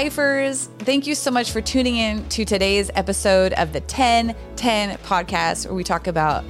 Lifers. 0.00 0.64
Thank 0.78 1.06
you 1.06 1.14
so 1.14 1.30
much 1.30 1.50
for 1.50 1.60
tuning 1.60 1.96
in 1.96 2.26
to 2.30 2.46
today's 2.46 2.90
episode 2.94 3.52
of 3.52 3.74
the 3.74 3.80
1010 3.80 4.96
podcast, 5.00 5.66
where 5.66 5.74
we 5.74 5.84
talk 5.84 6.06
about 6.06 6.42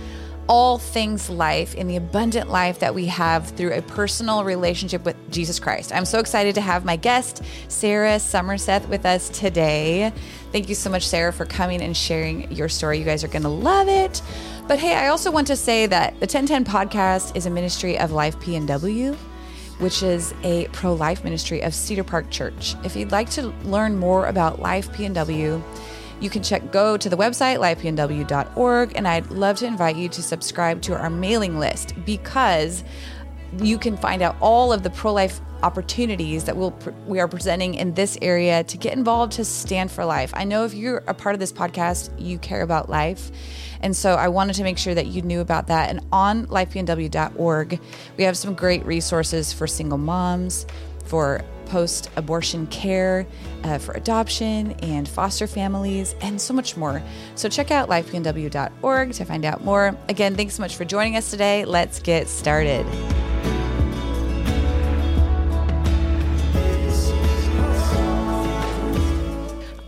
all 0.46 0.78
things 0.78 1.28
life 1.28 1.74
in 1.74 1.88
the 1.88 1.96
abundant 1.96 2.48
life 2.48 2.78
that 2.78 2.94
we 2.94 3.06
have 3.06 3.48
through 3.56 3.72
a 3.72 3.82
personal 3.82 4.44
relationship 4.44 5.04
with 5.04 5.16
Jesus 5.32 5.58
Christ. 5.58 5.92
I'm 5.92 6.04
so 6.04 6.20
excited 6.20 6.54
to 6.54 6.60
have 6.60 6.84
my 6.84 6.94
guest, 6.94 7.42
Sarah 7.66 8.18
Somerseth, 8.18 8.88
with 8.88 9.04
us 9.04 9.28
today. 9.30 10.12
Thank 10.52 10.68
you 10.68 10.76
so 10.76 10.88
much, 10.88 11.08
Sarah, 11.08 11.32
for 11.32 11.44
coming 11.44 11.82
and 11.82 11.96
sharing 11.96 12.52
your 12.52 12.68
story. 12.68 13.00
You 13.00 13.04
guys 13.04 13.24
are 13.24 13.28
going 13.28 13.42
to 13.42 13.48
love 13.48 13.88
it. 13.88 14.22
But 14.68 14.78
hey, 14.78 14.94
I 14.94 15.08
also 15.08 15.32
want 15.32 15.48
to 15.48 15.56
say 15.56 15.86
that 15.86 16.12
the 16.20 16.26
1010 16.26 16.64
podcast 16.66 17.34
is 17.34 17.46
a 17.46 17.50
ministry 17.50 17.98
of 17.98 18.12
Life 18.12 18.38
PNW 18.38 19.18
which 19.80 20.02
is 20.02 20.32
a 20.44 20.68
pro 20.68 20.94
life 20.94 21.24
ministry 21.24 21.62
of 21.62 21.74
Cedar 21.74 22.04
Park 22.04 22.30
Church. 22.30 22.76
If 22.84 22.94
you'd 22.94 23.12
like 23.12 23.30
to 23.30 23.48
learn 23.64 23.96
more 23.96 24.26
about 24.26 24.60
Life 24.60 24.92
PNW, 24.92 25.62
you 26.20 26.30
can 26.30 26.42
check 26.42 26.70
go 26.70 26.96
to 26.96 27.08
the 27.08 27.16
website 27.16 27.58
lifepnw.org 27.58 28.92
and 28.94 29.08
I'd 29.08 29.30
love 29.30 29.56
to 29.58 29.66
invite 29.66 29.96
you 29.96 30.08
to 30.10 30.22
subscribe 30.22 30.82
to 30.82 30.94
our 30.94 31.10
mailing 31.10 31.58
list 31.58 31.94
because 32.04 32.84
you 33.58 33.78
can 33.78 33.96
find 33.96 34.22
out 34.22 34.36
all 34.40 34.72
of 34.72 34.82
the 34.82 34.90
pro 34.90 35.12
life 35.12 35.40
opportunities 35.62 36.44
that 36.44 36.56
we'll 36.56 36.74
we 37.06 37.20
are 37.20 37.28
presenting 37.28 37.74
in 37.74 37.94
this 37.94 38.16
area 38.22 38.64
to 38.64 38.78
get 38.78 38.92
involved 38.92 39.32
to 39.32 39.44
stand 39.44 39.90
for 39.90 40.04
life. 40.04 40.30
I 40.34 40.44
know 40.44 40.64
if 40.64 40.74
you're 40.74 41.02
a 41.06 41.14
part 41.14 41.34
of 41.34 41.40
this 41.40 41.52
podcast, 41.52 42.10
you 42.18 42.38
care 42.38 42.62
about 42.62 42.88
life 42.88 43.30
and 43.80 43.96
so 43.96 44.14
I 44.14 44.28
wanted 44.28 44.54
to 44.54 44.62
make 44.62 44.78
sure 44.78 44.94
that 44.94 45.06
you 45.06 45.22
knew 45.22 45.40
about 45.40 45.66
that. 45.68 45.90
And 45.90 46.00
on 46.12 46.46
lifepnw.org, 46.46 47.80
we 48.16 48.24
have 48.24 48.36
some 48.36 48.54
great 48.54 48.84
resources 48.84 49.52
for 49.52 49.66
single 49.66 49.98
moms, 49.98 50.66
for 51.04 51.42
post 51.66 52.10
abortion 52.16 52.66
care, 52.66 53.26
uh, 53.62 53.78
for 53.78 53.92
adoption 53.92 54.72
and 54.82 55.08
foster 55.08 55.46
families, 55.46 56.14
and 56.20 56.40
so 56.40 56.52
much 56.52 56.76
more. 56.76 57.02
So 57.36 57.48
check 57.48 57.70
out 57.70 57.88
lifepnw.org 57.88 59.12
to 59.12 59.24
find 59.24 59.44
out 59.44 59.64
more. 59.64 59.96
Again, 60.08 60.34
thanks 60.34 60.54
so 60.54 60.62
much 60.62 60.76
for 60.76 60.84
joining 60.84 61.16
us 61.16 61.30
today. 61.30 61.64
Let's 61.64 62.00
get 62.00 62.28
started. 62.28 62.84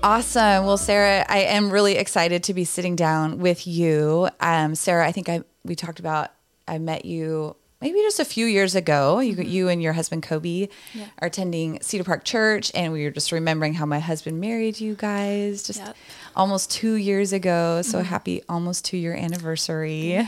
Awesome. 0.02 0.66
Well, 0.66 0.78
Sarah, 0.78 1.24
I 1.28 1.38
am 1.38 1.70
really 1.70 1.96
excited 1.96 2.42
to 2.44 2.54
be 2.54 2.64
sitting 2.64 2.96
down 2.96 3.38
with 3.38 3.68
you. 3.68 4.28
Um, 4.40 4.74
Sarah, 4.74 5.06
I 5.06 5.12
think 5.12 5.28
I 5.28 5.42
we 5.64 5.76
talked 5.76 6.00
about 6.00 6.30
I 6.66 6.78
met 6.78 7.04
you 7.04 7.54
maybe 7.80 7.98
just 8.00 8.18
a 8.18 8.24
few 8.24 8.46
years 8.46 8.74
ago. 8.74 9.20
You, 9.20 9.34
mm-hmm. 9.34 9.42
you 9.42 9.68
and 9.68 9.80
your 9.80 9.92
husband 9.92 10.24
Kobe 10.24 10.68
yeah. 10.92 11.06
are 11.20 11.26
attending 11.28 11.80
Cedar 11.82 12.02
Park 12.02 12.24
Church, 12.24 12.72
and 12.74 12.92
we 12.92 13.04
were 13.04 13.12
just 13.12 13.30
remembering 13.30 13.74
how 13.74 13.86
my 13.86 14.00
husband 14.00 14.40
married 14.40 14.80
you 14.80 14.96
guys 14.96 15.62
just 15.62 15.78
yep. 15.78 15.96
almost 16.34 16.72
two 16.72 16.94
years 16.94 17.32
ago. 17.32 17.82
So 17.82 17.98
mm-hmm. 17.98 18.06
happy 18.06 18.42
almost 18.48 18.84
two 18.84 18.96
year 18.96 19.14
anniversary! 19.14 20.26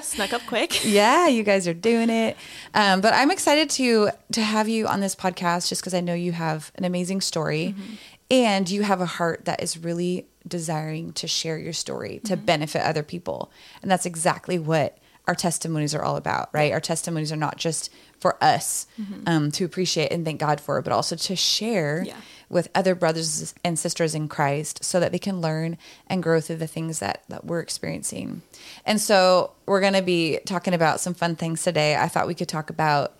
Snuck 0.00 0.32
up 0.32 0.42
quick. 0.46 0.82
yeah, 0.84 1.26
you 1.26 1.42
guys 1.42 1.68
are 1.68 1.74
doing 1.74 2.08
it. 2.08 2.38
Um, 2.72 3.02
but 3.02 3.12
I'm 3.12 3.30
excited 3.30 3.68
to 3.70 4.10
to 4.32 4.40
have 4.40 4.66
you 4.68 4.86
on 4.86 5.00
this 5.00 5.14
podcast 5.14 5.68
just 5.68 5.82
because 5.82 5.92
I 5.92 6.00
know 6.00 6.14
you 6.14 6.32
have 6.32 6.72
an 6.76 6.84
amazing 6.84 7.20
story. 7.20 7.74
Mm-hmm 7.76 7.94
and 8.30 8.70
you 8.70 8.82
have 8.82 9.00
a 9.00 9.06
heart 9.06 9.44
that 9.46 9.62
is 9.62 9.76
really 9.76 10.26
desiring 10.46 11.12
to 11.14 11.26
share 11.26 11.58
your 11.58 11.72
story 11.72 12.20
to 12.24 12.36
mm-hmm. 12.36 12.44
benefit 12.44 12.82
other 12.82 13.02
people 13.02 13.50
and 13.82 13.90
that's 13.90 14.06
exactly 14.06 14.58
what 14.58 14.96
our 15.26 15.34
testimonies 15.34 15.94
are 15.94 16.02
all 16.02 16.16
about 16.16 16.48
right 16.52 16.72
our 16.72 16.80
testimonies 16.80 17.30
are 17.30 17.36
not 17.36 17.58
just 17.58 17.92
for 18.18 18.42
us 18.42 18.86
mm-hmm. 19.00 19.22
um, 19.26 19.50
to 19.50 19.64
appreciate 19.64 20.10
and 20.10 20.24
thank 20.24 20.40
god 20.40 20.60
for 20.60 20.80
but 20.80 20.92
also 20.92 21.14
to 21.14 21.36
share 21.36 22.02
yeah. 22.06 22.16
with 22.48 22.68
other 22.74 22.94
brothers 22.94 23.54
and 23.62 23.78
sisters 23.78 24.14
in 24.14 24.28
christ 24.28 24.82
so 24.82 24.98
that 24.98 25.12
they 25.12 25.18
can 25.18 25.40
learn 25.40 25.76
and 26.06 26.22
grow 26.22 26.40
through 26.40 26.56
the 26.56 26.66
things 26.66 27.00
that, 27.00 27.22
that 27.28 27.44
we're 27.44 27.60
experiencing 27.60 28.40
and 28.86 28.98
so 28.98 29.52
we're 29.66 29.80
going 29.80 29.92
to 29.92 30.02
be 30.02 30.38
talking 30.46 30.72
about 30.72 31.00
some 31.00 31.12
fun 31.12 31.36
things 31.36 31.62
today 31.62 31.96
i 31.96 32.08
thought 32.08 32.26
we 32.26 32.34
could 32.34 32.48
talk 32.48 32.70
about 32.70 33.14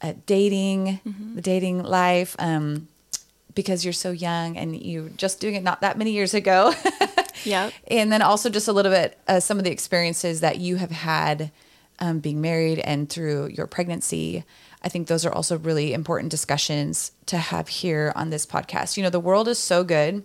uh, 0.00 0.14
dating 0.26 1.00
mm-hmm. 1.06 1.34
the 1.34 1.42
dating 1.42 1.82
life 1.82 2.36
um, 2.38 2.88
because 3.54 3.84
you're 3.84 3.92
so 3.92 4.10
young 4.10 4.56
and 4.56 4.80
you 4.80 5.10
just 5.16 5.40
doing 5.40 5.54
it 5.54 5.62
not 5.62 5.80
that 5.80 5.98
many 5.98 6.12
years 6.12 6.34
ago. 6.34 6.72
yeah. 7.44 7.70
And 7.88 8.10
then 8.12 8.22
also 8.22 8.50
just 8.50 8.68
a 8.68 8.72
little 8.72 8.92
bit 8.92 9.18
uh, 9.28 9.40
some 9.40 9.58
of 9.58 9.64
the 9.64 9.70
experiences 9.70 10.40
that 10.40 10.58
you 10.58 10.76
have 10.76 10.90
had 10.90 11.50
um, 11.98 12.18
being 12.20 12.40
married 12.40 12.78
and 12.80 13.08
through 13.08 13.48
your 13.48 13.66
pregnancy. 13.66 14.44
I 14.82 14.88
think 14.88 15.06
those 15.06 15.24
are 15.24 15.32
also 15.32 15.58
really 15.58 15.92
important 15.92 16.30
discussions 16.30 17.12
to 17.26 17.36
have 17.36 17.68
here 17.68 18.12
on 18.16 18.30
this 18.30 18.46
podcast. 18.46 18.96
You 18.96 19.02
know, 19.02 19.10
the 19.10 19.20
world 19.20 19.48
is 19.48 19.58
so 19.58 19.84
good 19.84 20.24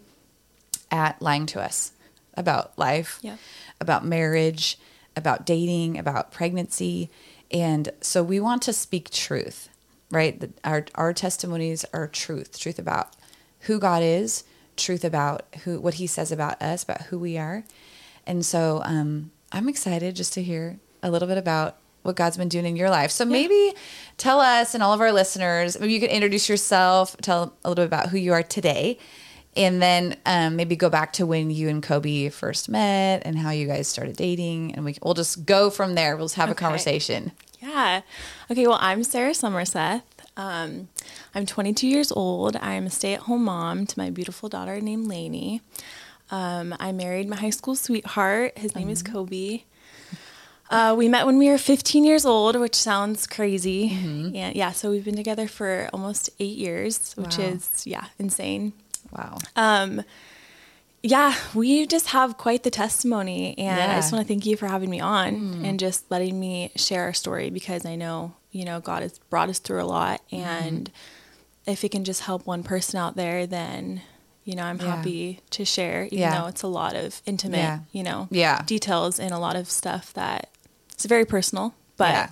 at 0.90 1.22
lying 1.22 1.46
to 1.48 1.62
us 1.62 1.92
about 2.36 2.78
life, 2.78 3.20
yeah. 3.22 3.38
about 3.80 4.06
marriage, 4.06 4.80
about 5.16 5.46
dating, 5.46 5.98
about 5.98 6.32
pregnancy. 6.32 7.10
And 7.52 7.90
so 8.02 8.24
we 8.24 8.40
want 8.40 8.62
to 8.64 8.74
speak 8.74 9.10
truth, 9.10 9.70
right? 10.12 10.52
Our, 10.64 10.86
our 10.96 11.14
testimonies 11.14 11.86
are 11.94 12.08
truth, 12.08 12.60
truth 12.60 12.80
about 12.80 13.16
who 13.62 13.80
God 13.80 14.04
is, 14.04 14.44
truth 14.76 15.04
about 15.04 15.46
who 15.64 15.80
what 15.80 15.96
He 15.96 16.08
says 16.08 16.32
about 16.32 16.62
us, 16.62 16.84
about 16.84 17.04
who 17.04 17.20
we 17.20 17.38
are. 17.38 17.64
And 18.26 18.46
so 18.46 18.82
um, 18.84 19.32
I'm 19.52 19.70
excited 19.70 20.16
just 20.16 20.34
to 20.34 20.44
hear 20.44 20.80
a 21.02 21.10
little 21.10 21.28
bit 21.28 21.38
about 21.38 21.78
what 22.04 22.16
God's 22.16 22.38
been 22.38 22.50
doing 22.50 22.66
in 22.66 22.76
your 22.76 22.90
life. 22.90 23.12
So 23.12 23.24
yeah. 23.26 23.32
maybe 23.32 23.74
tell 24.18 24.40
us 24.40 24.74
and 24.74 24.82
all 24.82 24.94
of 24.94 25.02
our 25.02 25.12
listeners, 25.12 25.80
maybe 25.80 25.94
you 25.94 26.00
can 26.00 26.10
introduce 26.10 26.48
yourself, 26.48 27.18
tell 27.18 27.54
a 27.64 27.70
little 27.70 27.84
bit 27.84 27.88
about 27.88 28.10
who 28.10 28.18
you 28.18 28.34
are 28.34 28.44
today, 28.44 28.98
and 29.58 29.82
then 29.82 30.16
um, 30.26 30.56
maybe 30.56 30.76
go 30.76 30.90
back 30.90 31.14
to 31.14 31.26
when 31.26 31.50
you 31.50 31.68
and 31.68 31.82
Kobe 31.84 32.30
first 32.30 32.70
met 32.70 33.24
and 33.26 33.38
how 33.38 33.50
you 33.50 33.68
guys 33.68 33.88
started 33.88 34.16
dating, 34.16 34.76
and 34.76 34.86
we 34.86 34.96
we'll 35.02 35.16
just 35.16 35.46
go 35.46 35.70
from 35.70 35.96
there. 35.96 36.16
We'll 36.16 36.28
just 36.28 36.36
have 36.36 36.50
okay. 36.50 36.58
a 36.58 36.60
conversation. 36.60 37.32
Yeah. 37.60 38.02
Okay. 38.52 38.68
Well, 38.68 38.78
I'm 38.80 39.04
Sarah 39.04 39.32
Somerseth. 39.32 40.04
Um, 40.36 40.90
I'm 41.34 41.46
22 41.46 41.88
years 41.88 42.12
old. 42.12 42.56
I'm 42.58 42.86
a 42.86 42.90
stay 42.90 43.14
at 43.14 43.22
home 43.22 43.46
mom 43.46 43.86
to 43.88 44.00
my 44.00 44.10
beautiful 44.10 44.50
daughter 44.50 44.80
named 44.80 45.08
Lainey. 45.08 45.62
Um, 46.30 46.76
I 46.80 46.92
married 46.92 47.28
my 47.28 47.38
high 47.38 47.50
school 47.50 47.76
sweetheart. 47.76 48.58
His 48.58 48.76
name 48.76 48.86
mm-hmm. 48.86 48.92
is 48.92 49.04
Kobe. 49.04 49.62
Uh, 50.70 50.94
we 50.98 51.08
met 51.08 51.26
when 51.26 51.38
we 51.38 51.50
were 51.50 51.58
15 51.58 52.04
years 52.04 52.26
old, 52.26 52.60
which 52.60 52.76
sounds 52.76 53.26
crazy. 53.26 53.90
Mm-hmm. 53.90 54.36
And 54.36 54.56
yeah, 54.56 54.72
so 54.72 54.92
we've 54.92 55.06
been 55.06 55.16
together 55.16 55.48
for 55.48 55.90
almost 55.94 56.30
eight 56.40 56.58
years, 56.58 57.14
which 57.16 57.38
wow. 57.38 57.46
is, 57.46 57.88
yeah, 57.88 58.06
insane. 58.20 58.74
Wow. 59.12 59.38
Um, 59.56 60.04
yeah, 61.10 61.36
we 61.54 61.88
just 61.88 62.08
have 62.08 62.38
quite 62.38 62.64
the 62.64 62.72
testimony. 62.72 63.58
And 63.58 63.78
yeah. 63.78 63.92
I 63.92 63.96
just 63.96 64.12
want 64.12 64.26
to 64.26 64.28
thank 64.28 64.46
you 64.46 64.58
for 64.58 64.68
having 64.68 64.90
me 64.90 65.00
on 65.00 65.36
mm. 65.36 65.68
and 65.68 65.80
just 65.80 66.10
letting 66.12 66.40
me 66.40 66.72
share 66.76 67.04
our 67.04 67.14
story 67.14 67.50
because 67.50 67.86
I 67.86 67.96
know 67.96 68.34
you 68.58 68.66
know, 68.66 68.80
God 68.80 69.04
has 69.04 69.20
brought 69.30 69.50
us 69.50 69.60
through 69.60 69.82
a 69.82 69.86
lot. 69.86 70.22
Mm-hmm. 70.32 70.44
And 70.44 70.86
mm-hmm. 70.86 71.72
if 71.72 71.84
it 71.84 71.90
can 71.90 72.04
just 72.04 72.22
help 72.22 72.46
one 72.46 72.64
person 72.64 73.00
out 73.00 73.16
there, 73.16 73.46
then, 73.46 74.02
you 74.44 74.56
know, 74.56 74.64
I'm 74.64 74.80
yeah. 74.80 74.96
happy 74.96 75.42
to 75.52 75.64
share, 75.64 76.06
even 76.06 76.18
yeah. 76.18 76.42
though 76.42 76.48
it's 76.48 76.64
a 76.64 76.68
lot 76.68 76.96
of 76.96 77.22
intimate, 77.26 77.58
yeah. 77.58 77.80
you 77.92 78.04
know, 78.04 78.28
yeah. 78.32 78.64
details 78.64 79.20
and 79.20 79.32
a 79.32 79.38
lot 79.38 79.56
of 79.56 79.70
stuff 79.70 80.12
that 80.14 80.50
it's 80.92 81.06
very 81.06 81.26
personal. 81.26 81.76
But 81.98 82.32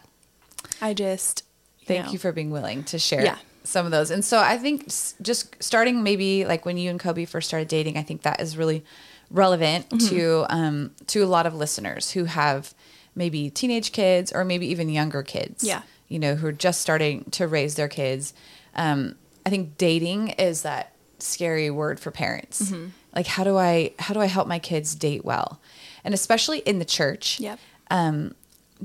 I 0.81 0.93
just, 0.93 1.43
you 1.79 1.85
thank 1.85 2.05
know, 2.07 2.11
you 2.13 2.17
for 2.17 2.31
being 2.31 2.49
willing 2.49 2.83
to 2.85 2.97
share. 2.97 3.23
Some 3.65 3.85
of 3.85 3.91
those. 3.91 4.11
And 4.11 4.23
so 4.23 4.39
I 4.39 4.57
think 4.57 4.87
just 5.21 5.61
starting 5.61 6.03
maybe 6.03 6.45
like 6.45 6.65
when 6.65 6.77
you 6.77 6.89
and 6.89 6.99
Kobe 6.99 7.25
first 7.25 7.47
started 7.47 7.67
dating, 7.67 7.97
I 7.97 8.03
think 8.03 8.21
that 8.21 8.39
is 8.39 8.57
really 8.57 8.85
relevant 9.29 9.89
mm-hmm. 9.89 10.07
to 10.07 10.45
um, 10.49 10.91
to 11.07 11.21
a 11.21 11.25
lot 11.25 11.45
of 11.45 11.53
listeners 11.55 12.11
who 12.11 12.25
have 12.25 12.73
maybe 13.15 13.49
teenage 13.49 13.91
kids 13.91 14.31
or 14.31 14.45
maybe 14.45 14.67
even 14.67 14.89
younger 14.89 15.23
kids. 15.23 15.63
Yeah 15.63 15.81
you 16.07 16.19
know, 16.19 16.35
who 16.35 16.47
are 16.47 16.51
just 16.51 16.81
starting 16.81 17.25
to 17.31 17.47
raise 17.47 17.75
their 17.75 17.87
kids. 17.87 18.33
Um, 18.75 19.15
I 19.45 19.49
think 19.49 19.77
dating 19.77 20.29
is 20.29 20.61
that 20.63 20.93
scary 21.19 21.69
word 21.69 21.99
for 21.99 22.11
parents. 22.11 22.61
Mm-hmm. 22.71 22.89
Like, 23.15 23.27
how 23.27 23.43
do 23.43 23.57
I 23.57 23.93
how 23.99 24.13
do 24.13 24.19
I 24.19 24.25
help 24.25 24.47
my 24.47 24.59
kids 24.59 24.93
date 24.95 25.23
well, 25.23 25.59
and 26.03 26.13
especially 26.13 26.59
in 26.59 26.79
the 26.79 26.85
church? 26.85 27.39
Yep. 27.39 27.59
Um, 27.89 28.35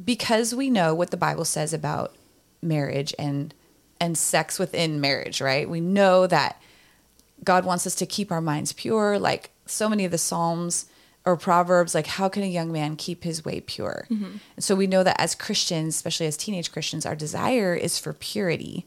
because 0.02 0.54
we 0.54 0.70
know 0.70 0.94
what 0.94 1.10
the 1.10 1.16
Bible 1.16 1.44
says 1.44 1.72
about 1.72 2.14
marriage 2.62 3.14
and 3.18 3.52
and 4.00 4.16
sex 4.16 4.58
within 4.58 5.00
marriage, 5.00 5.40
right? 5.40 5.68
We 5.68 5.80
know 5.80 6.26
that 6.26 6.60
God 7.44 7.64
wants 7.64 7.86
us 7.86 7.94
to 7.96 8.06
keep 8.06 8.32
our 8.32 8.40
minds 8.40 8.72
pure. 8.72 9.18
Like 9.18 9.50
so 9.66 9.88
many 9.88 10.04
of 10.04 10.10
the 10.10 10.18
Psalms 10.18 10.86
or 11.24 11.36
proverbs 11.36 11.94
like 11.94 12.06
how 12.06 12.28
can 12.28 12.42
a 12.42 12.46
young 12.46 12.72
man 12.72 12.96
keep 12.96 13.24
his 13.24 13.44
way 13.44 13.60
pure 13.60 14.06
mm-hmm. 14.10 14.36
and 14.56 14.64
so 14.64 14.74
we 14.74 14.86
know 14.86 15.02
that 15.02 15.20
as 15.20 15.34
christians 15.34 15.94
especially 15.94 16.26
as 16.26 16.36
teenage 16.36 16.72
christians 16.72 17.04
our 17.04 17.14
desire 17.14 17.74
is 17.74 17.98
for 17.98 18.12
purity 18.12 18.86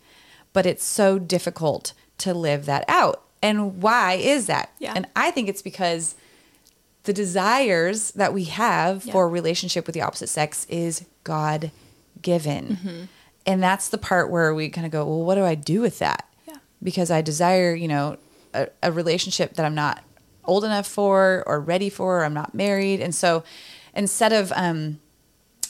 but 0.51 0.65
it's 0.65 0.83
so 0.83 1.19
difficult 1.19 1.93
to 2.17 2.33
live 2.33 2.65
that 2.65 2.83
out 2.87 3.23
and 3.41 3.81
why 3.81 4.13
is 4.13 4.47
that 4.47 4.71
yeah. 4.79 4.93
and 4.95 5.07
i 5.15 5.29
think 5.29 5.47
it's 5.47 5.61
because 5.61 6.15
the 7.03 7.13
desires 7.13 8.11
that 8.11 8.33
we 8.33 8.45
have 8.45 9.05
yeah. 9.05 9.11
for 9.11 9.29
relationship 9.29 9.85
with 9.85 9.93
the 9.93 10.01
opposite 10.01 10.29
sex 10.29 10.65
is 10.69 11.05
god 11.23 11.71
given 12.21 12.77
mm-hmm. 12.77 13.03
And 13.45 13.61
that's 13.61 13.89
the 13.89 13.97
part 13.97 14.29
where 14.29 14.53
we 14.53 14.69
kind 14.69 14.85
of 14.85 14.91
go 14.91 15.05
well 15.05 15.23
what 15.23 15.35
do 15.35 15.43
i 15.43 15.55
do 15.55 15.81
with 15.81 15.99
that 15.99 16.27
yeah. 16.47 16.57
because 16.81 17.11
i 17.11 17.21
desire 17.21 17.73
you 17.73 17.87
know 17.87 18.17
a, 18.53 18.67
a 18.81 18.91
relationship 18.91 19.55
that 19.55 19.65
I'm 19.65 19.75
not 19.75 20.03
old 20.45 20.63
enough 20.63 20.87
for 20.87 21.43
or 21.45 21.59
ready 21.59 21.89
for, 21.89 22.19
or 22.19 22.25
I'm 22.25 22.33
not 22.33 22.53
married. 22.53 23.01
And 23.01 23.13
so 23.13 23.43
instead 23.95 24.33
of, 24.33 24.51
um, 24.55 24.99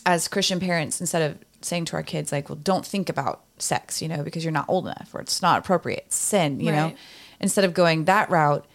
as 0.05 0.27
Christian 0.27 0.59
parents, 0.59 0.99
instead 0.99 1.31
of 1.31 1.37
saying 1.61 1.85
to 1.85 1.95
our 1.95 2.03
kids, 2.03 2.31
like, 2.31 2.49
well, 2.49 2.59
don't 2.61 2.85
think 2.85 3.09
about 3.09 3.43
sex, 3.57 4.01
you 4.01 4.07
know, 4.07 4.23
because 4.23 4.43
you're 4.43 4.51
not 4.51 4.65
old 4.67 4.85
enough 4.85 5.11
or 5.13 5.21
it's 5.21 5.41
not 5.41 5.59
appropriate, 5.59 6.03
it's 6.07 6.15
sin, 6.15 6.59
you 6.59 6.71
know, 6.71 6.93
instead 7.39 7.63
of 7.63 7.73
going 7.73 8.05
that 8.05 8.29
route, 8.29 8.65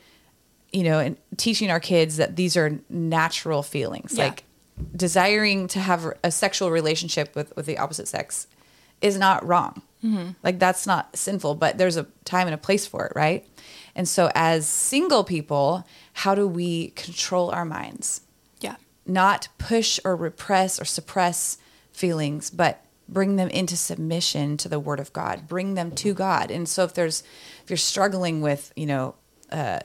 you 0.73 0.85
know, 0.85 0.99
and 0.99 1.17
teaching 1.37 1.71
our 1.71 1.81
kids 1.81 2.17
that 2.17 2.37
these 2.37 2.57
are 2.57 2.79
natural 2.89 3.63
feelings, 3.63 4.15
Yeah. 4.17 4.25
like 4.25 4.45
desiring 4.95 5.67
to 5.69 5.81
have 5.81 6.13
a 6.23 6.31
sexual 6.31 6.71
relationship 6.71 7.35
with, 7.35 7.55
with 7.57 7.67
the 7.67 7.79
opposite 7.79 8.07
sex 8.09 8.47
is 9.01 9.19
not 9.19 9.47
wrong. 9.47 9.83
Like 10.45 10.59
that's 10.59 10.87
not 10.87 11.17
sinful, 11.17 11.57
but 11.57 11.77
there's 11.77 11.97
a 11.97 12.07
time 12.25 12.47
and 12.47 12.55
a 12.55 12.59
place 12.59 12.87
for 12.87 13.07
it, 13.07 13.13
right? 13.17 13.45
And 13.95 14.09
so 14.09 14.31
as 14.35 14.67
single 14.67 15.25
people, 15.25 15.85
how 16.13 16.35
do 16.35 16.47
we 16.47 16.89
control 16.91 17.51
our 17.51 17.65
minds? 17.65 18.21
Yeah. 18.61 18.77
Not 19.07 19.49
push 19.59 19.99
or 20.05 20.15
repress 20.15 20.81
or 20.81 20.85
suppress 20.85 21.59
feelings, 21.93 22.49
but 22.51 22.85
bring 23.09 23.37
them 23.37 23.49
into 23.49 23.77
submission 23.77 24.57
to 24.59 24.69
the 24.69 24.79
word 24.79 25.01
of 25.01 25.13
God. 25.13 25.49
Bring 25.49 25.75
them 25.75 25.91
to 25.93 26.15
God. 26.15 26.51
And 26.51 26.69
so 26.69 26.85
if 26.85 26.95
there's 26.95 27.23
if 27.65 27.71
you're 27.71 27.77
struggling 27.77 28.41
with, 28.41 28.73
you 28.77 28.87
know, 28.87 29.15
uh 29.51 29.81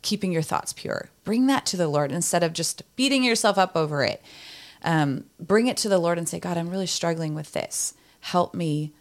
keeping 0.00 0.32
your 0.32 0.42
thoughts 0.42 0.72
pure, 0.72 1.10
bring 1.24 1.46
that 1.48 1.66
to 1.66 1.76
the 1.76 1.88
Lord 1.88 2.10
instead 2.12 2.42
of 2.42 2.52
just 2.52 2.82
beating 2.96 3.22
yourself 3.24 3.58
up 3.58 3.76
over 3.76 4.02
it. 4.02 4.22
Um, 4.82 5.24
bring 5.40 5.66
it 5.66 5.76
to 5.78 5.88
the 5.88 5.98
Lord 5.98 6.18
and 6.18 6.28
say, 6.28 6.38
God, 6.38 6.56
I'm 6.56 6.70
really 6.70 6.86
struggling 6.86 7.34
with 7.34 7.52
this. 7.52 7.94
Help 8.20 8.54
me, 8.54 8.92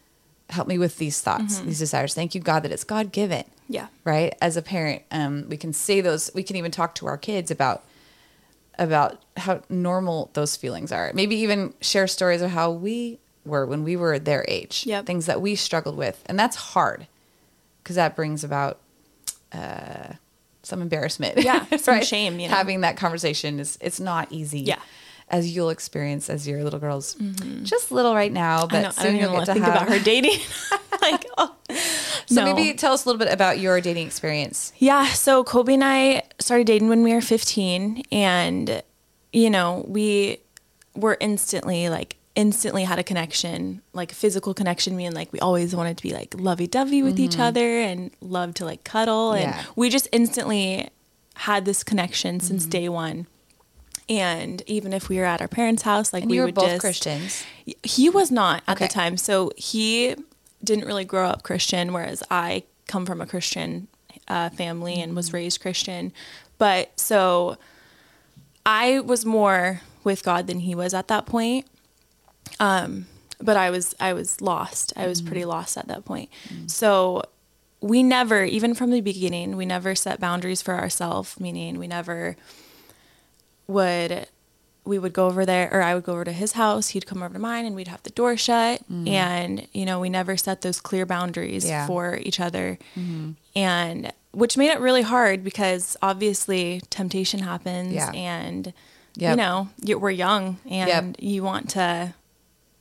help 0.50 0.68
me 0.68 0.78
with 0.78 0.98
these 0.98 1.20
thoughts, 1.22 1.60
these 1.60 1.80
desires. 1.80 2.14
Thank 2.14 2.36
you, 2.36 2.42
God, 2.42 2.64
that 2.64 2.72
it's 2.72 2.84
God 2.84 3.12
given. 3.12 3.44
Yeah. 3.68 3.88
Right. 4.04 4.34
As 4.42 4.56
a 4.56 4.62
parent, 4.62 5.04
um, 5.12 5.46
we 5.50 5.58
can 5.58 5.74
say 5.74 6.02
those. 6.02 6.32
We 6.34 6.44
can 6.44 6.56
even 6.56 6.72
talk 6.72 6.96
to 6.96 7.08
our 7.08 7.18
kids 7.18 7.52
about 7.52 7.84
about 8.80 9.22
how 9.38 9.62
normal 9.70 10.30
those 10.34 10.56
feelings 10.56 10.92
are. 10.92 11.12
Maybe 11.14 11.36
even 11.38 11.74
share 11.82 12.08
stories 12.08 12.42
of 12.42 12.52
how 12.52 12.72
we 12.72 13.20
were 13.44 13.66
when 13.66 13.84
we 13.84 13.96
were 13.96 14.20
their 14.20 14.46
age. 14.48 14.84
Yep. 14.86 15.06
Things 15.06 15.26
that 15.26 15.42
we 15.42 15.56
struggled 15.56 15.98
with, 15.98 16.24
and 16.28 16.40
that's 16.40 16.56
hard 16.56 17.08
because 17.84 17.96
that 17.96 18.16
brings 18.16 18.44
about 18.44 18.80
uh, 19.52 20.14
some 20.64 20.82
embarrassment. 20.82 21.38
Yeah, 21.40 21.66
some 21.78 22.02
shame, 22.02 22.40
you 22.40 22.48
know? 22.48 22.56
Having 22.56 22.82
that 22.82 22.98
conversation 22.98 23.60
is 23.60 23.78
it's 23.82 24.00
not 24.00 24.32
easy. 24.32 24.62
Yeah. 24.62 24.80
As 25.30 25.54
you'll 25.54 25.70
experience 25.72 26.30
as 26.30 26.48
your 26.48 26.64
little 26.64 26.80
girls, 26.80 27.16
just 27.64 27.92
little 27.92 28.16
right 28.16 28.32
now, 28.32 28.66
but 28.66 28.76
I, 28.78 28.82
know, 28.84 28.88
I 28.88 28.92
soon 28.92 29.04
don't 29.04 29.16
even 29.16 29.22
you'll 29.26 29.34
want 29.34 29.46
get 29.48 29.54
to 29.56 29.60
think 29.60 29.66
have. 29.66 29.76
about 29.76 29.90
her 29.90 30.00
dating. 30.04 30.40
like, 31.02 31.26
oh. 31.38 31.54
So 32.28 32.46
No. 32.46 32.54
maybe 32.56 32.74
tell 32.78 32.94
us 32.94 33.04
a 33.06 33.10
little 33.10 33.20
bit 33.20 33.32
about 33.34 33.60
your 33.60 33.82
dating 33.82 34.08
experience. 34.08 34.72
Yeah, 34.78 35.08
so 35.08 35.44
Kobe 35.44 35.74
and 35.74 35.84
I 35.84 36.24
started 36.40 36.66
dating 36.68 36.88
when 36.88 37.04
we 37.04 37.14
were 37.14 37.20
15 37.22 38.04
and 38.12 38.82
you 39.34 39.50
know, 39.50 39.84
we 39.88 40.38
were 40.96 41.18
instantly 41.20 41.90
like 41.90 42.16
instantly 42.36 42.84
had 42.86 42.98
a 43.00 43.04
connection, 43.04 43.82
like 43.94 44.12
a 44.14 44.16
physical 44.16 44.54
connection 44.54 44.96
meaning 44.96 45.14
like 45.14 45.34
we 45.34 45.40
always 45.42 45.76
wanted 45.76 45.98
to 45.98 46.04
be 46.04 46.14
like 46.14 46.36
lovey-dovey 46.38 47.04
with 47.04 47.20
each 47.20 47.38
other 47.38 47.80
and 47.82 48.12
love 48.22 48.54
to 48.54 48.64
like 48.64 48.84
cuddle 48.86 49.34
and 49.34 49.52
Mm-hmm. 49.52 49.60
Yeah. 49.60 49.66
we 49.76 49.90
just 49.90 50.08
instantly 50.14 50.88
had 51.36 51.66
this 51.66 51.84
connection 51.84 52.40
since 52.40 52.64
Mm-hmm. 52.64 52.70
day 52.70 52.90
1. 52.90 53.28
And 54.10 54.64
even 54.68 54.94
if 54.94 55.10
we 55.10 55.18
were 55.18 55.26
at 55.26 55.42
our 55.42 55.48
parents' 55.48 55.82
house, 55.84 56.14
like 56.14 56.24
And 56.24 56.32
we 56.32 56.40
were 56.40 56.46
would 56.46 56.56
both 56.56 56.70
just 56.70 56.82
Christians. 56.82 57.44
he 57.84 58.10
was 58.10 58.32
not 58.32 58.64
at 58.68 58.78
Okay. 58.78 58.86
the 58.88 58.94
time. 58.94 59.18
So 59.18 59.52
he 59.58 60.16
didn't 60.64 60.86
really 60.86 61.06
grow 61.06 61.28
up 61.28 61.44
Christian, 61.44 61.92
whereas 61.94 62.24
I 62.32 62.64
come 62.88 63.06
from 63.06 63.20
a 63.22 63.26
Christian 63.26 63.88
uh, 64.28 64.50
family 64.50 65.02
and 65.02 65.16
was 65.16 65.34
raised 65.34 65.60
Christian. 65.62 66.14
But 66.58 67.00
so 67.00 67.58
I 68.66 69.00
was 69.00 69.26
more 69.26 69.82
with 70.04 70.24
God 70.24 70.48
than 70.48 70.62
he 70.62 70.74
was 70.76 70.94
at 70.94 71.08
that 71.10 71.26
point. 71.26 71.66
Um, 72.60 73.08
but 73.42 73.58
I 73.58 73.70
was 73.70 73.94
I 74.00 74.14
was 74.14 74.42
lost. 74.42 74.94
I 74.96 75.06
was 75.08 75.22
pretty 75.22 75.46
lost 75.46 75.78
at 75.78 75.88
that 75.90 76.06
point. 76.06 76.30
So 76.66 77.24
we 77.82 78.02
never, 78.02 78.44
even 78.44 78.74
from 78.74 78.90
the 78.90 79.02
beginning, 79.02 79.56
we 79.58 79.66
never 79.66 79.94
set 79.96 80.20
boundaries 80.20 80.62
for 80.64 80.74
ourselves. 80.76 81.40
Meaning, 81.40 81.78
we 81.78 81.88
never 81.88 82.36
would 83.68 84.28
we 84.86 84.98
would 84.98 85.12
go 85.12 85.28
over 85.28 85.46
there 85.46 85.68
or 85.74 85.82
I 85.82 85.94
would 85.96 86.06
go 86.06 86.14
over 86.14 86.24
to 86.24 86.32
his 86.32 86.54
house, 86.54 86.90
he'd 86.90 87.06
come 87.06 87.22
over 87.22 87.34
to 87.34 87.40
mine 87.40 87.66
and 87.66 87.76
we'd 87.76 87.90
have 87.90 88.02
the 88.04 88.10
door 88.10 88.38
shut 88.38 88.82
and 88.90 89.68
you 89.74 89.86
know, 89.86 90.00
we 90.00 90.10
never 90.10 90.38
set 90.38 90.62
those 90.62 90.80
clear 90.80 91.06
boundaries 91.06 91.66
Yeah. 91.68 91.86
for 91.88 92.16
each 92.24 92.40
other. 92.40 92.78
And 93.56 94.14
which 94.32 94.56
made 94.56 94.70
it 94.70 94.80
really 94.80 95.02
hard 95.02 95.44
because 95.44 95.98
obviously 96.02 96.82
temptation 96.90 97.42
happens 97.42 97.94
Yeah. 97.94 98.12
and 98.14 98.74
Yep. 99.16 99.32
you 99.32 99.36
know, 99.36 99.70
you, 99.82 99.98
we're 100.00 100.12
young 100.12 100.60
and 100.70 100.88
Yep. 100.88 101.16
you 101.20 101.44
want 101.44 101.70
to 101.72 102.14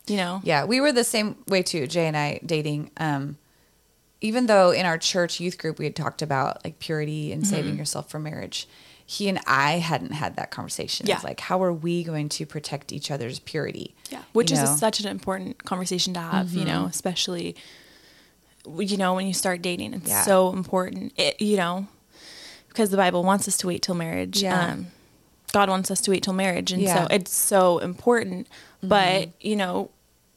you 0.06 0.16
know. 0.18 0.40
Yeah, 0.44 0.64
we 0.64 0.80
were 0.80 0.92
the 0.92 1.02
same 1.02 1.34
way 1.48 1.64
too, 1.64 1.88
Jay 1.88 2.06
and 2.06 2.16
I 2.16 2.38
dating. 2.46 2.92
Um, 2.98 3.38
even 4.20 4.46
though 4.46 4.70
in 4.70 4.86
our 4.86 4.96
church 4.98 5.40
youth 5.40 5.58
group 5.58 5.80
we 5.80 5.84
had 5.86 5.96
talked 5.96 6.22
about 6.22 6.64
like 6.64 6.78
purity 6.78 7.32
and 7.32 7.44
saving 7.44 7.72
Mm-hmm. 7.72 7.78
yourself 7.80 8.08
for 8.08 8.20
marriage, 8.20 8.68
he 9.08 9.28
and 9.28 9.38
I 9.46 9.78
hadn't 9.78 10.12
had 10.12 10.34
that 10.36 10.50
conversation. 10.50 11.06
Yeah. 11.06 11.20
Like, 11.22 11.38
how 11.38 11.62
are 11.62 11.72
we 11.72 12.02
going 12.02 12.28
to 12.30 12.44
protect 12.44 12.92
each 12.92 13.10
other's 13.10 13.38
purity? 13.38 13.94
Yeah, 14.10 14.22
which 14.32 14.50
You 14.50 14.56
is? 14.56 14.64
Mm-hmm. 14.64 14.76
such 14.78 14.98
an 15.00 15.06
important 15.06 15.64
conversation 15.64 16.12
to 16.14 16.20
have, 16.20 16.52
you 16.52 16.64
know, 16.64 16.86
especially 16.86 17.54
you 18.78 18.96
know 18.96 19.14
when 19.14 19.28
you 19.28 19.32
start 19.32 19.62
dating. 19.62 19.94
It's 19.94 20.08
Yeah. 20.08 20.22
so 20.22 20.52
important, 20.52 21.12
it, 21.16 21.40
you 21.40 21.56
know, 21.56 21.86
because 22.68 22.90
the 22.90 22.96
Bible 22.96 23.22
wants 23.22 23.46
us 23.46 23.56
to 23.58 23.68
wait 23.68 23.82
till 23.82 23.94
marriage. 23.94 24.42
Yeah. 24.42 24.72
Um, 24.72 24.88
God 25.52 25.68
wants 25.70 25.88
us 25.92 26.00
to 26.02 26.10
wait 26.10 26.24
till 26.24 26.32
marriage, 26.34 26.72
and 26.72 26.82
Yeah. 26.82 27.02
so 27.02 27.06
it's 27.14 27.32
so 27.32 27.78
important. 27.78 28.48
But 28.82 29.30
you 29.40 29.54
know, 29.54 29.90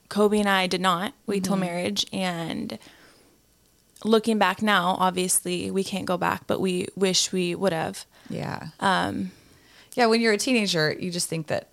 Kobe 0.10 0.38
and 0.40 0.48
I 0.48 0.68
did 0.68 0.80
not 0.82 1.14
wait 1.26 1.44
till 1.44 1.56
marriage, 1.58 2.06
and 2.14 2.78
looking 4.04 4.38
back 4.38 4.62
now, 4.62 4.96
obviously 5.00 5.72
we 5.72 5.84
can't 5.84 6.06
go 6.06 6.18
back, 6.18 6.44
but 6.46 6.62
we 6.62 6.88
wish 6.96 7.32
we 7.32 7.56
would 7.56 7.74
have. 7.74 8.06
Yeah. 8.30 8.68
Um, 8.80 9.32
yeah, 9.96 10.06
when 10.06 10.22
you're 10.22 10.34
a 10.34 10.38
teenager, 10.38 10.96
you 10.98 11.12
just 11.12 11.28
think 11.30 11.48
that 11.48 11.68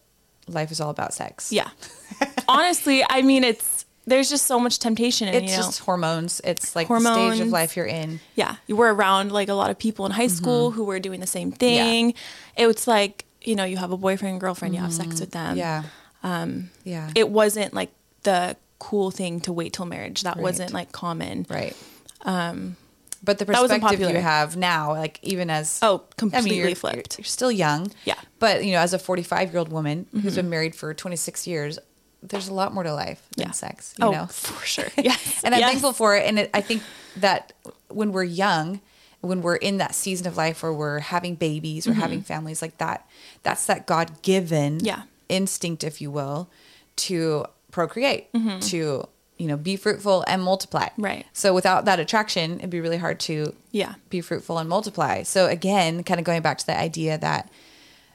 life 0.48 0.70
is 0.72 0.80
all 0.80 0.90
about 0.90 1.14
sex. 1.14 1.52
Yeah, 1.52 1.68
honestly, 2.48 3.04
I 3.08 3.22
mean, 3.22 3.44
it's 3.44 3.84
there's 4.06 4.30
just 4.30 4.46
so 4.46 4.58
much 4.60 4.78
temptation, 4.78 5.26
and 5.28 5.36
It's 5.36 5.50
you 5.52 5.58
know, 5.58 5.64
just 5.64 5.80
hormones. 5.80 6.40
It's 6.44 6.75
like 6.76 6.88
the 6.88 7.00
stage 7.00 7.40
of 7.40 7.48
life 7.48 7.76
you're 7.76 7.86
in. 7.86 8.20
yeah, 8.36 8.56
you 8.66 8.76
were 8.76 8.92
around 8.94 9.32
like 9.32 9.48
a 9.48 9.54
lot 9.54 9.70
of 9.70 9.78
people 9.78 10.06
in 10.06 10.12
high 10.12 10.28
school 10.28 10.70
who 10.70 10.84
were 10.84 11.00
doing 11.00 11.20
the 11.20 11.26
same 11.26 11.52
thing. 11.52 12.14
It 12.56 12.66
was 12.66 12.86
like, 12.86 13.25
you 13.42 13.54
know, 13.56 13.64
you 13.64 13.76
have 13.76 13.90
a 13.92 13.96
boyfriend, 13.96 14.40
girlfriend, 14.40 14.75
you 14.75 14.80
have 14.80 14.92
sex 14.92 15.20
with 15.20 15.32
them. 15.32 15.56
yeah. 15.56 15.82
Um, 16.22 16.70
yeah. 16.84 17.10
It 17.14 17.28
wasn't 17.30 17.75
like 17.75 17.90
the 18.22 18.56
cool 18.78 19.10
thing 19.10 19.40
to 19.40 19.52
wait 19.52 19.72
till 19.72 19.86
marriage. 19.86 20.22
That 20.22 20.36
Right. 20.36 20.42
wasn't 20.42 20.72
like 20.72 20.90
common. 20.92 21.46
right. 21.48 21.76
Um, 22.22 22.76
but 23.23 23.38
the 23.38 23.46
perspective 23.46 24.00
you 24.00 24.06
have 24.20 24.56
now, 24.56 24.92
like 24.92 25.18
even 25.23 25.50
as 25.50 25.78
Oh, 25.82 25.87
I 25.88 25.90
mean, 25.99 26.08
completely 26.32 26.56
you're, 26.58 26.75
flipped. 26.75 27.18
You're, 27.18 27.25
still 27.25 27.52
young. 27.52 27.90
Yeah. 28.04 28.14
Mm-hmm. 28.14 28.26
But, 28.38 28.64
you 28.64 28.73
know, 28.73 28.78
as 28.80 28.92
a 28.94 28.99
45 28.99 29.50
year 29.50 29.58
old 29.58 29.70
woman 29.70 30.06
who's 30.12 30.37
been 30.37 30.50
married 30.50 30.75
for 30.75 30.92
26 30.94 31.46
years, 31.46 31.78
there's 32.23 32.49
a 32.49 32.54
lot 32.54 32.73
more 32.75 32.82
to 32.82 32.92
life 32.94 33.26
than 33.37 33.46
Yeah. 33.49 33.52
sex, 33.52 33.94
you 33.99 34.06
oh, 34.06 34.11
know? 34.11 34.26
for 34.26 34.64
sure. 34.75 34.88
Yes. 34.96 35.42
and 35.44 35.54
I'm 35.54 35.61
Yes. 35.61 35.70
thankful 35.70 35.92
for 35.92 36.16
it. 36.16 36.26
And 36.26 36.38
it, 36.40 36.50
I 36.54 36.61
think 36.61 36.82
that 37.16 37.52
when 37.88 38.12
we're 38.12 38.25
young, 38.25 38.80
when 39.20 39.42
we're 39.42 39.56
in 39.56 39.78
that 39.78 39.94
season 39.94 40.26
of 40.26 40.37
life 40.37 40.62
where 40.62 40.73
we're 40.73 41.00
having 41.00 41.35
babies 41.37 41.87
or 41.87 41.94
having 41.94 42.23
families 42.23 42.62
like 42.62 42.78
that, 42.78 43.06
that's 43.42 43.66
that 43.66 43.87
God 43.87 44.23
given 44.23 44.78
Mm-hmm. 44.78 44.87
Yeah. 44.87 45.02
instinct, 45.28 45.82
if 45.85 46.00
you 46.00 46.11
will, 46.11 46.49
to 46.96 47.46
procreate, 47.70 48.32
Mm-hmm. 48.32 48.58
to, 48.61 49.08
you 49.38 49.46
know, 49.46 49.56
be 49.56 49.76
fruitful 49.76 50.24
and 50.26 50.42
multiply. 50.42 50.88
Right. 50.96 51.26
So 51.32 51.52
without 51.52 51.84
that 51.84 52.00
attraction, 52.00 52.58
it'd 52.58 52.70
be 52.70 52.80
really 52.80 52.96
hard 52.96 53.20
to 53.20 53.54
Yeah. 53.70 53.94
be 54.08 54.20
fruitful 54.20 54.58
and 54.58 54.68
multiply. 54.68 55.22
So 55.24 55.46
again, 55.46 56.02
kind 56.04 56.18
of 56.18 56.24
going 56.24 56.40
back 56.42 56.58
to 56.58 56.66
the 56.66 56.78
idea 56.78 57.18
that 57.18 57.50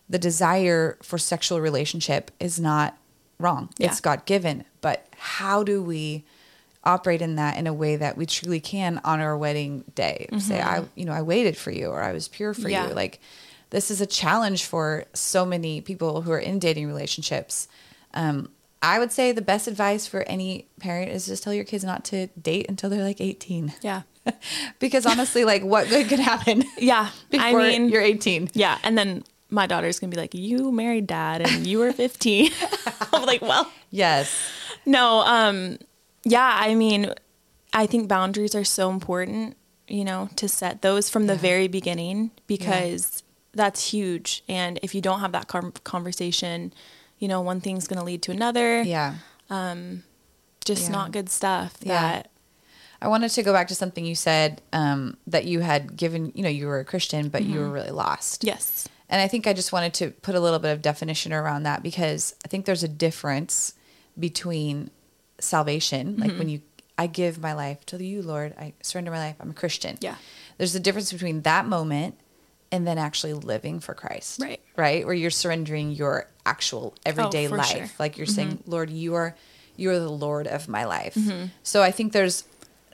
the 0.10 0.18
desire 0.20 0.98
for 1.04 1.18
sexual 1.18 1.62
relationship 1.62 2.32
is 2.40 2.60
not 2.60 2.98
wrong. 3.40 3.70
Yeah. 3.78 3.88
It's 3.88 4.02
God 4.02 4.26
given. 4.26 4.66
But 4.82 5.06
how 5.18 5.64
do 5.64 5.82
we 5.82 6.24
operate 6.84 7.22
in 7.22 7.36
that 7.36 7.56
in 7.58 7.68
a 7.68 7.74
way 7.74 7.96
that 7.96 8.18
we 8.18 8.26
truly 8.26 8.60
can 8.60 9.00
on 9.04 9.20
our 9.20 9.38
wedding 9.38 9.84
day? 9.94 10.28
Say, 10.40 10.60
I 10.60 10.84
you 10.96 11.06
know, 11.06 11.14
I 11.14 11.22
waited 11.22 11.56
for 11.56 11.70
you 11.72 11.88
or 11.90 12.02
I 12.02 12.14
was 12.14 12.28
pure 12.28 12.54
for 12.56 12.62
Mm-hmm. 12.62 12.70
Yeah. 12.72 12.88
you. 12.90 12.94
Like 12.96 13.20
this 13.70 13.92
is 13.92 14.02
a 14.02 14.06
challenge 14.08 14.66
for 14.66 15.06
so 15.14 15.46
many 15.46 15.82
people 15.82 16.24
who 16.24 16.32
are 16.32 16.40
in 16.40 16.58
dating 16.60 16.88
relationships. 16.88 17.68
Um, 18.16 18.50
I 18.82 18.98
would 19.00 19.12
say 19.12 19.32
the 19.32 19.42
best 19.42 19.68
advice 19.68 20.08
for 20.08 20.24
any 20.24 20.68
parent 20.80 21.12
is 21.12 21.28
just 21.28 21.44
tell 21.44 21.54
your 21.54 21.64
kids 21.66 21.84
not 21.84 22.04
to 22.06 22.28
date 22.42 22.66
until 22.70 22.90
they're 22.90 23.04
like 23.04 23.22
18 23.22 23.74
Yeah. 23.82 24.02
because 24.80 25.06
honestly, 25.06 25.46
like 25.46 25.64
what 25.64 25.88
good 25.90 26.08
could 26.10 26.20
happen? 26.20 26.64
Yeah. 26.78 27.10
Before 27.30 27.62
I 27.62 27.70
mean, 27.70 27.90
you're 27.90 28.02
18. 28.02 28.50
yeah. 28.54 28.78
And 28.84 28.98
then 28.98 29.24
my 29.50 29.68
daughter's 29.68 30.00
going 30.00 30.10
to 30.12 30.16
be 30.16 30.22
like, 30.22 30.34
you 30.34 30.72
married 30.72 31.08
dad 31.08 31.42
and 31.42 31.68
you 31.68 31.78
were 31.80 31.92
15. 31.92 32.52
I'm 33.14 33.26
like, 33.26 33.42
well, 33.42 33.70
Yes. 33.92 34.34
No, 34.86 35.20
um, 35.26 35.78
yeah, 36.24 36.58
I 36.60 36.74
mean, 36.76 37.14
I 37.74 37.86
think 37.86 38.08
boundaries 38.08 38.56
are 38.56 38.64
so 38.64 38.90
important. 38.90 39.58
you 39.88 40.06
know, 40.06 40.30
to 40.38 40.48
set 40.48 40.82
those 40.82 41.10
from 41.10 41.28
the 41.28 41.34
Yeah. 41.34 41.40
very 41.40 41.68
beginning 41.68 42.32
because 42.48 43.24
that's 43.54 43.92
huge. 43.92 44.42
And 44.48 44.80
if 44.82 44.96
you 44.96 45.02
don't 45.02 45.20
have 45.20 45.34
that 45.34 45.48
con- 45.50 45.74
conversation, 45.84 46.72
you 47.22 47.28
know, 47.30 47.40
one 47.40 47.62
thing's 47.62 47.88
going 47.88 48.00
to 48.00 48.04
lead 48.06 48.22
to 48.24 48.32
another. 48.32 48.82
Yeah. 48.82 49.16
Just 50.66 50.84
Yeah. 50.84 50.90
not 50.90 51.12
good 51.12 51.30
stuff. 51.30 51.78
Yeah. 51.82 52.24
I 53.02 53.08
wanted 53.08 53.30
to 53.32 53.42
go 53.44 53.52
back 53.52 53.68
to 53.70 53.76
something 53.76 54.06
you 54.06 54.14
said 54.16 54.62
um, 54.74 55.18
that 55.26 55.46
you 55.46 55.62
had 55.62 55.96
given, 55.96 56.32
you 56.36 56.44
know, 56.44 56.50
you 56.50 56.68
were 56.68 56.80
a 56.80 56.86
Christian, 56.86 57.30
but 57.30 57.44
you 57.44 57.60
were 57.60 57.70
really 57.70 57.90
lost. 57.92 58.44
yes. 58.44 58.88
And 59.10 59.20
I 59.20 59.28
think 59.28 59.46
I 59.46 59.52
just 59.54 59.74
wanted 59.74 59.94
to 59.96 60.12
put 60.12 60.36
a 60.36 60.40
little 60.40 60.60
bit 60.60 60.72
of 60.72 60.82
definition 60.82 61.34
around 61.34 61.64
that 61.64 61.84
because 61.84 62.34
I 62.46 62.48
think 62.48 62.66
there's 62.66 62.84
a 62.84 62.88
difference 62.88 63.74
between 64.18 64.90
salvation, 65.40 66.14
Mm-hmm. 66.14 66.22
like 66.22 66.38
when 66.38 66.48
you, 66.48 66.62
I 66.98 67.08
give 67.08 67.38
my 67.40 67.52
life 67.54 67.86
to 67.88 68.02
you, 68.02 68.22
Lord, 68.22 68.54
I 68.58 68.74
surrender 68.82 69.12
my 69.12 69.18
life, 69.20 69.36
I'm 69.42 69.50
a 69.50 69.54
Christian. 69.54 69.98
Yeah. 70.00 70.16
There's 70.58 70.76
a 70.76 70.80
difference 70.80 71.12
between 71.12 71.42
that 71.42 71.66
moment 71.66 72.16
and 72.72 72.88
then 72.88 72.98
actually 72.98 73.34
living 73.34 73.80
for 73.80 73.94
Christ. 73.94 74.42
Right. 74.42 74.62
Right. 74.76 75.06
Where 75.06 75.14
you're 75.14 75.30
surrendering 75.30 75.92
your 75.92 76.28
actual 76.46 76.96
everyday 77.06 77.48
Oh, 77.48 77.52
life. 77.52 77.68
sure. 77.68 77.82
Mm-hmm. 77.82 77.96
Like 78.00 78.18
you're 78.18 78.26
saying, 78.28 78.64
Lord, 78.66 78.90
you 78.90 79.16
are, 79.16 79.36
you 79.76 79.90
are 79.90 80.00
the 80.00 80.10
Lord 80.10 80.48
of 80.48 80.68
my 80.70 80.86
life. 80.86 81.16
Mm-hmm. 81.16 81.48
So 81.64 81.84
I 81.84 81.92
think 81.92 82.14
there's, 82.14 82.46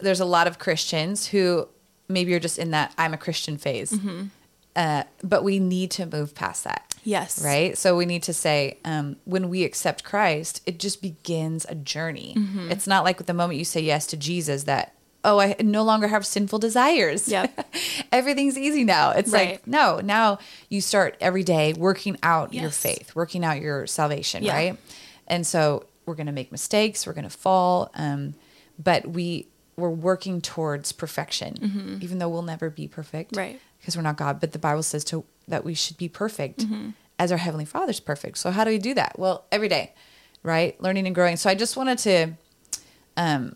there's 0.01 0.19
a 0.19 0.25
lot 0.25 0.48
of 0.48 0.60
Christians 0.60 1.27
who 1.27 1.67
maybe 2.07 2.31
you're 2.31 2.39
just 2.39 2.57
in 2.57 2.72
that 2.72 2.93
I'm 2.98 3.13
a 3.13 3.17
Christian 3.17 3.57
phase. 3.57 3.91
Mm-hmm. 3.91 4.25
Uh, 4.75 5.03
but 5.24 5.43
we 5.43 5.60
need 5.60 5.89
to 5.91 6.05
move 6.05 6.36
past 6.36 6.63
that. 6.63 6.93
Yes. 7.03 7.43
Right. 7.43 7.77
So 7.77 7.96
we 7.96 8.05
need 8.05 8.24
to 8.24 8.34
say, 8.34 8.77
um, 8.84 9.15
when 9.25 9.50
we 9.50 9.63
accept 9.63 10.03
Christ, 10.03 10.62
it 10.65 10.77
just 10.77 11.01
begins 11.01 11.65
a 11.69 11.75
journey. 11.75 12.36
Mm-hmm. 12.38 12.72
It's 12.72 12.86
not 12.86 13.03
like 13.03 13.25
the 13.25 13.34
moment 13.34 13.57
you 13.60 13.65
say 13.65 13.81
yes 13.81 14.05
to 14.07 14.17
Jesus 14.17 14.65
that, 14.65 14.93
oh, 15.27 15.39
I 15.39 15.55
no 15.60 15.84
longer 15.84 16.07
have 16.07 16.25
sinful 16.25 16.60
desires. 16.60 17.27
Yeah. 17.27 17.48
Everything's 18.12 18.57
easy 18.57 18.84
now. 18.84 19.12
It's 19.12 19.31
like, 19.34 19.67
no, 19.67 20.00
now 20.00 20.39
you 20.69 20.81
start 20.81 21.17
every 21.22 21.43
day 21.43 21.74
working 21.74 22.17
out 22.24 22.53
your 22.53 22.72
faith, 22.72 23.13
working 23.15 23.43
out 23.46 23.62
your 23.62 23.86
salvation. 23.88 24.43
Yeah. 24.43 24.53
Right. 24.55 24.77
And 25.27 25.46
so 25.46 25.86
we're 26.05 26.15
going 26.15 26.27
to 26.27 26.31
make 26.31 26.51
mistakes. 26.51 27.05
We're 27.05 27.13
going 27.13 27.29
to 27.29 27.38
fall. 27.38 27.91
Um, 27.93 28.34
but 28.81 29.05
we, 29.07 29.48
we're 29.75 29.89
working 29.89 30.41
towards 30.41 30.91
perfection, 30.91 32.00
even 32.01 32.17
though 32.19 32.29
we'll 32.29 32.41
never 32.41 32.69
be 32.69 32.88
perfect 32.88 33.31
Mm-hmm. 33.34 33.39
Right. 33.39 33.62
because 33.79 33.96
we're 33.98 34.03
not 34.03 34.17
God. 34.17 34.39
But 34.39 34.53
the 34.53 34.60
Bible 34.60 34.81
says 34.84 35.03
to 35.05 35.25
that 35.48 35.63
we 35.65 35.74
should 35.74 35.98
be 35.98 36.07
perfect 36.10 36.62
Mm-hmm. 36.65 36.89
as 37.19 37.31
our 37.31 37.38
heavenly 37.38 37.65
Father's 37.65 38.00
perfect. 38.00 38.38
So 38.38 38.51
how 38.51 38.63
do 38.63 38.72
we 38.72 38.77
do 38.79 38.93
that? 38.93 39.19
Well, 39.19 39.46
every 39.51 39.67
day, 39.67 39.93
right? 40.41 40.79
Learning 40.81 41.05
and 41.05 41.13
growing. 41.13 41.36
So 41.36 41.50
I 41.50 41.55
just 41.55 41.75
wanted 41.77 41.98
to, 42.00 42.31
um, 43.17 43.55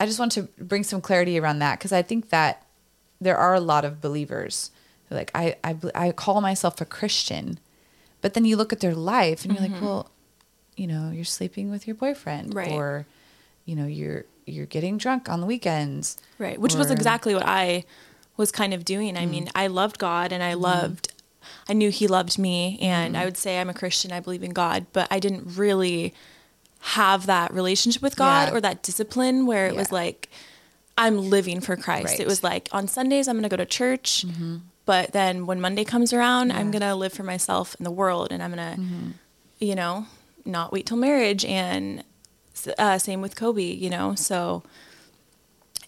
I 0.00 0.06
just 0.06 0.18
want 0.18 0.32
to 0.32 0.42
bring 0.58 0.82
some 0.82 1.00
clarity 1.00 1.38
around 1.38 1.60
that 1.60 1.78
because 1.78 1.92
I 1.92 2.02
think 2.02 2.30
that 2.30 2.66
there 3.20 3.36
are 3.36 3.54
a 3.54 3.60
lot 3.60 3.84
of 3.84 4.00
believers 4.00 4.70
who 5.08 5.14
like 5.14 5.30
I 5.34 5.56
I 5.62 5.76
I 5.94 6.12
call 6.12 6.40
myself 6.40 6.80
a 6.80 6.84
Christian, 6.84 7.58
but 8.20 8.34
then 8.34 8.44
you 8.44 8.56
look 8.56 8.72
at 8.72 8.80
their 8.80 8.94
life 8.94 9.44
and 9.44 9.54
you're 9.54 9.62
like, 9.62 9.72
mm-hmm. 9.72 9.84
well, 9.84 10.10
you 10.76 10.86
know, 10.86 11.10
you're 11.12 11.24
sleeping 11.24 11.70
with 11.70 11.86
your 11.86 11.96
boyfriend, 11.96 12.50
Mm-hmm. 12.50 12.58
Right. 12.58 12.72
or 12.72 13.06
you 13.64 13.76
know, 13.76 13.86
you're 13.86 14.24
you're 14.44 14.66
getting 14.66 14.98
drunk 14.98 15.28
on 15.28 15.40
the 15.40 15.46
weekends, 15.46 16.16
Right. 16.38 16.58
Which 16.58 16.74
was 16.74 16.90
exactly 16.90 17.34
what 17.34 17.46
I 17.46 17.84
was 18.36 18.50
kind 18.50 18.74
of 18.74 18.84
doing. 18.84 19.16
I 19.16 19.24
mm. 19.26 19.30
mean, 19.30 19.48
I 19.54 19.66
loved 19.68 19.98
God 19.98 20.32
and 20.32 20.42
I 20.42 20.52
mm-hmm. 20.52 20.62
loved, 20.62 21.12
I 21.68 21.74
knew 21.74 21.90
He 21.90 22.06
loved 22.06 22.38
me. 22.38 22.78
And 22.80 23.14
mm-hmm. 23.14 23.22
I 23.22 23.24
would 23.24 23.36
say 23.36 23.60
I'm 23.60 23.70
a 23.70 23.74
Christian, 23.74 24.12
I 24.12 24.20
believe 24.20 24.42
in 24.42 24.52
God, 24.52 24.86
but 24.92 25.06
I 25.10 25.18
didn't 25.18 25.56
really 25.56 26.14
have 26.84 27.26
that 27.26 27.52
relationship 27.54 28.02
with 28.02 28.16
God 28.16 28.48
Yeah. 28.48 28.54
or 28.56 28.60
that 28.60 28.82
discipline 28.82 29.46
where 29.46 29.66
it 29.66 29.76
was 29.76 29.92
like, 29.92 30.28
I'm 30.98 31.16
living 31.30 31.60
for 31.60 31.76
Christ. 31.76 32.06
Right. 32.06 32.20
It 32.20 32.26
was 32.26 32.42
like 32.42 32.68
on 32.72 32.88
Sundays, 32.88 33.28
I'm 33.28 33.36
going 33.36 33.44
to 33.44 33.48
go 33.48 33.56
to 33.56 33.64
church. 33.66 34.24
But 34.84 35.12
then 35.12 35.46
when 35.46 35.60
Monday 35.60 35.84
comes 35.84 36.12
around, 36.12 36.50
I'm 36.52 36.70
going 36.72 36.82
to 36.82 36.94
live 36.96 37.12
for 37.12 37.22
myself 37.22 37.76
in 37.78 37.84
the 37.84 37.90
world 37.90 38.28
and 38.32 38.42
I'm 38.42 38.52
going 38.52 38.76
to, 38.76 39.64
you 39.64 39.74
know, 39.76 40.06
not 40.44 40.72
wait 40.72 40.86
till 40.86 40.96
marriage. 40.96 41.44
And 41.44 42.02
uh, 42.78 42.98
same 42.98 43.22
with 43.22 43.36
Kobe, 43.36 43.62
you 43.62 43.88
know? 43.88 44.14
So 44.16 44.64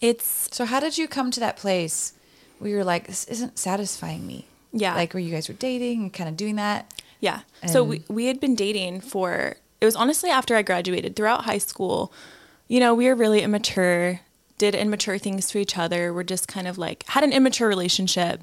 it's, 0.00 0.48
So 0.52 0.64
how 0.64 0.80
did 0.80 0.96
you 0.98 1.08
come 1.08 1.30
to 1.32 1.40
that 1.40 1.56
place 1.56 2.12
where 2.58 2.70
you're 2.70 2.84
like, 2.84 3.06
this 3.06 3.24
isn't 3.24 3.58
satisfying 3.58 4.26
me? 4.26 4.46
Yeah. 4.72 4.94
Like 4.94 5.12
where 5.14 5.20
you 5.22 5.30
guys 5.32 5.48
were 5.48 5.54
dating 5.54 6.02
and 6.02 6.12
kind 6.12 6.28
of 6.28 6.36
doing 6.36 6.56
that? 6.56 6.92
Yeah. 7.20 7.40
so 7.66 7.82
we, 7.82 8.02
we 8.08 8.26
had 8.26 8.38
been 8.38 8.54
dating 8.54 9.00
for, 9.00 9.56
it 9.84 9.86
was 9.86 9.96
honestly 9.96 10.30
after 10.30 10.56
I 10.56 10.62
graduated 10.62 11.14
throughout 11.14 11.44
high 11.44 11.58
school. 11.58 12.10
You 12.68 12.80
know, 12.80 12.94
we 12.94 13.06
were 13.06 13.14
really 13.14 13.42
immature, 13.42 14.20
did 14.56 14.74
immature 14.74 15.18
things 15.18 15.48
to 15.50 15.58
each 15.58 15.76
other. 15.76 16.12
We're 16.12 16.22
just 16.22 16.48
kind 16.48 16.66
of 16.66 16.78
like, 16.78 17.04
had 17.08 17.22
an 17.22 17.34
immature 17.34 17.68
relationship, 17.68 18.40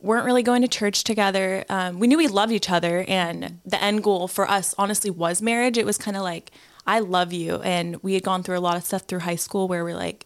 weren't 0.00 0.24
really 0.24 0.42
going 0.42 0.62
to 0.62 0.68
church 0.68 1.04
together. 1.04 1.66
Um, 1.68 1.98
we 1.98 2.06
knew 2.06 2.16
we 2.16 2.28
loved 2.28 2.50
each 2.52 2.70
other. 2.70 3.04
And 3.06 3.60
the 3.66 3.82
end 3.82 4.02
goal 4.02 4.26
for 4.26 4.50
us, 4.50 4.74
honestly, 4.78 5.10
was 5.10 5.42
marriage. 5.42 5.76
It 5.76 5.84
was 5.84 5.98
kind 5.98 6.16
of 6.16 6.22
like, 6.22 6.50
I 6.86 7.00
love 7.00 7.34
you. 7.34 7.56
And 7.56 8.02
we 8.02 8.14
had 8.14 8.22
gone 8.22 8.42
through 8.42 8.56
a 8.56 8.60
lot 8.60 8.78
of 8.78 8.84
stuff 8.84 9.02
through 9.02 9.20
high 9.20 9.36
school 9.36 9.68
where 9.68 9.84
we're 9.84 9.94
like, 9.94 10.24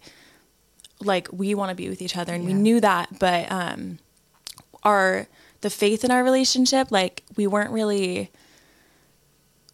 like 1.00 1.28
we 1.33 1.52
want 1.52 1.71
to 1.71 1.75
be 1.75 1.88
with 1.88 2.00
each 2.00 2.16
other 2.16 2.35
and 2.35 2.45
we 2.45 2.52
knew 2.52 2.80
that 2.80 3.21
but 3.21 3.50
um 3.52 4.00
our 4.83 5.28
the 5.61 5.71
faith 5.71 6.04
in 6.04 6.11
our 6.11 6.25
relationship 6.25 6.90
like 6.90 7.23
we 7.37 7.47
weren't 7.47 7.71
really 7.71 8.33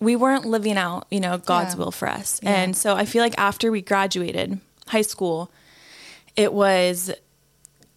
we 0.05 0.15
weren't 0.17 0.45
living 0.45 0.77
out 0.77 1.07
you 1.11 1.21
know 1.21 1.39
god's 1.39 1.75
Yeah. 1.75 1.79
will 1.81 1.91
for 1.93 2.09
us 2.09 2.41
Yeah. 2.43 2.51
and 2.61 2.77
so 2.77 2.95
i 2.95 3.05
feel 3.05 3.23
like 3.23 3.35
after 3.39 3.71
we 3.73 3.81
graduated 3.83 4.61
high 4.89 5.03
school 5.03 5.51
it 6.37 6.53
was 6.53 7.11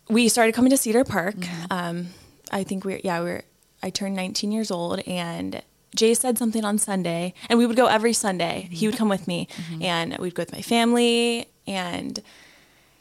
we 0.09 0.29
started 0.29 0.53
coming 0.55 0.71
to 0.71 0.77
cedar 0.77 1.03
park 1.03 1.35
Mm-hmm. 1.35 1.65
um 1.71 2.07
i 2.51 2.63
think 2.63 2.85
we're 2.85 3.01
yeah 3.03 3.19
we're 3.21 3.43
i 3.83 3.89
turned 3.89 4.15
19 4.15 4.51
years 4.51 4.71
old 4.71 4.99
and 5.07 5.61
jay 5.95 6.13
said 6.13 6.37
something 6.37 6.63
on 6.63 6.77
sunday 6.77 7.33
and 7.49 7.59
we 7.59 7.65
would 7.65 7.75
go 7.77 7.87
every 7.87 8.13
sunday 8.13 8.67
he 8.71 8.87
would 8.87 8.97
come 8.97 9.09
with 9.09 9.27
me 9.27 9.47
Mm-hmm. 9.51 9.81
and 9.83 10.17
we'd 10.19 10.35
go 10.35 10.41
with 10.41 10.53
my 10.53 10.61
family 10.61 11.47
and 11.67 12.21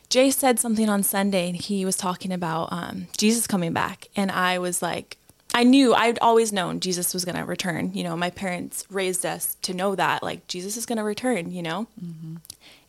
Jay 0.08 0.30
said 0.30 0.60
something 0.60 0.88
on 0.88 1.02
Sunday 1.02 1.48
and 1.48 1.56
he 1.60 1.84
was 1.84 1.96
talking 1.96 2.30
about 2.32 2.72
um, 2.72 3.08
Jesus 3.16 3.48
coming 3.48 3.72
back. 3.72 4.06
And 4.14 4.30
I 4.30 4.56
was 4.60 4.80
like, 4.80 5.16
I 5.56 5.62
knew, 5.62 5.94
I'd 5.94 6.18
always 6.18 6.52
known 6.52 6.80
Jesus 6.80 7.14
was 7.14 7.24
going 7.24 7.38
to 7.38 7.42
return. 7.42 7.92
You 7.94 8.04
know, 8.04 8.14
my 8.14 8.28
parents 8.28 8.84
raised 8.90 9.24
us 9.24 9.56
to 9.62 9.72
know 9.72 9.94
that, 9.94 10.22
like, 10.22 10.46
Jesus 10.48 10.76
is 10.76 10.84
going 10.84 10.98
to 10.98 11.02
return, 11.02 11.50
you 11.50 11.62
know? 11.62 11.86
Mm-hmm. 11.98 12.36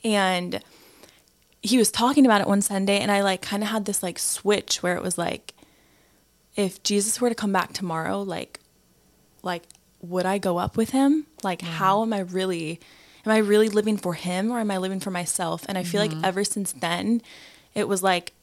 And 0.03 0.61
he 1.61 1.77
was 1.77 1.89
talking 1.89 2.25
about 2.25 2.41
it 2.41 2.47
one 2.47 2.61
Sunday 2.61 2.99
and 2.99 3.09
I, 3.09 3.21
like, 3.21 3.41
kind 3.41 3.63
of 3.63 3.69
had 3.69 3.85
this, 3.85 4.03
like, 4.03 4.19
switch 4.19 4.83
where 4.83 4.97
it 4.97 5.01
was 5.01 5.17
like, 5.17 5.53
if 6.57 6.83
Jesus 6.83 7.21
were 7.21 7.29
to 7.29 7.35
come 7.35 7.53
back 7.53 7.71
tomorrow, 7.71 8.21
like, 8.21 8.59
like, 9.43 9.63
would 10.01 10.25
I 10.25 10.37
go 10.37 10.57
up 10.57 10.75
with 10.75 10.89
him? 10.89 11.25
Like, 11.43 11.61
how 11.61 12.01
am 12.01 12.11
I 12.11 12.19
really, 12.19 12.81
am 13.25 13.31
I 13.31 13.37
really 13.37 13.69
living 13.69 13.95
for 13.95 14.13
him 14.13 14.51
or 14.51 14.59
am 14.59 14.71
I 14.71 14.77
living 14.77 14.99
for 14.99 15.09
myself? 15.09 15.63
And 15.69 15.77
I 15.77 15.83
feel 15.83 16.01
like 16.01 16.11
mm-hmm. 16.11 16.25
ever 16.25 16.43
since 16.43 16.73
then, 16.73 17.21
it 17.73 17.87
was 17.87 18.03
like 18.03 18.33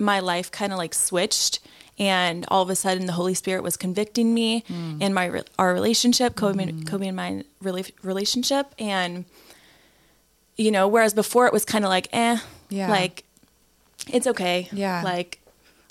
my 0.00 0.18
life 0.18 0.50
kind 0.50 0.72
of 0.72 0.78
like 0.78 0.94
switched. 0.94 1.60
And 1.98 2.44
all 2.48 2.62
of 2.62 2.68
a 2.68 2.76
sudden, 2.76 3.06
the 3.06 3.12
Holy 3.14 3.32
Spirit 3.34 3.62
was 3.62 3.76
convicting 3.76 4.34
me 4.34 4.64
in 5.00 5.14
my 5.14 5.42
our 5.58 5.72
relationship, 5.72 6.34
Kobe, 6.36 6.62
and 6.62 6.86
Kobe 6.86 7.06
and 7.06 7.16
my 7.16 7.42
relationship, 8.02 8.74
and 8.78 9.24
you 10.56 10.70
know, 10.70 10.88
whereas 10.88 11.14
before 11.14 11.46
it 11.46 11.52
was 11.52 11.64
kind 11.64 11.84
of 11.84 11.88
like, 11.90 12.08
eh, 12.12 12.38
Yeah. 12.70 12.88
like 12.90 13.24
it's 14.12 14.26
okay, 14.26 14.68
Yeah. 14.72 15.02
like 15.02 15.40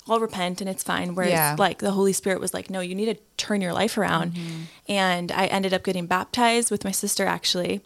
I'll 0.08 0.20
repent 0.20 0.60
and 0.60 0.70
it's 0.70 0.82
fine. 0.84 1.14
Whereas 1.16 1.32
Yeah. 1.32 1.56
like 1.58 1.78
the 1.78 1.90
Holy 1.92 2.12
Spirit 2.12 2.40
was 2.40 2.54
like, 2.54 2.70
no, 2.70 2.80
you 2.80 2.94
need 2.94 3.06
to 3.06 3.16
turn 3.36 3.60
your 3.60 3.72
life 3.72 3.98
around. 3.98 4.34
Mm-hmm. 4.34 4.60
And 4.88 5.32
I 5.32 5.46
ended 5.46 5.74
up 5.74 5.82
getting 5.84 6.06
baptized 6.06 6.70
with 6.70 6.84
my 6.84 6.92
sister 6.92 7.26
actually, 7.26 7.80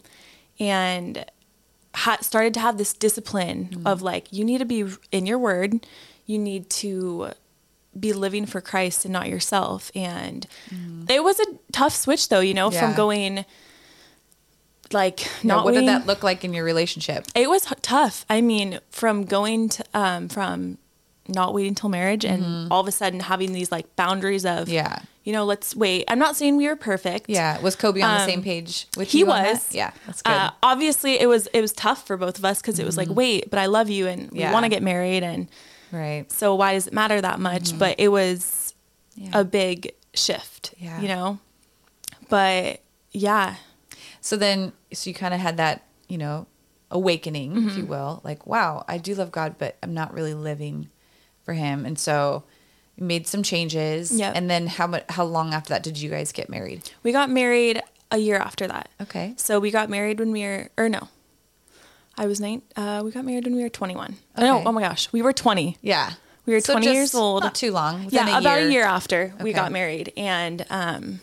and 0.59 1.25
ha- 1.95 2.19
started 2.21 2.53
to 2.55 2.59
have 2.59 2.77
this 2.77 2.93
discipline 2.93 3.69
Mm-hmm. 3.71 3.87
of 3.87 4.01
like, 4.03 4.31
you 4.31 4.43
need 4.45 4.59
to 4.59 4.65
be 4.65 4.85
in 5.11 5.25
your 5.25 5.39
word, 5.39 5.85
you 6.27 6.37
need 6.37 6.69
to 6.69 7.31
be 7.99 8.13
living 8.13 8.45
for 8.45 8.61
Christ 8.61 9.03
and 9.05 9.11
not 9.11 9.27
yourself. 9.29 9.91
And 9.95 10.47
it 11.09 11.23
was 11.23 11.39
a 11.39 11.45
tough 11.71 11.93
switch 11.95 12.29
though, 12.29 12.39
you 12.39 12.53
know, 12.53 12.71
from 12.71 12.89
Mm-hmm. 12.89 12.95
Going 12.97 13.45
like 14.93 15.19
Now, 15.43 15.55
not 15.57 15.65
what 15.65 15.73
did 15.73 15.87
that 15.87 16.05
look 16.05 16.21
like 16.23 16.43
in 16.43 16.53
your 16.53 16.65
relationship? 16.65 17.25
it 17.35 17.49
was 17.49 17.65
tough. 17.81 18.25
I 18.29 18.41
mean, 18.41 18.79
from 18.89 19.23
going 19.23 19.69
to 19.69 19.83
um, 19.93 20.27
from 20.27 20.77
not 21.27 21.53
waiting 21.53 21.75
till 21.75 21.89
marriage 21.89 22.25
and 22.25 22.69
all 22.71 22.81
of 22.81 22.87
a 22.87 22.91
sudden 22.91 23.21
having 23.21 23.53
these 23.53 23.71
like 23.71 23.95
boundaries 23.95 24.45
of 24.45 24.67
Mm-hmm. 24.67 24.71
Yeah. 24.73 24.99
you 25.23 25.31
know, 25.31 25.45
let's 25.45 25.75
wait. 25.75 26.03
I'm 26.09 26.19
not 26.19 26.35
saying 26.35 26.57
we 26.57 26.67
were 26.67 26.75
perfect. 26.75 27.29
Yeah. 27.29 27.59
Was 27.61 27.75
Kobe 27.77 28.01
on 28.01 28.15
the 28.15 28.21
Um, 28.23 28.29
same 28.29 28.43
page 28.43 28.87
with 28.97 29.09
he 29.11 29.23
was. 29.23 29.73
Yeah. 29.73 29.91
That's 30.05 30.21
good. 30.21 30.31
Uh, 30.33 30.51
obviously, 30.61 31.19
it 31.21 31.27
was 31.27 31.47
it 31.53 31.61
was 31.61 31.71
tough 31.71 32.05
for 32.05 32.17
both 32.17 32.37
of 32.37 32.43
us 32.43 32.59
because 32.61 32.77
it 32.79 32.85
was 32.85 32.97
like, 32.97 33.07
wait, 33.09 33.49
but 33.49 33.59
I 33.59 33.67
love 33.67 33.89
you 33.89 34.07
and 34.07 34.29
we 34.31 34.39
want 34.43 34.65
to 34.65 34.69
get 34.69 34.83
married, 34.83 35.23
and 35.23 35.47
right. 35.91 36.31
so 36.31 36.55
why 36.55 36.73
does 36.73 36.87
it 36.87 36.93
matter 36.93 37.19
that 37.21 37.39
much? 37.39 37.77
But 37.77 37.95
it 37.99 38.09
was 38.09 38.73
Mm-hmm. 39.17 39.25
Yeah. 39.33 39.39
a 39.41 39.43
big 39.43 39.93
shift. 40.13 40.73
Yeah. 40.77 41.01
You 41.01 41.09
know, 41.09 41.39
but 42.29 42.81
yeah, 43.11 43.55
So 44.21 44.37
then, 44.37 44.71
so 44.93 45.09
you 45.09 45.13
kind 45.13 45.33
of 45.33 45.39
had 45.41 45.57
that, 45.57 45.83
you 46.07 46.17
know, 46.17 46.47
awakening, 46.89 47.53
Mm-hmm. 47.53 47.67
if 47.69 47.77
you 47.77 47.85
will. 47.85 48.21
Like, 48.23 48.47
wow, 48.47 48.85
I 48.87 48.97
do 48.99 49.13
love 49.15 49.31
God, 49.31 49.55
but 49.57 49.75
I'm 49.83 49.93
not 49.93 50.13
really 50.13 50.33
living 50.33 50.89
for 51.43 51.53
Him. 51.53 51.85
And 51.85 51.99
so, 51.99 52.43
you 52.95 53.03
made 53.05 53.27
some 53.27 53.43
changes. 53.43 54.11
Yep. 54.17 54.33
And 54.35 54.49
then, 54.49 54.67
how 54.67 54.87
much? 54.87 55.03
How 55.09 55.25
long 55.25 55.53
after 55.53 55.69
that 55.73 55.83
did 55.83 55.97
you 55.99 56.09
guys 56.09 56.31
get 56.31 56.49
married? 56.49 56.89
We 57.03 57.11
got 57.11 57.29
married 57.29 57.81
a 58.11 58.17
year 58.17 58.37
after 58.37 58.67
that. 58.67 58.89
Okay. 59.01 59.33
So 59.37 59.59
we 59.59 59.71
got 59.71 59.89
married 59.89 60.19
when 60.19 60.31
we 60.31 60.43
were, 60.43 60.69
or 60.77 60.87
no, 60.89 61.07
I 62.17 62.27
was 62.27 62.39
nine. 62.41 62.61
Uh, 62.75 63.01
we 63.03 63.11
got 63.11 63.25
married 63.25 63.45
when 63.45 63.55
we 63.55 63.63
were 63.63 63.69
21. 63.69 64.15
No, 64.37 64.63
oh 64.65 64.71
my 64.71 64.81
gosh, 64.81 65.11
we 65.13 65.21
were 65.21 65.33
20. 65.33 65.77
Yeah. 65.81 66.11
We 66.45 66.53
were 66.53 66.59
So 66.59 66.73
20 66.73 66.85
just 66.85 66.93
years 66.95 67.15
old. 67.15 67.43
Not 67.43 67.55
too 67.55 67.71
long. 67.71 68.07
yeah, 68.09 68.35
a 68.35 68.39
about 68.39 68.59
year. 68.59 68.67
a 68.67 68.71
year 68.71 68.83
after 68.83 69.33
we 69.41 69.53
got 69.53 69.71
married, 69.71 70.11
and 70.17 70.65
um, 70.69 71.19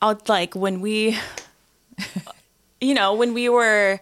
I'll 0.00 0.20
like 0.28 0.54
when 0.54 0.80
we, 0.80 1.16
you 2.80 2.94
know, 2.94 3.14
when 3.14 3.32
we 3.34 3.48
were 3.48 4.00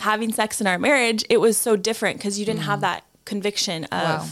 having 0.00 0.32
sex 0.32 0.60
in 0.60 0.66
our 0.66 0.78
marriage, 0.78 1.24
it 1.30 1.38
was 1.38 1.56
so 1.56 1.76
different 1.76 2.18
because 2.18 2.38
you 2.38 2.44
didn't 2.46 2.62
have 2.62 2.80
that 2.80 3.04
conviction 3.24 3.84
of, 3.84 3.90
Mm. 3.90 4.18
Wow. 4.18 4.26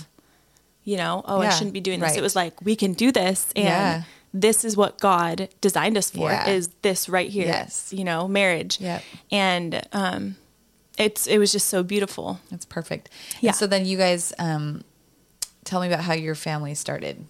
you 0.85 0.97
know, 0.97 1.23
oh, 1.27 1.41
I 1.41 1.51
shouldn't 1.51 1.73
be 1.75 1.81
doing 1.81 2.01
this. 2.01 2.11
right. 2.11 2.19
It 2.19 2.23
was 2.23 2.35
like 2.35 2.61
we 2.63 2.75
can 2.77 2.93
do 2.93 3.13
this, 3.13 3.47
and 3.55 3.65
Yeah. 3.65 4.03
This 4.33 4.65
is 4.65 4.77
what 4.77 4.99
God 4.99 5.49
designed 5.61 5.97
us 5.97 6.11
for. 6.11 6.31
Yeah. 6.31 6.49
Is 6.49 6.69
this 6.83 7.09
right 7.09 7.29
here? 7.29 7.47
Yes. 7.47 7.93
you 7.93 8.05
know, 8.05 8.29
marriage. 8.29 8.81
Yep. 8.81 9.03
and 9.31 9.87
um, 9.93 10.37
it's 10.99 11.27
it 11.27 11.39
was 11.39 11.53
just 11.53 11.69
so 11.69 11.83
beautiful. 11.83 12.41
That's 12.51 12.65
perfect. 12.65 13.09
Yeah. 13.41 13.51
And 13.51 13.57
so 13.57 13.67
then 13.67 13.87
you 13.87 13.97
guys 13.97 14.33
um, 14.39 14.85
tell 15.65 15.81
me 15.81 15.89
about 15.89 16.01
how 16.01 16.13
your 16.13 16.35
family 16.35 16.75
started. 16.75 17.27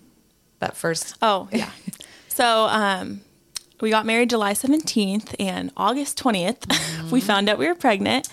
That 0.58 0.76
first. 0.76 1.16
Oh, 1.22 1.48
yeah. 1.52 1.70
so 2.28 2.66
um, 2.66 3.22
we 3.80 3.90
got 3.90 4.04
married 4.04 4.30
July 4.30 4.52
17th, 4.52 5.34
and 5.38 5.72
August 5.76 6.18
20th, 6.22 7.10
we 7.10 7.20
found 7.20 7.48
out 7.48 7.58
we 7.58 7.66
were 7.66 7.74
pregnant 7.74 8.28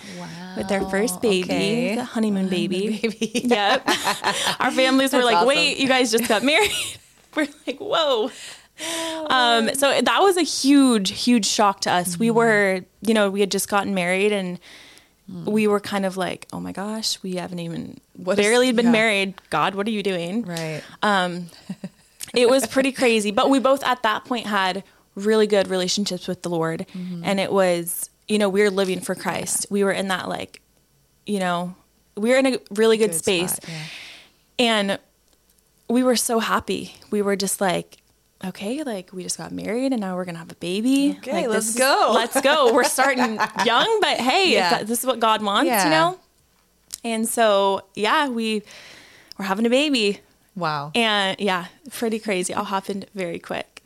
with 0.56 0.70
our 0.70 0.88
first 0.90 1.22
baby, 1.22 1.44
okay. 1.44 1.94
the 1.94 2.04
honeymoon 2.04 2.48
baby. 2.48 2.98
baby. 3.02 3.30
Yep. 3.44 3.88
our 4.60 4.70
families 4.72 5.12
were 5.12 5.22
like, 5.22 5.36
awesome. 5.36 5.48
wait, 5.48 5.78
you 5.78 5.88
guys 5.88 6.10
just 6.10 6.28
got 6.28 6.42
married. 6.42 6.70
we're 7.34 7.48
like, 7.66 7.78
whoa. 7.78 8.30
Um, 9.28 9.74
so 9.74 10.00
that 10.00 10.20
was 10.22 10.36
a 10.36 10.42
huge, 10.42 11.10
huge 11.10 11.46
shock 11.46 11.80
to 11.82 11.90
us. 11.90 12.10
Mm-hmm. 12.12 12.20
We 12.20 12.30
were, 12.30 12.80
you 13.02 13.14
know, 13.14 13.30
we 13.30 13.40
had 13.40 13.50
just 13.50 13.68
gotten 13.68 13.94
married 13.94 14.32
and 14.32 14.58
Mm. 15.30 15.44
we 15.44 15.66
were 15.66 15.78
kind 15.78 16.06
of 16.06 16.16
like, 16.16 16.46
oh 16.54 16.58
my 16.60 16.72
gosh, 16.72 17.22
we 17.22 17.34
haven't 17.34 17.58
even 17.58 18.00
What 18.16 18.38
is- 18.38 18.46
barely 18.46 18.72
been 18.72 18.86
yeah. 18.86 18.92
married. 18.92 19.34
God, 19.50 19.74
what 19.74 19.86
are 19.86 19.90
you 19.90 20.02
doing? 20.02 20.40
Right. 20.42 20.80
it 22.34 22.48
was 22.48 22.66
pretty 22.66 22.92
crazy. 22.92 23.30
But 23.30 23.50
we 23.50 23.58
both 23.58 23.84
at 23.84 24.02
that 24.04 24.24
point 24.24 24.46
had 24.46 24.84
really 25.16 25.46
good 25.46 25.68
relationships 25.68 26.26
with 26.28 26.40
the 26.40 26.48
Lord. 26.48 26.86
Mm-hmm. 26.96 27.24
And 27.24 27.40
it 27.40 27.52
was, 27.52 28.08
you 28.26 28.38
know, 28.38 28.48
we 28.48 28.62
were 28.62 28.70
living 28.70 29.00
for 29.00 29.14
Christ. 29.14 29.66
We 29.68 29.84
were 29.84 29.92
in 29.92 30.08
that, 30.08 30.30
like, 30.30 30.62
you 31.26 31.40
know, 31.40 31.74
we 32.16 32.30
were 32.30 32.36
in 32.36 32.46
a 32.46 32.58
really 32.70 32.96
good, 32.96 33.10
Good 33.10 33.18
space. 33.18 33.52
spot, 33.52 33.68
yeah. 33.68 33.84
And 34.58 34.98
we 35.90 36.02
were 36.02 36.16
so 36.16 36.38
happy. 36.38 36.94
We 37.10 37.20
were 37.20 37.36
just 37.36 37.60
like, 37.60 37.98
okay, 38.44 38.82
like 38.82 39.12
we 39.12 39.22
just 39.22 39.36
got 39.38 39.52
married 39.52 39.92
and 39.92 40.00
now 40.00 40.14
we're 40.16 40.24
gonna 40.24 40.38
have 40.38 40.52
a 40.52 40.56
baby. 40.56 41.16
Okay, 41.18 41.32
like, 41.32 41.48
let's 41.48 41.66
this 41.68 41.76
go. 41.78 42.10
let's 42.14 42.40
go. 42.40 42.72
We're 42.72 42.84
starting 42.84 43.36
young, 43.64 43.98
but 44.00 44.18
hey, 44.18 44.52
Yeah. 44.52 44.70
that, 44.70 44.86
this 44.86 45.00
is 45.00 45.06
what 45.06 45.20
God 45.20 45.42
wants, 45.42 45.66
Yeah. 45.68 45.84
you 45.84 45.90
know. 45.90 46.18
And 47.04 47.28
so, 47.28 47.82
yeah, 47.94 48.28
we 48.28 48.62
we're 49.38 49.44
having 49.44 49.66
a 49.66 49.70
baby. 49.70 50.20
Wow. 50.56 50.90
And 50.94 51.38
yeah, 51.40 51.66
pretty 51.90 52.18
crazy. 52.18 52.52
All 52.52 52.64
happened 52.64 53.06
very 53.14 53.38
quick. 53.38 53.82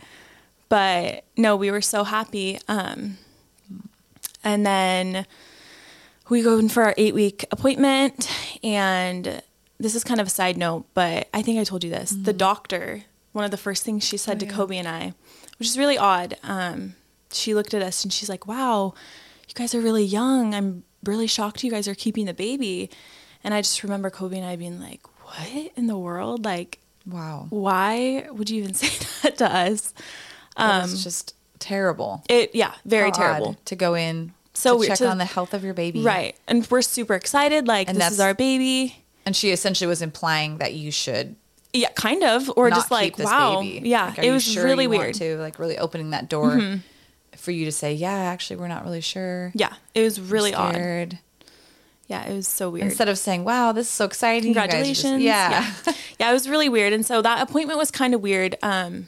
But 0.70 1.24
no, 1.37 1.55
we 1.57 1.70
were 1.70 1.83
so 1.83 2.03
happy. 2.05 2.59
Um, 2.68 3.18
and 4.42 4.64
then 4.66 5.26
we 6.31 6.40
go 6.42 6.59
in 6.59 6.70
for 6.70 6.83
our 6.85 6.94
eight 6.96 7.14
week 7.14 7.44
appointment. 7.50 8.31
And 8.64 9.42
this 9.79 9.94
is 9.94 10.03
kind 10.05 10.20
of 10.20 10.29
a 10.29 10.31
side 10.31 10.57
note, 10.57 10.87
but 10.94 11.29
I 11.35 11.42
think 11.42 11.59
I 11.59 11.64
told 11.64 11.85
you 11.85 11.90
this. 11.90 12.11
The 12.11 12.33
doctor, 12.33 13.03
one 13.33 13.45
of 13.45 13.51
the 13.51 13.57
first 13.57 13.83
things 13.85 14.05
she 14.05 14.16
said 14.16 14.38
to 14.40 14.47
Kobe 14.47 14.77
and 14.77 14.87
I, 14.88 15.14
which 15.59 15.68
is 15.68 15.79
really 15.79 15.99
odd, 15.99 16.37
um, 16.42 16.95
she 17.33 17.55
looked 17.55 17.73
at 17.75 17.83
us 17.83 18.05
and 18.05 18.12
she's 18.12 18.29
like, 18.29 18.47
wow, 18.47 18.95
you 19.49 19.55
guys 19.55 19.75
are 19.75 19.81
really 19.81 20.05
young. 20.05 20.55
I'm 20.55 20.85
really 21.05 21.27
shocked 21.27 21.64
you 21.64 21.71
guys 21.71 21.88
are 21.88 21.95
keeping 21.95 22.27
the 22.27 22.35
baby. 22.35 22.90
And 23.45 23.55
I 23.55 23.61
just 23.62 23.83
remember 23.83 24.11
Kobe 24.11 24.37
and 24.37 24.47
I 24.47 24.57
being 24.57 24.81
like, 24.81 25.01
what 25.25 25.73
in 25.77 25.87
the 25.87 25.97
world? 25.99 26.45
Like, 26.45 26.79
wow. 27.07 27.47
why 27.51 28.27
would 28.31 28.51
you 28.51 28.62
even 28.62 28.75
say 28.83 29.07
that 29.23 29.38
to 29.38 29.51
us? 29.53 29.95
It's 30.59 31.03
just 31.03 31.35
terrible. 31.59 32.23
It, 32.29 32.55
yeah, 32.55 32.73
very 32.85 33.11
How 33.11 33.16
terrible. 33.16 33.57
to 33.64 33.77
go 33.77 33.95
in 33.95 34.33
So 34.53 34.81
to 34.81 34.87
check 34.88 34.99
to- 34.99 35.09
on 35.09 35.18
the 35.18 35.25
health 35.25 35.55
of 35.55 35.64
your 35.64 35.75
baby. 35.75 36.03
Right. 36.03 36.37
And 36.47 36.68
we're 36.71 36.83
super 36.83 37.14
excited. 37.14 37.66
Like, 37.66 37.88
And 37.88 37.97
this 37.99 38.12
is 38.12 38.21
our 38.21 38.35
baby. 38.35 39.05
And 39.25 39.35
she 39.35 39.51
essentially 39.53 39.88
was 39.88 40.03
implying 40.03 40.59
that 40.59 40.75
you 40.75 40.90
should 40.90 41.37
Yeah, 41.72 41.88
kind 41.90 42.22
of. 42.22 42.50
Or 42.56 42.68
just 42.70 42.90
like, 42.90 43.18
wow. 43.18 43.61
baby. 43.61 43.88
Yeah, 43.88 44.06
Like, 44.16 44.18
it 44.24 44.30
was 44.30 44.44
sure 44.44 44.64
really 44.64 44.87
weird. 44.87 45.14
Mm-hmm. 45.14 45.37
To 45.37 45.38
like 45.38 45.58
really 45.58 45.78
opening 45.78 46.11
that 46.11 46.28
door 46.28 46.80
for 47.37 47.50
you 47.50 47.64
to 47.64 47.72
say, 47.72 47.94
yeah, 47.94 48.12
actually, 48.12 48.56
we're 48.56 48.68
not 48.68 48.85
really 48.85 49.00
sure. 49.00 49.52
Yeah, 49.54 49.72
it 49.94 50.02
was 50.02 50.20
really 50.20 50.54
odd. 50.54 51.18
Yeah, 52.08 52.28
it 52.28 52.35
was 52.35 52.46
so 52.46 52.68
weird. 52.68 52.85
Instead 52.88 53.08
of 53.08 53.16
saying, 53.16 53.44
wow, 53.44 53.72
this 53.72 53.87
is 53.87 53.92
so 53.92 54.04
exciting. 54.04 54.50
are 54.50 54.54
just- 54.66 54.70
Congratulations. 54.70 55.22
yeah. 55.22 55.72
yeah. 55.87 55.92
Yeah, 56.20 56.30
it 56.30 56.35
was 56.35 56.48
really 56.48 56.68
weird. 56.68 56.92
And 56.92 57.04
so 57.06 57.22
that 57.22 57.40
appointment 57.42 57.78
was 57.78 57.90
kind 57.90 58.12
of 58.14 58.20
weird. 58.20 58.56
Um, 58.62 59.06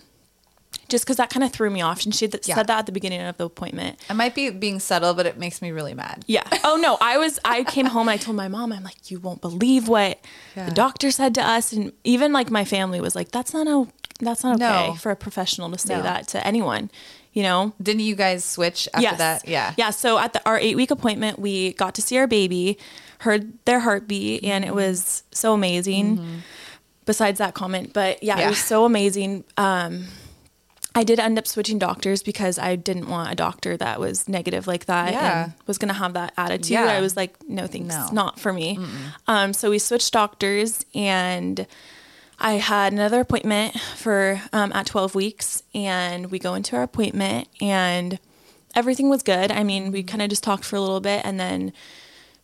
just 0.88 1.05
because 1.05 1.16
that 1.16 1.31
kind 1.31 1.42
of 1.44 1.53
threw 1.53 1.70
me 1.70 1.81
off. 1.83 2.05
And 2.05 2.14
she 2.14 2.29
th- 2.29 2.47
Yeah. 2.47 2.55
said 2.57 2.66
that 2.68 2.79
at 2.81 2.87
the 2.87 2.92
beginning 2.92 3.20
of 3.23 3.37
the 3.37 3.47
appointment. 3.47 3.99
I 4.09 4.12
might 4.12 4.35
be 4.35 4.51
being 4.51 4.81
subtle, 4.81 5.14
but 5.14 5.27
it 5.27 5.38
makes 5.38 5.61
me 5.62 5.70
really 5.70 5.94
mad. 5.94 6.25
Yeah. 6.27 6.44
Oh 6.64 6.77
no, 6.77 6.97
I 7.01 7.18
was. 7.18 7.38
I 7.44 7.62
came 7.64 7.87
home 7.87 8.09
and 8.09 8.14
I 8.14 8.16
told 8.16 8.37
my 8.37 8.49
mom. 8.49 8.73
I'm 8.73 8.83
like, 8.85 9.11
you 9.11 9.18
won't 9.20 9.40
believe 9.40 9.87
what 9.88 10.18
Yeah. 10.57 10.66
the 10.66 10.73
doctor 10.73 11.11
said 11.11 11.35
to 11.37 11.42
us, 11.42 11.73
and 11.73 11.92
even 12.05 12.33
like 12.33 12.51
my 12.51 12.64
family 12.64 13.01
was 13.01 13.14
like, 13.14 13.31
that's 13.31 13.53
not 13.53 13.66
a, 13.66 13.87
That's 14.20 14.42
not 14.44 14.57
okay 14.62 14.88
No. 14.88 14.94
for 14.94 15.11
a 15.11 15.16
professional 15.16 15.70
to 15.70 15.79
say 15.79 15.97
No. 15.97 16.03
that 16.03 16.29
to 16.29 16.47
anyone. 16.47 16.90
You 17.33 17.42
know. 17.42 17.73
Didn't 17.83 18.03
you 18.03 18.14
guys 18.14 18.44
switch 18.44 18.88
after 18.94 19.03
yes. 19.03 19.18
that? 19.18 19.49
Yeah. 19.49 19.75
Yeah. 19.77 19.90
So 19.90 20.18
at 20.18 20.33
the, 20.35 20.40
our 20.49 20.57
eight 20.59 20.77
week 20.77 20.90
appointment, 20.92 21.38
we 21.40 21.73
got 21.75 21.94
to 21.97 22.03
see 22.03 22.16
our 22.16 22.29
baby, 22.29 22.79
heard 23.18 23.53
their 23.64 23.81
heartbeat, 23.81 24.44
and 24.44 24.64
Mm-hmm. 24.64 24.73
it 24.73 24.75
was 24.75 25.25
so 25.33 25.53
amazing. 25.53 26.42
Besides 27.07 27.38
that 27.38 27.53
comment, 27.55 27.92
but 27.92 28.23
yeah, 28.23 28.38
Yeah. 28.38 28.47
it 28.47 28.49
was 28.51 28.59
so 28.64 28.85
amazing. 28.87 29.44
Um, 29.59 30.07
I 30.94 31.02
did 31.04 31.18
end 31.18 31.38
up 31.38 31.46
switching 31.46 31.78
doctors 31.78 32.22
because 32.22 32.59
I 32.59 32.76
didn't 32.76 33.09
want 33.09 33.33
a 33.33 33.35
doctor 33.35 33.76
that 33.76 33.98
was 33.98 34.28
negative 34.28 34.66
like 34.68 34.85
that 34.87 35.12
Yeah. 35.12 35.44
and 35.44 35.52
was 35.66 35.76
going 35.78 35.88
to 35.88 35.94
have 35.94 36.12
that 36.12 36.33
attitude. 36.37 36.70
Yeah. 36.70 36.85
I 36.85 37.00
was 37.00 37.16
like, 37.16 37.37
no, 37.48 37.66
thanks, 37.66 37.88
No. 37.94 38.09
not 38.12 38.38
for 38.38 38.52
me. 38.52 38.78
Um, 39.26 39.52
so 39.52 39.70
we 39.70 39.78
switched 39.80 40.12
doctors 40.12 40.85
and 40.94 41.66
I 42.38 42.54
had 42.54 42.92
another 42.92 43.20
appointment 43.20 43.78
for 43.96 44.40
um, 44.52 44.72
at 44.72 44.87
12 44.87 45.14
weeks, 45.14 45.62
and 45.74 46.30
we 46.33 46.38
go 46.40 46.54
into 46.54 46.74
our 46.76 46.83
appointment, 46.83 47.46
and 47.61 48.18
everything 48.74 49.09
was 49.09 49.22
good. 49.22 49.52
I 49.52 49.62
mean, 49.62 49.92
we 49.92 50.02
kind 50.02 50.20
of 50.20 50.28
just 50.30 50.42
talked 50.42 50.64
for 50.64 50.74
a 50.74 50.80
little 50.80 51.00
bit, 51.00 51.22
and 51.24 51.38
then 51.38 51.72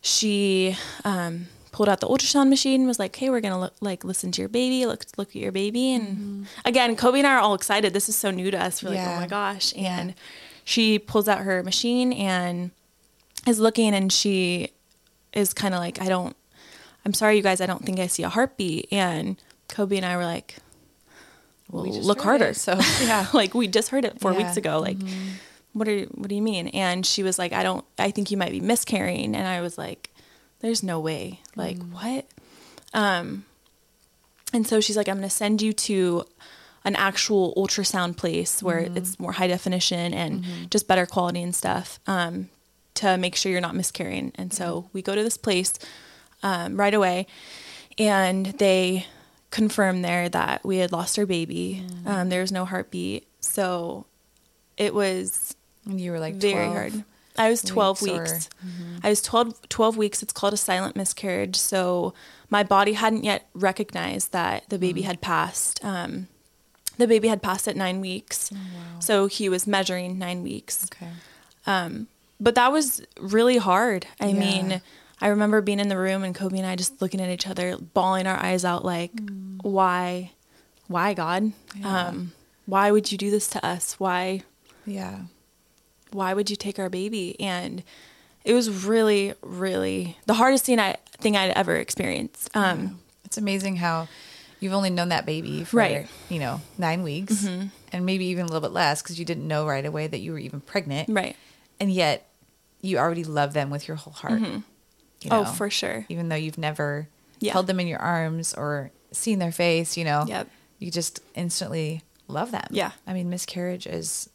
she 0.01 0.77
um, 1.03 1.47
pulled 1.81 1.89
out 1.89 1.99
the 1.99 2.07
ultrasound 2.07 2.47
machine, 2.49 2.85
was 2.85 2.99
like, 2.99 3.15
"Hey, 3.15 3.31
we're 3.31 3.41
gonna 3.41 3.59
look, 3.59 3.73
like 3.81 4.03
listen 4.03 4.31
to 4.33 4.41
your 4.43 4.49
baby, 4.49 4.85
look 4.85 5.03
look 5.17 5.29
at 5.29 5.35
your 5.35 5.51
baby." 5.51 5.93
And 5.95 6.45
again, 6.63 6.95
Kobe 6.95 7.17
and 7.17 7.25
I 7.27 7.31
are 7.33 7.39
all 7.39 7.55
excited. 7.55 7.91
This 7.91 8.07
is 8.07 8.15
so 8.15 8.29
new 8.29 8.51
to 8.51 8.63
us. 8.63 8.83
We're 8.83 8.91
like, 8.91 8.99
"Oh 8.99 9.15
my 9.15 9.25
gosh!" 9.25 9.73
And 9.75 10.13
she 10.63 10.99
pulls 10.99 11.27
out 11.27 11.39
her 11.39 11.63
machine 11.63 12.13
and 12.13 12.69
is 13.47 13.59
looking, 13.59 13.95
and 13.95 14.13
she 14.13 14.69
is 15.33 15.55
kind 15.55 15.73
of 15.73 15.79
like, 15.79 15.99
"I 15.99 16.07
don't." 16.07 16.35
I'm 17.03 17.15
sorry, 17.15 17.35
you 17.35 17.41
guys. 17.41 17.61
I 17.61 17.65
don't 17.65 17.83
think 17.83 17.99
I 17.99 18.05
see 18.05 18.21
a 18.21 18.29
heartbeat. 18.29 18.87
And 18.91 19.41
Kobe 19.67 19.97
and 19.97 20.05
I 20.05 20.17
were 20.17 20.25
like, 20.25 20.57
"Well, 21.71 21.81
We 21.81 21.89
look 21.89 22.21
harder." 22.21 22.49
it, 22.49 22.57
so, 22.57 22.77
yeah. 23.01 23.25
like 23.33 23.55
we 23.55 23.67
just 23.67 23.89
heard 23.89 24.05
it 24.05 24.19
four 24.21 24.33
Yeah. 24.33 24.37
Mm-hmm. 24.37 24.45
weeks 24.47 24.57
ago. 24.57 24.77
Like, 24.79 24.97
what 25.73 25.87
are 25.87 26.01
what 26.13 26.27
do 26.29 26.35
you 26.35 26.43
mean? 26.43 26.67
And 26.67 27.03
she 27.03 27.23
was 27.23 27.39
like, 27.39 27.53
"I 27.53 27.63
don't. 27.63 27.83
I 27.97 28.11
think 28.11 28.29
you 28.29 28.37
might 28.37 28.51
be 28.51 28.59
miscarrying." 28.61 29.35
And 29.35 29.47
I 29.47 29.61
was 29.61 29.79
like, 29.79 30.10
"There's 30.61 30.83
no 30.83 30.99
way. 30.99 31.39
Like 31.55 31.77
Mm. 31.77 31.91
what?" 31.93 32.25
Um, 32.93 33.45
and 34.53 34.67
so 34.67 34.79
she's 34.81 34.97
like, 34.97 35.07
"I'm 35.07 35.17
going 35.17 35.29
to 35.29 35.35
send 35.35 35.61
you 35.61 35.73
to." 35.73 36.25
An 36.83 36.95
actual 36.95 37.53
ultrasound 37.57 38.17
place 38.17 38.63
where 38.63 38.81
Mm-hmm. 38.81 38.97
it's 38.97 39.19
more 39.19 39.33
high 39.33 39.45
definition 39.45 40.15
and 40.15 40.43
just 40.71 40.87
better 40.87 41.05
quality 41.05 41.43
and 41.43 41.53
stuff 41.53 41.99
um, 42.07 42.49
to 42.95 43.17
make 43.19 43.35
sure 43.35 43.51
you're 43.51 43.61
not 43.61 43.75
miscarrying. 43.75 44.31
And 44.33 44.51
so 44.51 44.89
we 44.91 45.03
go 45.03 45.13
to 45.13 45.21
this 45.21 45.37
place 45.37 45.73
um, 46.41 46.77
right 46.77 46.95
away, 46.95 47.27
and 47.99 48.47
they 48.47 49.05
confirmed 49.51 50.03
there 50.03 50.27
that 50.29 50.65
we 50.65 50.77
had 50.77 50.91
lost 50.91 51.19
our 51.19 51.27
baby. 51.27 51.85
Mm. 52.03 52.07
Um, 52.07 52.29
there 52.29 52.41
was 52.41 52.51
no 52.51 52.65
heartbeat, 52.65 53.27
so 53.41 54.07
it 54.75 54.95
was 54.95 55.55
And 55.85 56.01
you 56.01 56.09
were 56.09 56.19
like 56.19 56.33
very 56.33 56.53
12. 56.65 56.73
hard. 56.73 57.03
I 57.37 57.49
was 57.49 57.61
12 57.61 58.01
weeks 58.01 58.13
or- 58.31 58.33
weeks. 58.35 58.49
I 59.03 59.09
was 59.09 59.21
12, 59.21 59.69
12 59.69 59.97
weeks. 59.97 60.21
It's 60.21 60.33
called 60.33 60.53
a 60.53 60.57
silent 60.57 60.95
miscarriage. 60.95 61.55
So 61.55 62.13
my 62.49 62.63
body 62.63 62.93
hadn't 62.93 63.23
yet 63.23 63.47
recognized 63.53 64.31
that 64.33 64.67
the 64.69 64.77
Mm. 64.77 64.81
baby 64.81 65.01
had 65.03 65.21
passed. 65.21 65.83
Um, 65.83 66.27
the 66.97 67.07
baby 67.07 67.29
had 67.29 67.41
passed 67.41 67.67
at 67.67 67.75
nine 67.75 68.01
weeks. 68.01 68.51
Oh, 68.53 68.57
So 68.99 69.27
he 69.27 69.47
was 69.49 69.65
measuring 69.65 70.19
nine 70.19 70.43
weeks 70.43 70.85
Okay. 70.93 71.09
but 72.39 72.55
that 72.55 72.71
was 72.71 73.01
really 73.19 73.57
hard. 73.57 74.07
I 74.19 74.27
Yeah. 74.27 74.33
mean, 74.39 74.81
I 75.21 75.27
remember 75.27 75.61
being 75.61 75.79
in 75.79 75.87
the 75.87 75.97
room 75.97 76.23
and 76.23 76.33
Kobe 76.35 76.57
and 76.57 76.65
I 76.67 76.75
just 76.75 77.01
looking 77.01 77.21
at 77.21 77.29
each 77.29 77.47
other, 77.47 77.77
bawling 77.77 78.27
our 78.27 78.37
eyes 78.37 78.65
out, 78.65 78.83
like, 78.83 79.11
why, 79.61 80.31
why 80.87 81.13
God, 81.13 81.53
Yeah. 81.75 82.07
um, 82.07 82.33
why 82.65 82.91
would 82.91 83.11
you 83.11 83.17
do 83.17 83.29
this 83.31 83.47
to 83.49 83.65
us? 83.65 83.93
Why, 83.99 84.41
Yeah. 84.85 85.19
Why 86.11 86.33
would 86.33 86.49
you 86.49 86.55
take 86.55 86.79
our 86.79 86.89
baby? 86.89 87.39
And 87.39 87.83
it 88.43 88.53
was 88.53 88.69
really, 88.85 89.33
really 89.41 90.17
the 90.25 90.33
hardest 90.35 90.65
thing 90.65 90.79
I 90.79 90.97
thing 91.19 91.37
I'd 91.37 91.51
ever 91.51 91.75
experienced. 91.75 92.49
Um, 92.55 92.99
It's 93.25 93.37
amazing 93.37 93.75
how 93.77 94.07
you've 94.59 94.73
only 94.73 94.89
known 94.89 95.09
that 95.09 95.25
baby 95.25 95.63
for, 95.63 95.77
Right. 95.77 96.07
you 96.29 96.39
know, 96.39 96.61
nine 96.77 97.03
weeks 97.03 97.45
and 97.45 98.05
maybe 98.05 98.25
even 98.25 98.43
a 98.43 98.47
little 98.47 98.61
bit 98.61 98.71
less 98.73 99.01
because 99.01 99.17
you 99.19 99.25
didn't 99.25 99.47
know 99.47 99.65
right 99.67 99.85
away 99.85 100.07
that 100.07 100.19
you 100.19 100.31
were 100.31 100.39
even 100.39 100.61
pregnant. 100.61 101.09
Right. 101.09 101.35
And 101.79 101.91
yet 101.91 102.27
you 102.81 102.97
already 102.97 103.23
love 103.23 103.53
them 103.53 103.69
with 103.69 103.87
your 103.87 103.97
whole 103.97 104.13
heart. 104.13 104.39
you 104.41 104.63
Oh, 105.29 105.45
for 105.45 105.69
sure. 105.69 106.05
Even 106.09 106.29
though 106.29 106.35
you've 106.35 106.57
never 106.57 107.07
Yeah. 107.39 107.53
held 107.53 107.67
them 107.67 107.79
in 107.79 107.85
your 107.87 107.99
arms 107.99 108.53
or 108.55 108.89
seen 109.11 109.37
their 109.39 109.51
face, 109.51 109.95
you 109.97 110.03
know, 110.03 110.25
Yep. 110.27 110.47
you 110.79 110.89
just 110.91 111.19
instantly 111.35 112.01
love 112.27 112.49
them. 112.51 112.65
Yeah. 112.71 112.91
I 113.05 113.13
mean, 113.13 113.29
miscarriage 113.29 113.85
is 113.85 114.29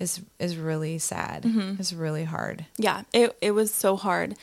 is 0.00 0.20
is 0.38 0.56
really 0.56 0.98
sad. 0.98 1.42
Mm-hmm. 1.42 1.76
It's 1.78 1.92
really 1.92 2.24
hard. 2.24 2.66
Yeah, 2.76 3.02
it 3.12 3.36
it 3.40 3.52
was 3.52 3.72
so 3.72 3.96
hard. 3.96 4.34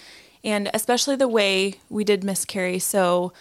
And 0.43 0.69
especially 0.73 1.15
the 1.15 1.27
way 1.27 1.75
we 1.89 2.03
did 2.03 2.23
miscarry. 2.23 2.79
So 2.79 3.31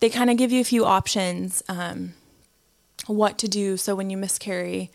they 0.00 0.08
kind 0.08 0.30
of 0.30 0.36
give 0.36 0.52
you 0.52 0.60
a 0.60 0.64
few 0.64 0.84
options 0.84 1.62
um, 1.68 2.14
what 3.06 3.38
to 3.38 3.48
do. 3.48 3.76
So 3.76 3.94
when 3.94 4.08
you 4.08 4.16
miscarry, 4.16 4.90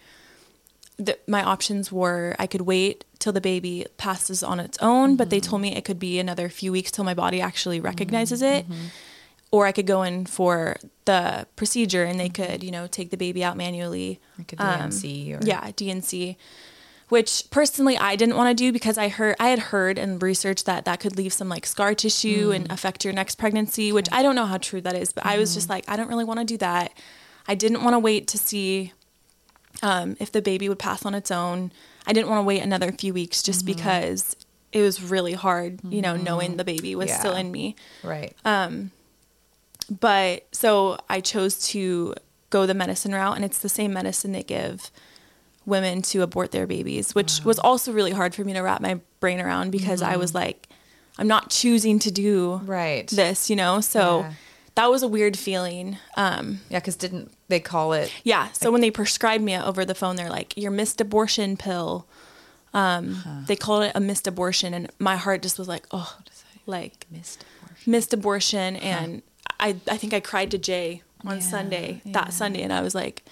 the, 0.97 1.17
my 1.27 1.43
options 1.43 1.91
were 1.91 2.35
I 2.39 2.47
could 2.47 2.61
wait 2.61 3.05
till 3.19 3.33
the 3.33 3.41
baby 3.41 3.85
passes 3.97 4.41
on 4.43 4.59
its 4.59 4.77
own, 4.81 5.15
but 5.15 5.29
they 5.29 5.39
mm-hmm. 5.39 5.49
told 5.49 5.61
me 5.61 5.75
it 5.75 5.85
could 5.85 5.99
be 5.99 6.19
another 6.19 6.49
few 6.49 6.71
weeks 6.71 6.91
till 6.91 7.03
my 7.03 7.13
body 7.13 7.41
actually 7.41 7.79
recognizes 7.79 8.41
it. 8.41 8.67
Mm-hmm. 8.67 8.85
Or 9.51 9.65
I 9.67 9.73
could 9.73 9.85
go 9.87 10.01
in 10.03 10.25
for 10.25 10.77
the 11.05 11.45
procedure 11.57 12.05
and 12.05 12.17
they 12.17 12.29
could, 12.29 12.63
you 12.63 12.71
know, 12.71 12.87
take 12.87 13.09
the 13.11 13.17
baby 13.17 13.43
out 13.43 13.57
manually. 13.57 14.19
Like 14.37 14.53
a 14.53 14.63
Um, 14.65 14.89
D&C 14.91 15.33
or 15.33 15.39
yeah, 15.43 15.69
D&C, 15.75 16.37
which 17.09 17.43
personally 17.51 17.97
I 17.97 18.15
didn't 18.15 18.37
want 18.37 18.49
to 18.49 18.63
do 18.63 18.71
because 18.71 18.97
I 18.97 19.09
heard 19.09 19.35
I 19.41 19.49
had 19.49 19.59
heard 19.59 19.97
and 19.97 20.23
researched 20.23 20.65
that 20.67 20.85
that 20.85 21.01
could 21.01 21.17
leave 21.17 21.33
some 21.33 21.49
like 21.49 21.65
scar 21.65 21.93
tissue 21.93 22.51
Mm. 22.51 22.55
and 22.55 22.71
affect 22.71 23.03
your 23.03 23.13
next 23.13 23.35
pregnancy, 23.37 23.91
which 23.91 24.07
I 24.11 24.23
don't 24.23 24.35
know 24.35 24.45
how 24.45 24.57
true 24.57 24.79
that 24.81 24.95
is, 24.95 25.11
but 25.11 25.25
I 25.25 25.37
was 25.37 25.49
Mm-hmm. 25.49 25.57
just 25.57 25.69
like 25.69 25.83
I 25.89 25.97
don't 25.97 26.07
really 26.07 26.23
want 26.23 26.39
to 26.39 26.45
do 26.45 26.57
that. 26.59 26.93
I 27.45 27.55
didn't 27.55 27.83
want 27.83 27.93
to 27.95 27.99
wait 27.99 28.27
to 28.29 28.37
see 28.37 28.93
um, 29.83 30.15
if 30.19 30.31
the 30.31 30.41
baby 30.41 30.69
would 30.69 30.79
pass 30.79 31.05
on 31.05 31.13
its 31.13 31.31
own. 31.31 31.71
I 32.07 32.13
didn't 32.13 32.29
want 32.29 32.39
to 32.39 32.43
wait 32.45 32.61
another 32.61 32.91
few 32.93 33.13
weeks 33.13 33.43
just 33.43 33.65
Mm-hmm. 33.65 33.75
because 33.75 34.35
it 34.71 34.81
was 34.81 35.01
really 35.03 35.33
hard, 35.33 35.79
you 35.83 36.01
know, 36.01 36.15
knowing 36.15 36.55
the 36.55 36.63
baby 36.63 36.95
was 36.95 37.11
still 37.11 37.35
in 37.35 37.51
me. 37.51 37.75
right. 38.03 38.33
But 39.99 40.47
so 40.53 40.97
I 41.09 41.19
chose 41.19 41.67
to 41.69 42.15
go 42.49 42.65
the 42.65 42.73
medicine 42.73 43.11
route, 43.13 43.35
and 43.35 43.43
it's 43.45 43.59
the 43.59 43.69
same 43.69 43.93
medicine 43.93 44.31
they 44.31 44.43
give 44.43 44.89
women 45.65 46.01
to 46.01 46.21
abort 46.21 46.51
their 46.51 46.65
babies, 46.65 47.13
which 47.13 47.43
was 47.45 47.59
also 47.59 47.91
really 47.93 48.11
hard 48.11 48.33
for 48.33 48.43
me 48.43 48.53
to 48.53 48.61
wrap 48.61 48.81
my 48.81 48.99
brain 49.19 49.39
around 49.39 49.71
because 49.71 50.01
I 50.01 50.15
was 50.15 50.33
like, 50.33 50.67
I'm 51.19 51.27
not 51.27 51.49
choosing 51.49 51.99
to 51.99 52.11
do 52.11 52.49
Mm-hmm. 52.53 52.65
Right. 52.71 53.07
this, 53.07 53.49
you 53.49 53.55
know? 53.55 53.79
So 53.81 54.21
Yeah. 54.21 54.33
that 54.75 54.89
was 54.89 55.03
a 55.03 55.07
weird 55.07 55.37
feeling. 55.37 55.97
Um, 56.17 56.61
Yeah, 56.69 56.79
because 56.79 56.95
didn't 56.95 57.31
they 57.47 57.59
call 57.59 57.93
it? 57.93 58.11
yeah. 58.23 58.51
So 58.53 58.71
when 58.71 58.81
they 58.81 58.89
prescribed 58.91 59.43
me 59.43 59.55
over 59.57 59.85
the 59.85 59.93
phone, 59.95 60.15
they're 60.15 60.29
like, 60.29 60.57
your 60.57 60.71
missed 60.71 60.99
abortion 61.01 61.57
pill. 61.57 62.07
Um, 62.73 63.43
They 63.47 63.55
called 63.57 63.83
it 63.83 63.91
a 63.93 63.99
missed 63.99 64.25
abortion, 64.27 64.73
and 64.73 64.89
my 64.99 65.17
heart 65.17 65.41
just 65.43 65.59
was 65.59 65.67
like, 65.67 65.85
oh, 65.91 66.17
like 66.65 67.05
Missed 67.11 67.43
abortion. 67.63 67.91
missed 67.91 68.13
abortion 68.13 68.75
and 68.77 69.21
I, 69.61 69.75
I 69.87 69.97
think 69.97 70.13
I 70.13 70.19
cried 70.19 70.51
to 70.51 70.57
Jay 70.57 71.03
one 71.21 71.37
Yeah, 71.37 71.43
Sunday, 71.43 72.01
yeah. 72.03 72.11
that 72.13 72.33
Sunday, 72.33 72.61
and 72.63 72.73
I 72.73 72.81
was 72.81 72.95
like, 72.95 73.23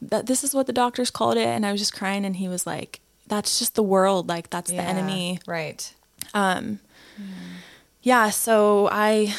that 0.00 0.26
this 0.26 0.42
is 0.42 0.54
what 0.54 0.66
the 0.66 0.72
doctors 0.72 1.10
called 1.10 1.36
it, 1.36 1.46
and 1.46 1.64
I 1.64 1.70
was 1.72 1.80
just 1.80 1.94
crying, 1.94 2.24
and 2.24 2.36
he 2.36 2.48
was 2.48 2.66
like, 2.66 3.00
that's 3.28 3.58
just 3.58 3.76
the 3.76 3.82
world, 3.82 4.28
like 4.28 4.50
that's 4.50 4.70
the 4.70 4.76
enemy. 4.82 5.38
Right. 5.46 5.94
Um. 6.34 6.80
Yeah, 8.02 8.30
so 8.30 8.88
I 8.90 9.34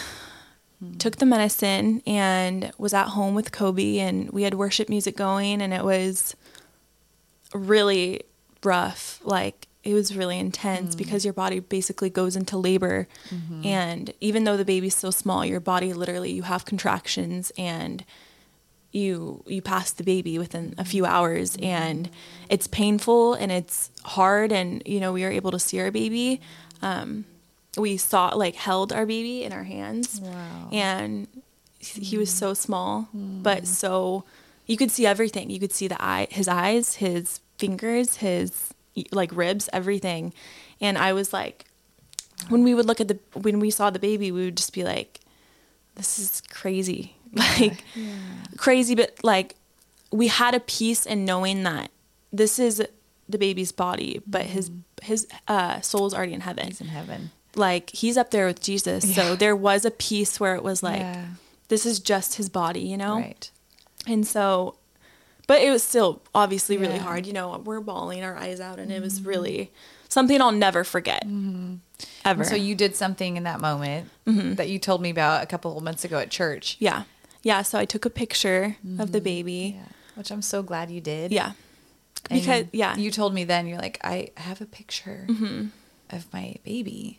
took 0.97 1.17
the 1.17 1.25
medicine 1.25 2.01
and 2.07 2.71
was 2.77 2.93
at 2.93 3.09
home 3.09 3.35
with 3.35 3.51
Kobe, 3.51 3.99
and 3.99 4.29
we 4.31 4.43
had 4.43 4.53
worship 4.53 4.87
music 4.89 5.17
going, 5.17 5.61
and 5.61 5.73
it 5.73 5.83
was 5.83 6.35
really 7.53 8.21
rough. 8.63 9.19
Like 9.23 9.67
it 9.83 9.93
was 9.93 10.15
really 10.15 10.39
intense 10.39 10.95
mm. 10.95 10.97
because 10.97 11.25
your 11.25 11.33
body 11.33 11.59
basically 11.59 12.09
goes 12.09 12.35
into 12.35 12.57
labor, 12.57 13.07
mm-hmm. 13.29 13.65
and 13.65 14.13
even 14.21 14.45
though 14.45 14.55
the 14.55 14.65
baby's 14.65 14.95
so 14.95 15.11
small, 15.11 15.45
your 15.45 15.59
body 15.59 15.93
literally 15.93 16.31
you 16.31 16.43
have 16.43 16.65
contractions 16.65 17.51
and 17.57 18.05
you 18.93 19.43
you 19.45 19.61
pass 19.61 19.91
the 19.91 20.03
baby 20.03 20.39
within 20.39 20.73
a 20.77 20.85
few 20.85 21.03
mm-hmm. 21.03 21.13
hours. 21.13 21.57
And 21.61 22.05
mm-hmm. 22.05 22.45
it's 22.49 22.67
painful 22.67 23.33
and 23.33 23.51
it's 23.51 23.91
hard 24.05 24.51
and 24.51 24.81
you 24.85 24.99
know 24.99 25.11
we 25.11 25.23
were 25.23 25.31
able 25.31 25.51
to 25.51 25.59
see 25.59 25.79
our 25.81 25.91
baby. 25.91 26.39
Um, 26.81 27.25
we 27.77 27.97
saw 27.97 28.29
like 28.29 28.55
held 28.55 28.93
our 28.93 29.05
baby 29.05 29.43
in 29.43 29.51
our 29.51 29.63
hands. 29.63 30.21
Wow. 30.21 30.69
and 30.71 31.27
he 31.79 32.17
was 32.17 32.29
so 32.29 32.53
small 32.53 33.09
but 33.11 33.63
mm. 33.63 33.67
so 33.67 34.23
you 34.65 34.77
could 34.77 34.89
see 34.89 35.05
everything. 35.05 35.49
You 35.49 35.59
could 35.59 35.73
see 35.73 35.89
the 35.89 36.01
eye 36.01 36.27
his 36.29 36.47
eyes 36.47 36.95
his 36.95 37.41
fingers 37.57 38.17
his 38.17 38.72
like 39.11 39.31
ribs 39.35 39.69
everything. 39.73 40.33
And 40.81 40.97
i 40.97 41.13
was 41.13 41.31
like 41.33 41.65
when 42.49 42.63
we 42.63 42.73
would 42.73 42.85
look 42.85 42.99
at 43.01 43.07
the 43.07 43.19
when 43.33 43.59
we 43.59 43.69
saw 43.69 43.89
the 43.89 43.99
baby 43.99 44.31
we 44.31 44.45
would 44.45 44.57
just 44.57 44.73
be 44.73 44.83
like 44.83 45.19
this 45.95 46.19
is 46.19 46.41
crazy. 46.49 47.15
Like 47.35 47.83
crazy 48.57 48.93
but 48.95 49.17
like 49.23 49.55
we 50.11 50.27
had 50.27 50.53
a 50.53 50.59
peace 50.59 51.05
in 51.05 51.25
knowing 51.25 51.63
that 51.63 51.89
this 52.31 52.59
is 52.59 52.83
the 53.27 53.37
baby's 53.39 53.71
body 53.71 54.21
but 54.27 54.43
his 54.43 54.69
his 55.01 55.27
uh 55.47 55.81
soul's 55.81 56.13
already 56.13 56.33
in 56.33 56.41
heaven. 56.41 56.67
He's 56.67 56.81
in 56.81 56.87
heaven. 56.87 57.31
like 57.55 57.89
he's 57.89 58.17
up 58.17 58.29
there 58.31 58.45
with 58.45 58.61
jesus. 58.61 59.15
So 59.15 59.35
there 59.35 59.55
was 59.55 59.83
a 59.85 59.91
peace 59.91 60.39
where 60.39 60.55
it 60.55 60.63
was 60.63 60.83
like 60.83 60.99
Yeah. 60.99 61.25
this 61.69 61.85
is 61.87 61.99
just 61.99 62.35
his 62.35 62.49
body 62.49 62.81
you 62.81 62.97
know? 62.97 63.15
Right. 63.17 63.49
and 64.05 64.27
so 64.27 64.75
but 65.47 65.61
it 65.61 65.71
was 65.71 65.83
still 65.83 66.21
obviously 66.33 66.77
really 66.77 66.93
Yeah. 66.93 66.99
Mm-hmm. 66.99 67.07
hard 67.07 67.25
you 67.25 67.33
know 67.33 67.57
we're 67.63 67.81
bawling 67.81 68.23
our 68.23 68.35
eyes 68.35 68.59
out 68.59 68.79
and 68.79 68.91
it 68.91 69.01
was 69.01 69.19
mm-hmm. 69.19 69.29
really 69.29 69.71
something 70.09 70.41
i'll 70.41 70.51
never 70.51 70.83
forget 70.83 71.25
mm-hmm. 71.25 71.75
ever 72.25 72.41
And 72.41 72.49
so 72.49 72.55
you 72.55 72.75
did 72.75 72.95
something 72.95 73.37
in 73.37 73.43
that 73.43 73.59
moment 73.59 74.09
mm-hmm. 74.27 74.55
that 74.55 74.69
you 74.69 74.79
told 74.79 75.01
me 75.01 75.09
about 75.09 75.43
a 75.43 75.45
couple 75.45 75.77
of 75.77 75.83
months 75.83 76.03
ago 76.05 76.17
at 76.19 76.29
church. 76.29 76.77
yeah 76.79 77.03
yeah 77.41 77.61
so 77.61 77.77
i 77.79 77.85
took 77.85 78.05
a 78.05 78.09
picture 78.09 78.77
of 78.99 79.11
the 79.11 79.21
baby 79.21 79.75
Yeah. 79.77 79.85
Which 80.15 80.29
I'm 80.31 80.43
so 80.43 80.61
glad 80.61 80.91
you 80.91 81.01
did. 81.01 81.31
yeah 81.31 81.53
And 82.29 82.39
because 82.39 82.65
yeah 82.71 82.95
you 82.95 83.09
told 83.09 83.33
me 83.33 83.45
then 83.45 83.65
you're 83.67 83.79
like 83.79 83.97
I 84.03 84.29
have 84.37 84.61
a 84.61 84.67
picture 84.67 85.25
of 86.11 86.31
my 86.31 86.55
baby 86.63 87.17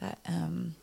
that 0.00 0.18
um 0.28 0.74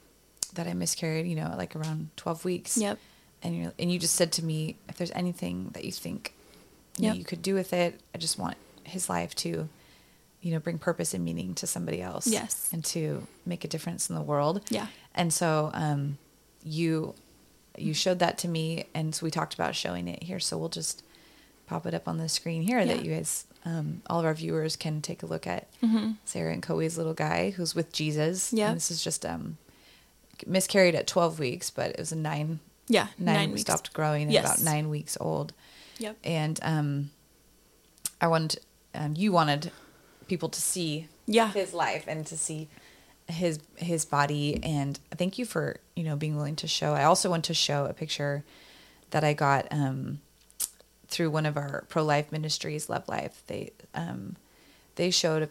that 0.56 0.68
I 0.68 0.74
miscarried. 0.74 1.28
You 1.28 1.36
know, 1.36 1.54
like 1.58 1.76
around 1.76 2.10
12 2.18 2.46
weeks. 2.46 2.78
Yep. 2.78 2.98
And 3.42 3.56
you 3.56 3.72
and 3.78 3.92
you 3.92 4.00
just 4.00 4.16
said 4.16 4.32
to 4.34 4.44
me, 4.46 4.78
if 4.90 4.98
there's 4.98 5.12
anything 5.12 5.70
that 5.74 5.84
you 5.86 5.92
think 5.92 6.34
Yep. 6.98 7.16
you 7.16 7.24
could 7.24 7.42
do 7.42 7.56
with 7.56 7.74
it, 7.74 8.00
I 8.14 8.18
just 8.18 8.38
want 8.38 8.56
his 8.84 9.10
life 9.10 9.34
to, 9.36 9.68
you 10.42 10.52
know, 10.52 10.60
bring 10.60 10.78
purpose 10.78 11.14
and 11.14 11.24
meaning 11.26 11.56
to 11.56 11.66
somebody 11.68 12.02
else. 12.02 12.28
Yes. 12.28 12.70
And 12.72 12.84
to 12.86 13.26
make 13.46 13.64
a 13.64 13.68
difference 13.68 14.10
in 14.10 14.16
the 14.16 14.22
world. 14.22 14.62
Yeah. 14.70 14.88
And 15.16 15.34
so 15.34 15.72
um, 15.74 16.18
you 16.64 17.16
you 17.78 17.94
showed 17.96 18.20
that 18.20 18.38
to 18.40 18.48
me, 18.48 18.86
and 18.94 19.16
so 19.16 19.26
we 19.26 19.32
talked 19.32 19.56
about 19.56 19.74
showing 19.76 20.08
it 20.08 20.22
here. 20.22 20.40
So 20.40 20.58
we'll 20.58 20.70
just 20.70 21.04
pop 21.66 21.86
it 21.88 21.94
up 21.96 22.08
on 22.08 22.18
the 22.20 22.30
screen 22.30 22.62
here 22.62 22.86
that 22.86 23.04
you 23.04 23.16
guys, 23.16 23.46
um, 23.66 24.02
all 24.08 24.20
of 24.20 24.26
our 24.26 24.34
viewers, 24.36 24.76
can 24.76 25.02
take 25.02 25.24
a 25.24 25.26
look 25.26 25.48
at 25.48 25.68
Sarah 26.26 26.54
and 26.54 26.62
Kobe's 26.62 26.98
little 26.98 27.16
guy 27.16 27.50
who's 27.52 27.74
with 27.74 27.92
Jesus. 27.92 28.48
Mm-hmm. 28.48 28.58
Yeah. 28.58 28.68
And 28.68 28.76
this 28.76 28.92
is 28.92 29.04
just 29.04 29.26
um, 29.26 29.58
miscarried 30.46 30.94
at 30.96 31.08
twelve 31.08 31.40
weeks, 31.40 31.70
but 31.72 31.92
it 31.92 31.98
was 32.00 32.12
a 32.12 32.16
nine 32.16 32.60
yeah 32.88 33.08
nine, 33.18 33.36
nine, 33.36 33.50
weeks 33.52 33.62
stopped 33.62 33.94
growing 33.94 34.28
at 34.28 34.34
Yes. 34.34 34.46
about 34.46 34.62
nine 34.64 34.90
weeks 34.90 35.18
old. 35.20 35.54
Yep 36.04 36.16
And 36.24 36.60
um, 36.74 37.10
I 38.22 38.28
wanted, 38.28 38.62
um, 38.94 39.14
you 39.18 39.32
wanted 39.32 39.72
people 40.28 40.50
to 40.50 40.62
see 40.62 41.08
Yeah. 41.26 41.52
his 41.52 41.74
life 41.74 42.06
and 42.08 42.26
to 42.28 42.38
see 42.38 42.68
his 43.28 43.60
his 43.78 44.06
body. 44.06 44.60
And 44.64 45.00
thank 45.20 45.38
you 45.40 45.46
for 45.46 45.78
you 45.96 46.04
know 46.04 46.16
being 46.24 46.36
willing 46.36 46.58
to 46.58 46.68
show. 46.68 46.94
I 46.94 47.04
also 47.06 47.30
want 47.30 47.46
to 47.46 47.54
show 47.54 47.86
a 47.86 47.94
picture 47.94 48.44
that 49.12 49.24
I 49.24 49.34
got 49.34 49.68
um, 49.72 50.20
through 51.08 51.30
one 51.32 51.46
of 51.46 51.56
our 51.58 51.86
pro 51.90 52.04
life 52.04 52.32
ministries, 52.32 52.90
Love 52.90 53.08
Life. 53.08 53.36
They 53.48 53.72
um, 53.94 54.36
they 54.96 55.12
showed. 55.12 55.44
A, 55.44 55.50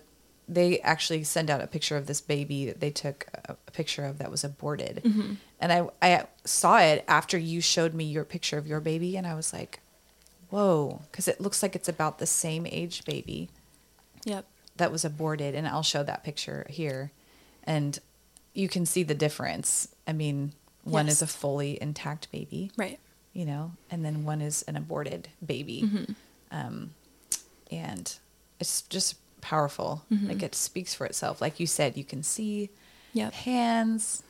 they 0.48 0.80
actually 0.80 1.24
send 1.24 1.48
out 1.50 1.60
a 1.62 1.66
picture 1.66 1.96
of 1.96 2.06
this 2.06 2.20
baby 2.20 2.66
that 2.66 2.80
they 2.80 2.90
took 2.90 3.26
a, 3.48 3.56
a 3.68 3.70
picture 3.70 4.04
of 4.04 4.18
that 4.18 4.30
was 4.30 4.44
aborted, 4.44 5.00
and 5.60 5.72
I 5.72 5.78
I 6.02 6.24
saw 6.44 6.78
it 6.80 7.04
after 7.08 7.38
you 7.38 7.60
showed 7.62 7.94
me 7.94 8.04
your 8.04 8.24
picture 8.24 8.58
of 8.58 8.66
your 8.66 8.80
baby, 8.80 9.16
and 9.16 9.26
I 9.26 9.34
was 9.34 9.52
like, 9.52 9.80
whoa, 10.52 11.00
because 11.10 11.26
it 11.26 11.40
looks 11.40 11.62
like 11.62 11.74
it's 11.74 11.88
about 11.88 12.18
the 12.18 12.26
same 12.26 12.66
age 12.66 13.04
baby. 13.04 13.48
yep 14.24 14.44
that 14.76 14.90
was 14.92 15.04
aborted, 15.04 15.54
and 15.54 15.66
I'll 15.68 15.82
show 15.82 16.02
that 16.02 16.24
picture 16.24 16.66
here, 16.70 17.10
and 17.64 17.98
you 18.54 18.68
can 18.68 18.86
see 18.86 19.02
the 19.02 19.14
difference. 19.14 19.86
I 20.06 20.12
mean, 20.14 20.52
one 20.84 21.06
Yes. 21.06 21.16
is 21.16 21.22
a 21.22 21.26
fully 21.26 21.76
intact 21.82 22.30
baby, 22.32 22.70
Right. 22.76 22.98
you 23.34 23.44
know, 23.44 23.72
and 23.90 24.02
then 24.04 24.24
one 24.24 24.40
is 24.40 24.62
an 24.62 24.76
aborted 24.76 25.28
baby, 25.44 25.82
Mm-hmm. 25.82 26.12
um, 26.58 26.94
and 27.70 28.14
it's 28.60 28.80
just 28.82 29.16
powerful. 29.42 30.04
Mm-hmm. 30.10 30.28
Like 30.28 30.42
it 30.42 30.54
speaks 30.54 30.94
for 30.94 31.04
itself. 31.04 31.40
Like 31.42 31.60
you 31.60 31.66
said, 31.66 31.96
you 31.98 32.04
can 32.04 32.22
see 32.22 32.70
Yep. 33.12 33.32
hands. 33.34 34.22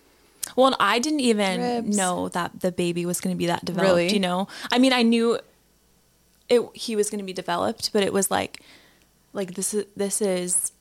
Well, 0.57 0.67
and 0.67 0.77
I 0.81 0.99
didn't 0.99 1.21
even 1.21 1.61
Ribs. 1.61 1.97
know 1.97 2.29
that 2.31 2.61
the 2.61 2.73
baby 2.73 3.07
was 3.07 3.21
going 3.21 3.35
to 3.35 3.39
be 3.39 3.47
that 3.47 3.65
developed. 3.65 3.89
Really? 3.97 4.13
You 4.13 4.19
know, 4.21 4.49
I 4.73 4.79
mean, 4.81 4.93
I 4.93 5.03
knew 5.03 5.39
it. 6.49 6.63
He 6.75 6.97
was 6.97 7.11
going 7.11 7.19
to 7.21 7.25
be 7.25 7.33
developed, 7.33 7.93
but 7.93 8.03
it 8.03 8.13
was 8.13 8.31
like, 8.31 8.61
like 9.33 9.55
this 9.55 9.75
is 9.75 9.85
this 9.97 10.21
is. 10.23 10.73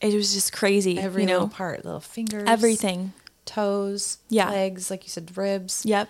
It 0.00 0.14
was 0.14 0.34
just 0.34 0.52
crazy. 0.52 0.98
Every 0.98 1.22
you 1.22 1.26
know, 1.28 1.34
little 1.34 1.48
part, 1.48 1.84
little 1.84 2.00
fingers, 2.00 2.44
everything. 2.46 3.12
toes, 3.46 4.18
Yeah. 4.28 4.50
legs, 4.50 4.90
like 4.90 5.04
you 5.04 5.08
said, 5.10 5.34
ribs. 5.36 5.82
Yep. 5.86 6.08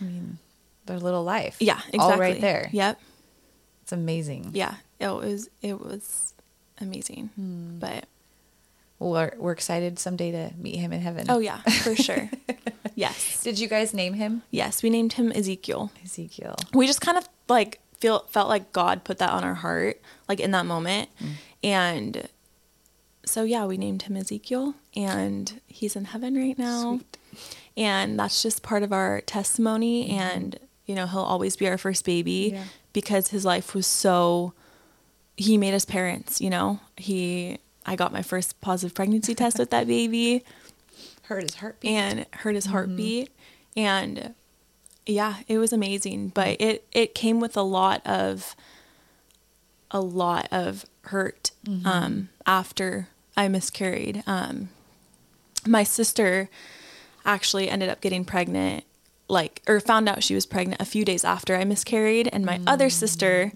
I 0.00 0.04
mean, 0.04 0.38
their 0.86 0.98
little 0.98 1.24
life. 1.24 1.56
Yeah. 1.60 1.74
Exactly. 1.88 1.98
All 1.98 2.16
right 2.18 2.40
there. 2.40 2.70
Yep. 2.72 2.98
It's 3.82 3.92
amazing. 3.92 4.50
Yeah. 4.54 4.76
It 4.98 5.08
was. 5.08 5.50
It 5.60 5.78
was 5.80 6.32
amazing. 6.80 7.30
Hmm. 7.34 7.78
But 7.78 8.06
we're, 8.98 9.32
we're 9.36 9.52
excited 9.52 9.98
someday 9.98 10.30
to 10.32 10.50
meet 10.56 10.76
him 10.76 10.92
in 10.92 11.00
heaven. 11.00 11.26
oh 11.28 11.38
yeah, 11.40 11.58
for 11.58 11.94
sure. 11.96 12.30
yes. 12.94 13.42
Did 13.42 13.58
you 13.58 13.68
guys 13.68 13.92
name 13.94 14.14
him 14.14 14.42
Yes. 14.50 14.82
We 14.82 14.90
named 14.90 15.14
him 15.14 15.32
Ezekiel. 15.32 15.90
Ezekiel? 16.04 16.56
we 16.72 16.86
just 16.86 17.00
kind 17.00 17.18
of 17.18 17.28
like 17.48 17.80
feel 18.00 18.20
felt 18.28 18.48
like 18.48 18.72
God 18.72 19.04
put 19.04 19.18
that 19.18 19.30
on 19.30 19.44
our 19.44 19.54
heart, 19.54 20.00
like 20.28 20.40
in 20.40 20.50
that 20.52 20.66
moment, 20.66 21.08
mm. 21.20 21.32
and 21.62 22.28
so 23.24 23.42
yeah, 23.44 23.66
we 23.66 23.76
named 23.76 24.02
him 24.02 24.16
Ezekiel, 24.16 24.74
and 24.96 25.60
he's 25.66 25.96
in 25.96 26.06
heaven 26.06 26.34
right 26.34 26.58
now, 26.58 26.96
Sweet. 26.96 27.18
and 27.76 28.18
that's 28.18 28.42
just 28.42 28.62
part 28.62 28.82
of 28.82 28.92
our 28.92 29.20
testimony, 29.22 30.08
mm-hmm. 30.08 30.18
and 30.18 30.58
you 30.86 30.94
know 30.94 31.06
he'll 31.06 31.20
always 31.20 31.56
be 31.56 31.68
our 31.68 31.78
first 31.78 32.04
baby 32.04 32.50
Yeah. 32.54 32.64
because 32.92 33.28
his 33.28 33.44
life 33.44 33.74
was 33.74 33.86
so. 33.86 34.54
He 35.36 35.56
made 35.56 35.72
us 35.74 35.84
parents, 35.84 36.40
you 36.40 36.50
know. 36.50 36.80
He, 36.96 37.58
I 37.86 37.94
got 37.94 38.12
my 38.12 38.22
first 38.22 38.60
positive 38.60 38.92
pregnancy 38.94 39.36
test 39.36 39.58
with 39.58 39.70
that 39.70 39.86
baby 39.96 40.44
Heard 41.22 41.44
his 41.44 41.54
heartbeat. 41.54 41.90
and 41.90 42.26
heard 42.32 42.54
his 42.56 42.64
mm-hmm. 42.64 42.72
heartbeat 42.72 43.30
and 43.76 44.34
yeah 45.08 45.36
it 45.48 45.58
was 45.58 45.72
amazing 45.72 46.28
but 46.28 46.60
it 46.60 46.84
it 46.92 47.14
came 47.14 47.40
with 47.40 47.56
a 47.56 47.62
lot 47.62 48.00
of 48.06 48.54
a 49.90 50.00
lot 50.00 50.46
of 50.52 50.84
hurt 51.02 51.50
um 51.84 52.28
after 52.46 53.08
i 53.36 53.48
miscarried. 53.48 54.22
Um 54.26 54.68
my 55.66 55.82
sister 55.82 56.48
actually 57.24 57.68
ended 57.68 57.88
up 57.88 58.00
getting 58.00 58.24
pregnant 58.24 58.84
like 59.28 59.60
or 59.66 59.80
found 59.80 60.08
out 60.08 60.22
she 60.22 60.34
was 60.34 60.46
pregnant 60.46 60.80
a 60.80 60.84
few 60.84 61.04
days 61.04 61.24
after 61.24 61.56
i 61.56 61.64
miscarried 61.64 62.28
and 62.32 62.44
my 62.44 62.60
other 62.66 62.88
sister 62.90 63.50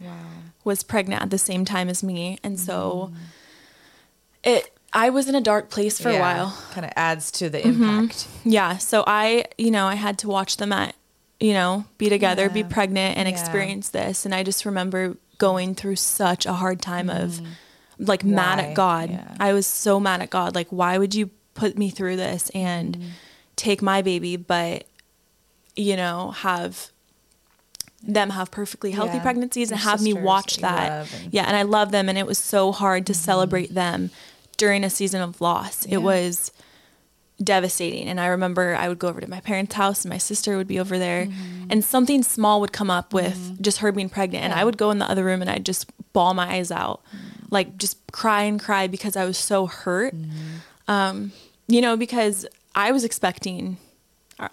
was 0.64 0.82
pregnant 0.82 1.22
at 1.22 1.30
the 1.30 1.38
same 1.38 1.64
time 1.64 1.88
as 1.88 2.02
me 2.02 2.38
and 2.42 2.58
so 2.58 3.12
it 4.42 4.76
i 4.92 5.08
was 5.10 5.28
in 5.28 5.34
a 5.34 5.40
dark 5.40 5.70
place 5.70 5.98
for 6.00 6.10
a 6.10 6.18
while. 6.18 6.56
Kind 6.72 6.84
of 6.84 6.92
adds 6.96 7.30
to 7.32 7.48
the 7.48 7.66
impact. 7.66 8.26
yeah. 8.44 8.76
So 8.76 9.04
I, 9.06 9.46
you 9.56 9.70
know, 9.70 9.86
I 9.86 9.94
had 9.94 10.18
to 10.18 10.28
watch 10.28 10.58
them 10.58 10.70
at, 10.72 10.94
you 11.42 11.52
know, 11.52 11.84
be 11.98 12.08
together, 12.08 12.48
be 12.48 12.62
pregnant, 12.62 13.16
and 13.18 13.28
Yeah. 13.28 13.34
experience 13.34 13.88
this. 13.88 14.24
And 14.24 14.32
I 14.34 14.42
just 14.44 14.64
remember 14.64 15.16
going 15.38 15.74
through 15.74 15.96
such 15.96 16.46
a 16.46 16.52
hard 16.52 16.80
time 16.80 17.10
of 17.10 17.40
like 17.98 18.22
mad 18.24 18.58
Mm. 18.58 18.62
At 18.62 18.74
God. 18.74 19.10
Yeah. 19.10 19.34
I 19.40 19.52
was 19.52 19.66
so 19.66 19.98
mad 20.00 20.22
at 20.22 20.30
God. 20.30 20.54
Like, 20.54 20.68
why 20.70 20.98
would 20.98 21.14
you 21.14 21.30
put 21.54 21.76
me 21.76 21.90
through 21.90 22.16
this 22.16 22.48
and 22.54 22.96
Mm. 22.96 23.02
take 23.56 23.82
my 23.82 24.02
baby, 24.02 24.36
but, 24.36 24.86
you 25.76 25.96
know, 25.96 26.30
have 26.30 26.90
them 28.02 28.30
have 28.30 28.50
perfectly 28.50 28.90
healthy 28.92 29.16
Yeah. 29.18 29.22
pregnancies 29.22 29.70
and 29.70 29.80
Your 29.80 29.90
have 29.90 30.00
me 30.00 30.12
watch 30.12 30.56
that 30.56 30.70
you 30.72 30.76
that. 30.78 30.90
love 30.98 31.14
and- 31.22 31.34
Yeah, 31.34 31.44
and 31.44 31.56
I 31.56 31.62
love 31.62 31.90
them 31.92 32.08
and 32.08 32.18
it 32.18 32.26
was 32.26 32.38
so 32.38 32.72
hard 32.72 33.06
to 33.06 33.14
celebrate 33.14 33.74
them 33.74 34.10
during 34.56 34.82
a 34.84 34.90
season 34.90 35.20
of 35.20 35.40
loss. 35.40 35.86
Yeah. 35.86 35.94
It 35.96 36.02
was 36.02 36.50
devastating. 37.42 38.08
And 38.08 38.20
I 38.20 38.26
remember 38.26 38.74
I 38.74 38.88
would 38.88 38.98
go 38.98 39.08
over 39.08 39.20
to 39.20 39.28
my 39.28 39.40
parents' 39.40 39.74
house 39.74 40.04
and 40.04 40.10
my 40.10 40.18
sister 40.18 40.56
would 40.56 40.66
be 40.66 40.78
over 40.78 40.98
there 40.98 41.26
mm-hmm. 41.26 41.66
and 41.70 41.84
something 41.84 42.22
small 42.22 42.60
would 42.60 42.72
come 42.72 42.90
up 42.90 43.12
with 43.12 43.36
mm-hmm. 43.36 43.62
just 43.62 43.78
her 43.78 43.92
being 43.92 44.08
pregnant. 44.08 44.44
And 44.44 44.52
Yeah. 44.52 44.60
I 44.60 44.64
would 44.64 44.78
go 44.78 44.90
in 44.90 44.98
the 44.98 45.10
other 45.10 45.24
room 45.24 45.40
and 45.40 45.50
I'd 45.50 45.66
just 45.66 45.90
bawl 46.12 46.34
my 46.34 46.54
eyes 46.54 46.70
out, 46.70 47.02
mm. 47.14 47.46
like 47.50 47.78
just 47.78 47.98
cry 48.12 48.42
and 48.42 48.60
cry 48.60 48.86
because 48.86 49.16
I 49.16 49.24
was 49.24 49.38
so 49.38 49.66
hurt. 49.66 50.14
Mm-hmm. 50.14 50.90
Um, 50.90 51.32
you 51.68 51.80
know, 51.80 51.96
because 51.96 52.46
I 52.74 52.92
was 52.92 53.04
expecting 53.04 53.78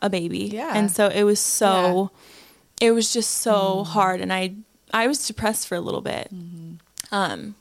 a- 0.02 0.10
baby. 0.10 0.46
Yeah. 0.46 0.72
And 0.76 0.90
so 0.92 1.08
it 1.08 1.24
was 1.24 1.40
so, 1.40 2.12
it 2.80 2.92
was 2.92 3.12
just 3.12 3.32
so 3.32 3.84
hard. 3.84 4.22
And 4.22 4.32
I, 4.32 4.54
I 4.94 5.08
was 5.08 5.26
depressed 5.26 5.68
for 5.68 5.76
a 5.76 5.82
little 5.82 6.02
bit. 6.02 6.32
Um, 7.12 7.56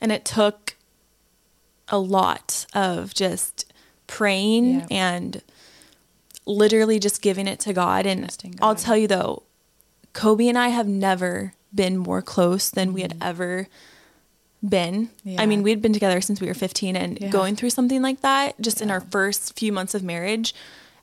and 0.00 0.12
it 0.12 0.24
took 0.24 0.76
a 1.88 1.98
lot 1.98 2.66
of 2.74 3.12
just 3.14 3.71
praying 4.12 4.80
Yeah. 4.80 4.86
and 4.90 5.42
literally 6.44 6.98
just 6.98 7.22
giving 7.22 7.48
it 7.48 7.58
to 7.60 7.72
God. 7.72 8.04
And 8.04 8.20
Trusting 8.20 8.58
I'll 8.60 8.74
tell 8.74 8.96
you 8.96 9.08
though, 9.08 9.44
Kobe 10.12 10.48
and 10.48 10.58
I 10.58 10.68
have 10.68 10.86
never 10.86 11.54
been 11.74 11.96
more 11.96 12.20
close 12.20 12.68
than 12.68 12.92
we 12.92 13.00
had 13.00 13.12
mm-hmm. 13.12 13.28
ever 13.28 13.68
been. 14.62 15.08
Yeah. 15.24 15.40
I 15.40 15.46
mean, 15.46 15.62
we'd 15.62 15.80
been 15.80 15.94
together 15.94 16.20
since 16.20 16.42
we 16.42 16.46
were 16.46 16.54
15 16.54 16.94
and 16.94 17.18
Yeah. 17.18 17.30
going 17.30 17.56
through 17.56 17.70
something 17.70 18.02
like 18.02 18.20
that 18.20 18.60
just 18.60 18.82
in 18.82 18.90
our 18.90 19.00
first 19.00 19.58
few 19.58 19.72
months 19.72 19.94
of 19.94 20.02
marriage 20.02 20.54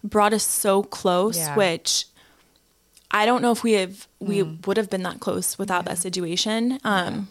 brought 0.03 0.31
us 0.31 0.45
so 0.45 0.83
close, 0.83 1.37
Yeah. 1.37 1.55
which 1.55 2.05
I 3.09 3.25
don't 3.25 3.41
know 3.41 3.51
if 3.51 3.63
we 3.63 3.71
have 3.73 4.07
we 4.19 4.43
mm. 4.43 4.67
would 4.67 4.77
have 4.77 4.91
been 4.91 5.01
that 5.01 5.19
close 5.19 5.57
without 5.57 5.85
that 5.85 5.97
situation. 5.97 6.79
Um 6.83 7.29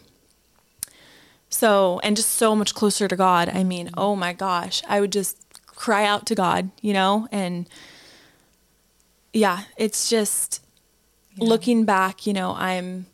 so 1.49 2.01
and 2.03 2.17
just 2.17 2.31
so 2.31 2.53
much 2.53 2.75
closer 2.75 3.07
to 3.07 3.15
God. 3.15 3.47
I 3.47 3.53
mm-hmm. 3.53 3.67
mean, 3.67 3.89
oh 3.95 4.17
my 4.17 4.33
gosh, 4.33 4.83
I 4.89 4.99
would 4.99 5.13
just 5.13 5.37
cry 5.79 6.03
out 6.03 6.25
to 6.25 6.35
God, 6.35 6.69
you 6.81 6.91
know, 6.91 7.27
and 7.31 7.67
yeah, 9.31 9.63
it's 9.77 10.09
just 10.09 10.61
looking 11.37 11.85
back, 11.85 12.27
you 12.27 12.33
know, 12.33 12.53
I'm 12.53 13.05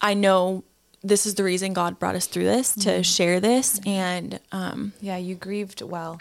I 0.00 0.14
know 0.14 0.64
this 1.02 1.26
is 1.26 1.34
the 1.34 1.44
reason 1.44 1.74
God 1.74 1.98
brought 1.98 2.14
us 2.14 2.26
through 2.26 2.44
this 2.44 2.74
to 2.76 2.88
mm-hmm. 2.88 3.02
share 3.02 3.40
this 3.40 3.78
mm-hmm. 3.78 3.88
and 3.90 4.40
um 4.52 4.92
Yeah, 5.02 5.18
you 5.18 5.34
grieved 5.34 5.82
well. 5.82 6.18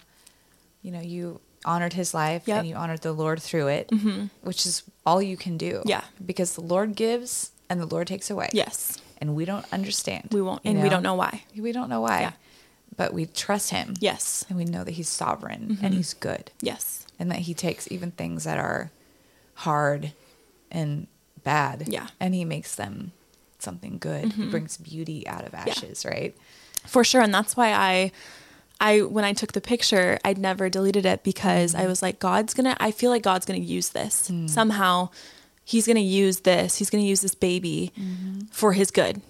You 0.82 0.92
know, 0.92 1.02
you 1.02 1.40
honored 1.64 1.94
his 1.94 2.14
life 2.14 2.44
Yep. 2.46 2.60
and 2.60 2.68
you 2.68 2.76
honored 2.76 3.02
the 3.02 3.14
Lord 3.14 3.42
through 3.42 3.68
it, 3.68 3.88
mm-hmm. 3.88 4.26
which 4.42 4.66
is 4.66 4.84
all 5.06 5.22
you 5.22 5.38
can 5.38 5.58
do. 5.58 5.84
Yeah. 5.86 6.04
Because 6.24 6.54
the 6.54 6.62
Lord 6.62 6.96
gives 6.96 7.52
and 7.70 7.80
the 7.80 7.86
Lord 7.86 8.08
takes 8.08 8.30
away. 8.30 8.50
yes, 8.52 8.98
And 9.20 9.36
we 9.36 9.46
don't 9.46 9.66
understand. 9.72 10.30
we 10.34 10.42
won't 10.42 10.62
and 10.66 10.82
we 10.84 10.90
don't 10.90 11.04
know 11.04 11.16
why. 11.16 11.44
We 11.56 11.72
don't 11.72 11.90
know 11.90 12.02
why. 12.02 12.20
Yeah. 12.22 12.32
But 12.98 13.14
we 13.14 13.28
trust 13.28 13.70
him. 13.70 13.94
Yes. 14.00 14.46
And 14.50 14.58
we 14.58 14.66
know 14.66 14.84
that 14.84 14.92
he's 14.92 15.10
sovereign 15.10 15.70
Mm-hmm. 15.70 15.86
and 15.86 15.94
he's 15.94 16.14
good. 16.14 16.52
Yes. 16.62 17.06
And 17.20 17.32
that 17.32 17.40
he 17.40 17.54
takes 17.54 17.92
even 17.92 18.12
things 18.12 18.44
that 18.44 18.58
are 18.58 18.92
hard 19.56 20.14
and 20.72 21.08
bad. 21.44 21.86
Yeah. 21.88 22.08
And 22.20 22.36
he 22.36 22.44
makes 22.44 22.76
them 22.76 23.12
something 23.60 23.98
good. 23.98 24.34
He 24.34 24.42
mm-hmm. 24.42 24.52
brings 24.52 24.78
beauty 24.78 25.28
out 25.28 25.46
of 25.46 25.54
ashes, 25.54 26.06
right? 26.06 26.36
For 26.86 27.04
sure, 27.04 27.22
and 27.22 27.34
that's 27.34 27.58
why 27.58 27.74
I 27.74 28.12
I 28.80 29.02
when 29.02 29.24
I 29.24 29.34
took 29.34 29.54
the 29.54 29.62
picture, 29.62 30.20
I'd 30.24 30.38
never 30.38 30.70
deleted 30.70 31.06
it 31.06 31.24
because 31.24 31.76
I 31.76 31.80
mm-hmm. 31.80 31.90
was 31.90 32.02
like 32.02 32.20
God's 32.20 32.54
to 32.66 32.82
I 32.82 32.92
feel 32.92 33.12
like 33.12 33.24
God's 33.24 33.46
to 33.60 33.66
use 33.66 33.90
this. 33.90 34.30
Mm. 34.30 34.50
Somehow 34.50 35.10
he's 35.66 35.86
to 35.96 36.02
use 36.02 36.42
this. 36.42 36.78
He's 36.78 36.90
to 37.04 37.10
use 37.10 37.22
this 37.22 37.36
baby 37.36 37.92
mm-hmm. 38.00 38.42
for 38.52 38.74
his 38.74 38.92
good. 38.92 39.22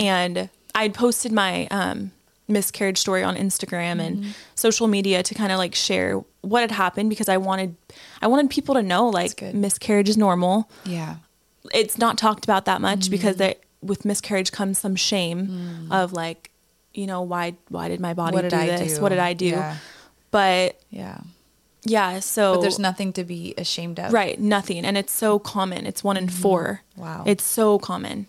And 0.00 0.48
I'd 0.74 0.94
posted 0.94 1.32
my 1.32 1.66
um 1.70 2.12
miscarriage 2.48 2.98
story 2.98 3.22
on 3.22 3.36
Instagram 3.36 4.00
and 4.00 4.34
social 4.54 4.86
media 4.86 5.22
to 5.22 5.34
kind 5.34 5.50
of 5.52 5.58
like 5.58 5.74
share 5.74 6.22
what 6.42 6.60
had 6.60 6.70
happened 6.70 7.10
because 7.10 7.28
I 7.28 7.36
wanted 7.38 7.74
I 8.22 8.26
wanted 8.28 8.50
people 8.50 8.74
to 8.76 8.82
know 8.82 9.08
like 9.08 9.42
miscarriage 9.54 10.08
is 10.08 10.16
normal 10.16 10.70
Yeah. 10.84 11.16
it's 11.74 11.98
not 11.98 12.16
talked 12.18 12.44
about 12.44 12.64
that 12.66 12.80
much 12.80 13.00
Mm-hmm. 13.00 13.10
because 13.10 13.54
with 13.82 14.04
miscarriage 14.04 14.52
comes 14.52 14.78
some 14.78 14.96
shame 14.96 15.88
of 15.90 16.12
like 16.12 16.50
you 16.94 17.06
know 17.06 17.20
why 17.22 17.54
why 17.68 17.88
did 17.88 18.00
my 18.00 18.14
body 18.14 18.34
What 18.34 18.42
did 18.42 18.50
do 18.50 18.56
I 18.56 18.66
this 18.66 18.96
do? 18.96 19.02
what 19.02 19.08
did 19.10 19.18
i 19.18 19.32
do 19.34 19.46
Yeah. 19.46 19.76
but 20.30 20.80
Yeah. 20.90 21.18
yeah 21.84 22.20
so 22.20 22.54
But 22.54 22.60
there's 22.62 22.78
nothing 22.78 23.12
to 23.14 23.24
be 23.24 23.54
ashamed 23.58 23.98
of. 24.00 24.12
right 24.12 24.38
nothing 24.40 24.84
and 24.86 24.96
it's 24.96 25.12
so 25.12 25.38
common 25.38 25.84
it's 25.86 26.02
one 26.04 26.16
in 26.16 26.28
four 26.28 26.80
Mm-hmm. 26.92 27.00
Wow. 27.02 27.24
it's 27.26 27.44
so 27.44 27.78
common 27.78 28.26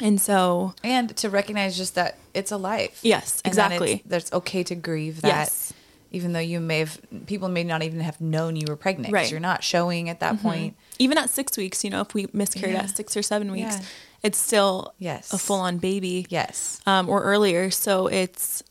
and 0.00 0.20
so 0.20 0.74
And 0.84 1.16
to 1.16 1.28
recognize 1.30 1.76
just 1.76 1.94
that 1.96 2.18
it's 2.34 2.52
a 2.52 2.56
life. 2.56 3.00
Yes, 3.02 3.40
And 3.44 3.54
that 3.54 3.72
it's- 3.72 3.80
exactly. 3.82 4.02
That's 4.06 4.32
okay 4.32 4.62
to 4.64 4.74
grieve 4.74 5.22
that. 5.22 5.28
Yes. 5.28 5.72
Even 6.10 6.32
though 6.32 6.38
you 6.40 6.58
may 6.60 6.78
have, 6.78 6.98
people 7.26 7.48
may 7.48 7.64
not 7.64 7.82
even 7.82 8.00
have 8.00 8.18
known 8.20 8.56
you 8.56 8.64
were 8.68 8.76
pregnant. 8.76 9.12
Right. 9.12 9.26
Mm-hmm. 9.26 9.32
You're 9.34 9.40
not 9.40 9.62
showing 9.62 10.08
at 10.08 10.20
that 10.20 10.40
point. 10.40 10.74
even 10.98 11.18
at 11.18 11.28
six 11.30 11.56
weeks 11.56 11.84
you 11.84 11.90
know 11.90 12.00
if 12.00 12.14
we 12.14 12.26
miscarried 12.32 12.74
Yeah. 12.74 12.82
at 12.84 12.96
six 12.96 13.16
or 13.16 13.22
seven 13.22 13.52
weeks 13.52 13.76
Yeah. 13.76 13.84
it's 14.22 14.38
still 14.38 14.94
Yes. 14.98 15.32
a 15.32 15.38
full 15.38 15.60
on 15.60 15.78
baby. 15.78 16.26
Yes. 16.30 16.80
Um, 16.86 17.08
or 17.10 17.22
earlier. 17.22 17.70
So 17.70 18.06
it's, 18.06 18.62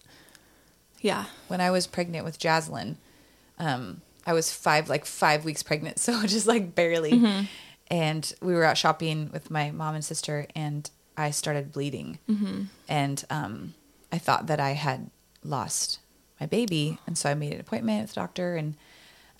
yeah. 1.02 1.26
When 1.48 1.62
I 1.62 1.70
was 1.72 1.88
pregnant 1.88 2.26
with 2.26 2.40
Jaslyn, 2.40 2.96
um, 3.60 4.02
I 4.26 4.34
was 4.34 4.52
five, 4.52 4.90
like 4.90 5.06
five 5.06 5.46
weeks 5.46 5.64
pregnant, 5.64 6.00
so 6.06 6.26
just 6.26 6.48
like 6.48 6.74
barely. 6.76 7.12
Mm-hmm. 7.14 7.46
And 7.90 8.34
we 8.42 8.54
were 8.54 8.64
out 8.66 8.78
shopping 8.78 9.30
with 9.32 9.50
my 9.50 9.72
mom 9.72 9.96
and 9.96 10.04
sister, 10.04 10.48
and 10.56 10.90
I 11.18 11.32
started 11.32 11.72
bleeding. 11.72 12.20
Mm-hmm. 12.30 12.64
And 12.88 13.26
um, 13.30 13.74
I 14.12 14.18
thought 14.20 14.48
that 14.48 14.60
I 14.60 14.72
had 14.72 15.10
lost 15.44 16.00
my 16.40 16.46
baby, 16.46 17.00
and 17.08 17.18
so 17.18 17.30
I 17.30 17.34
made 17.34 17.54
an 17.54 17.60
appointment 17.60 18.02
with 18.04 18.10
the 18.12 18.22
doctor 18.22 18.56
and 18.56 18.76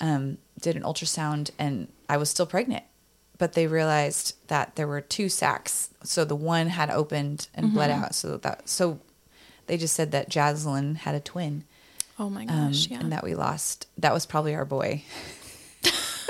um, 0.02 0.38
did 0.60 0.76
an 0.76 0.82
ultrasound, 0.84 1.52
and 1.60 1.88
I 2.10 2.18
was 2.18 2.30
still 2.30 2.46
pregnant. 2.48 2.84
But 3.38 3.54
they 3.54 3.68
realized 3.68 4.36
that 4.48 4.76
there 4.76 4.88
were 4.88 5.00
two 5.02 5.30
sacs, 5.30 5.92
so 6.04 6.26
the 6.26 6.36
one 6.36 6.70
had 6.70 6.90
opened 6.90 7.50
and 7.54 7.72
bled 7.74 7.92
Mm-hmm. 7.92 8.04
out. 8.06 8.16
So 8.16 8.38
that 8.38 8.68
so 8.68 9.00
they 9.68 9.78
just 9.78 9.94
said 9.96 10.12
that 10.12 10.30
Jaslyn 10.30 10.96
had 10.98 11.14
a 11.14 11.20
twin 11.20 11.64
Oh 12.18 12.32
my 12.32 12.46
um, 12.48 12.68
gosh. 12.70 12.88
yeah. 12.88 13.00
and 13.00 13.12
that 13.12 13.24
we 13.24 13.36
lost. 13.36 13.86
That 14.00 14.12
was 14.14 14.26
probably 14.26 14.56
our 14.56 14.66
boy. 14.66 15.04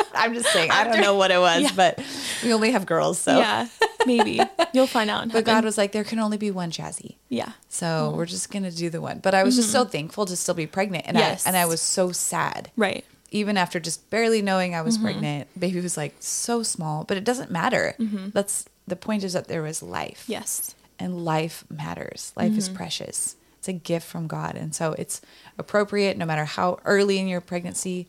I'm 0.14 0.34
just 0.34 0.48
saying. 0.52 0.72
I 0.72 0.84
don't 0.84 1.02
know 1.02 1.16
what 1.16 1.32
it 1.32 1.40
was, 1.40 1.62
Yeah. 1.64 1.72
but 1.76 2.04
we 2.44 2.54
only 2.54 2.72
have 2.72 2.86
girls, 2.86 3.18
so. 3.20 3.38
yeah. 3.38 3.68
Maybe. 4.06 4.40
You'll 4.74 4.88
find 4.88 5.10
out. 5.10 5.30
But 5.32 5.44
God 5.46 5.64
was 5.66 5.78
like, 5.78 5.92
there 5.92 6.04
can 6.04 6.20
only 6.20 6.38
be 6.38 6.52
one 6.52 6.72
Jazzy, 6.72 7.16
yeah. 7.30 7.52
so 7.70 8.14
we're 8.16 8.26
just 8.26 8.50
gonna 8.52 8.72
do 8.72 8.90
the 8.90 9.02
one. 9.02 9.20
But 9.20 9.34
I 9.34 9.44
was 9.44 9.56
just 9.56 9.72
so 9.72 9.84
thankful 9.86 10.26
to 10.26 10.36
still 10.36 10.54
be 10.56 10.68
pregnant, 10.68 11.06
and 11.08 11.18
Mm-hmm. 11.18 11.30
Yes. 11.32 11.46
I 11.46 11.50
and 11.50 11.58
I 11.58 11.66
was 11.66 11.82
so 11.82 12.12
sad, 12.12 12.72
Right. 12.78 13.04
even 13.32 13.58
after 13.58 13.80
just 13.80 14.10
barely 14.10 14.42
knowing 14.42 14.74
I 14.76 14.82
was 14.82 14.96
Mm-hmm. 14.96 15.04
pregnant. 15.06 15.60
Baby 15.60 15.82
was 15.82 15.98
like 15.98 16.16
so 16.20 16.64
small, 16.64 17.04
but 17.04 17.18
it 17.18 17.24
doesn't 17.26 17.52
matter. 17.52 17.96
That's 18.34 18.66
the 18.88 18.96
point 18.96 19.24
is 19.26 19.34
that 19.34 19.48
there 19.50 19.62
was 19.64 19.84
life. 19.84 20.24
Yes. 20.28 20.74
and 21.00 21.24
life 21.26 21.64
matters. 21.70 22.32
Life 22.36 22.58
is 22.58 22.68
Mm-hmm. 22.70 22.78
precious. 22.78 23.36
It's 23.60 23.68
a 23.68 23.74
gift 23.74 24.08
from 24.08 24.28
God. 24.28 24.56
And 24.56 24.74
so 24.74 24.94
it's 24.94 25.20
appropriate 25.58 26.18
no 26.18 26.26
matter 26.26 26.46
how 26.46 26.80
early 26.86 27.20
in 27.20 27.28
your 27.28 27.42
pregnancy 27.42 28.08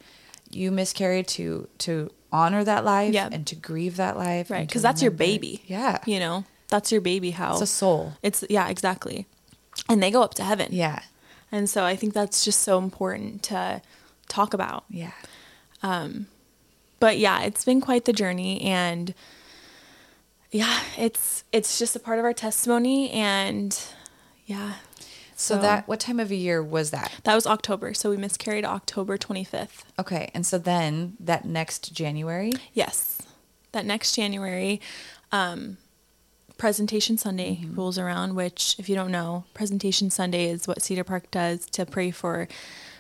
you 0.51 0.71
miscarried 0.71 1.29
to 1.29 1.69
to 1.79 2.11
honor 2.33 2.63
that 2.65 2.85
life 2.85 3.15
Yeah. 3.15 3.29
and 3.33 3.47
to 3.47 3.55
grieve 3.55 3.97
that 3.97 4.17
life. 4.17 4.51
Right. 4.51 4.67
Because 4.67 4.83
that's 4.83 5.01
your 5.03 5.11
baby. 5.11 5.63
Yeah. 5.67 5.99
You 6.07 6.19
know, 6.21 6.45
that's 6.69 6.93
your 6.93 7.01
baby. 7.01 7.31
How 7.33 7.53
It's 7.53 7.63
a 7.63 7.67
soul. 7.67 8.13
It's 8.23 8.45
yeah, 8.51 8.69
exactly. 8.69 9.27
And 9.89 10.03
they 10.03 10.11
go 10.11 10.23
up 10.23 10.35
to 10.35 10.45
heaven. 10.45 10.69
Yeah. 10.73 11.01
And 11.51 11.71
so 11.71 11.85
I 11.85 11.97
think 11.97 12.13
that's 12.13 12.45
just 12.45 12.61
so 12.61 12.77
important 12.79 13.43
to 13.45 13.81
talk 14.29 14.53
about. 14.53 14.85
Yeah. 14.91 15.13
Um, 15.83 16.27
but 17.01 17.19
yeah, 17.19 17.43
it's 17.43 17.65
been 17.65 17.81
quite 17.81 18.05
the 18.05 18.13
journey 18.13 18.61
and 18.63 19.15
yeah, 20.51 20.81
it's 20.97 21.45
it's 21.53 21.79
just 21.79 21.95
a 21.97 22.01
part 22.01 22.19
of 22.19 22.25
our 22.25 22.33
testimony 22.33 23.11
and 23.11 23.79
yeah. 24.47 24.75
So, 25.41 25.57
that 25.59 25.87
what 25.87 26.01
time 26.01 26.19
of 26.19 26.31
a 26.33 26.35
year 26.35 26.61
was 26.63 26.91
that? 26.91 27.13
that 27.23 27.35
was 27.35 27.47
October. 27.47 27.95
So 27.95 28.11
we 28.11 28.17
miscarried 28.17 28.65
October 28.65 29.17
25th. 29.17 29.85
Okay. 29.99 30.31
And 30.35 30.45
so 30.45 30.59
then 30.59 31.17
that 31.21 31.45
next 31.45 31.93
January. 31.93 32.53
Yes. 32.75 33.23
That 33.73 33.87
next 33.87 34.15
January, 34.17 34.81
um, 35.31 35.77
Presentation 36.57 37.17
Sunday 37.19 37.61
Mm-hmm. 37.63 37.75
rolls 37.77 37.99
around, 37.99 38.35
which, 38.35 38.75
if 38.81 38.89
you 38.89 38.97
don't 38.97 39.13
know, 39.13 39.45
Presentation 39.55 40.11
Sunday 40.11 40.47
is 40.51 40.67
what 40.67 40.83
Cedar 40.83 41.05
Park 41.05 41.31
does 41.31 41.67
to 41.67 41.87
pray 41.87 42.11
for 42.11 42.49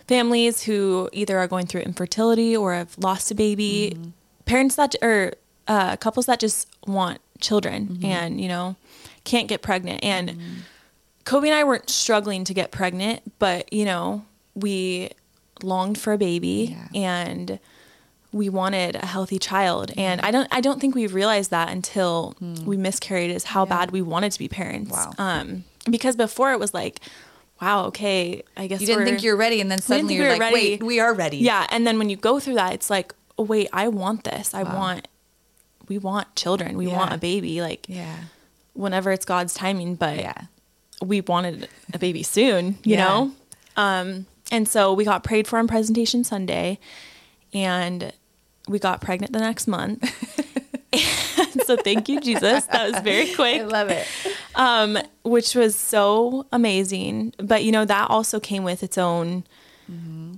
families 0.07 0.63
who 0.63 1.11
either 1.13 1.37
are 1.39 1.49
going 1.49 1.67
through 1.67 1.81
infertility 1.83 2.57
or 2.57 2.73
have 2.75 2.97
lost 2.99 3.31
a 3.33 3.35
baby, 3.35 3.95
Mm-hmm. 3.97 4.11
parents 4.45 4.77
that, 4.77 4.95
or 5.03 5.33
uh, 5.67 5.97
couples 5.97 6.27
that 6.27 6.39
just 6.39 6.69
want 6.87 7.21
children 7.41 7.89
Mm-hmm. 7.89 8.05
and, 8.05 8.41
you 8.41 8.47
know, 8.49 8.77
can't 9.25 9.49
get 9.49 9.61
pregnant. 9.61 10.05
And 10.05 10.39
Kobe 11.29 11.49
and 11.49 11.55
I 11.57 11.65
weren't 11.65 11.91
struggling 11.91 12.45
to 12.45 12.55
get 12.55 12.71
pregnant, 12.71 13.21
but, 13.39 13.71
you 13.73 13.85
know, 13.85 14.25
we 14.55 15.11
longed 15.63 15.99
for 15.99 16.13
a 16.13 16.19
baby 16.19 16.77
Yeah. 16.95 17.01
and 17.01 17.59
we 18.33 18.49
wanted 18.49 18.95
a 18.97 19.07
healthy 19.07 19.39
child 19.39 19.91
and 19.97 20.21
i 20.21 20.31
don't 20.31 20.47
i 20.53 20.61
don't 20.61 20.81
think 20.81 20.95
we 20.95 21.07
realized 21.09 21.51
that 21.51 21.71
until 21.71 22.37
we 22.65 22.77
miscarried 22.77 23.31
is 23.31 23.43
how. 23.43 23.65
Yeah. 23.65 23.71
bad 23.71 23.91
we 23.91 24.03
wanted 24.03 24.31
to 24.33 24.39
be 24.39 24.49
parents 24.49 24.93
Wow. 24.93 25.11
um 25.19 25.65
because 25.91 26.15
before 26.15 26.53
it 26.53 26.61
was 26.61 26.73
like 26.75 27.01
wow 27.61 27.87
okay 27.87 28.43
i 28.57 28.67
guess 28.69 28.81
You 28.83 28.87
didn't 28.87 29.07
think 29.07 29.23
you're 29.25 29.35
ready, 29.37 29.61
and 29.63 29.69
then 29.71 29.81
suddenly 29.81 30.15
you're 30.15 30.29
like, 30.29 30.41
ready. 30.41 30.55
wait, 30.55 30.83
we 30.85 31.01
are 31.01 31.13
ready. 31.15 31.39
yeah 31.39 31.67
and 31.71 31.85
then 31.87 31.99
when 31.99 32.09
you 32.11 32.17
go 32.17 32.39
through 32.39 32.55
that 32.55 32.73
it's 32.75 32.91
like 32.91 33.13
oh 33.39 33.43
wait 33.45 33.69
i 33.73 33.89
want 33.89 34.23
this 34.25 34.53
i 34.55 34.63
want 34.63 35.09
we 35.89 35.97
want 35.99 36.33
children 36.37 36.77
we 36.77 36.87
want 36.87 37.13
a 37.13 37.19
baby 37.19 37.61
like 37.63 37.87
Yeah. 37.89 38.15
whenever 38.75 39.11
it's 39.11 39.25
god's 39.25 39.55
timing 39.55 39.97
but 39.97 40.19
Yeah. 40.19 40.43
We 41.03 41.21
wanted 41.21 41.69
a 41.95 41.99
baby 41.99 42.23
soon, 42.23 42.79
you 42.85 42.95
Yeah. 42.97 43.05
know? 43.07 43.33
Um, 43.77 44.27
and 44.51 44.67
so 44.69 44.93
we 44.93 45.05
got 45.05 45.23
prayed 45.25 45.47
for 45.47 45.59
on 45.59 45.69
presentation 45.69 46.25
Sunday 46.25 46.79
and 47.55 48.13
we 48.67 48.79
got 48.79 49.01
pregnant 49.01 49.33
the 49.33 49.39
next 49.39 49.67
month. 49.69 50.03
so 51.65 51.77
thank 51.77 52.09
you, 52.09 52.21
Jesus. 52.21 52.65
That 52.67 52.91
was 52.91 53.01
very 53.03 53.33
quick. 53.35 53.61
I 53.61 53.65
love 53.65 53.91
it. 53.91 54.07
um, 54.55 54.99
which 55.23 55.55
was 55.55 55.77
so 55.77 56.47
amazing. 56.53 57.35
But, 57.39 57.63
you 57.65 57.73
know, 57.73 57.85
that 57.85 58.11
also 58.11 58.41
came 58.41 58.65
with 58.65 58.83
its 58.83 58.99
own 58.99 59.45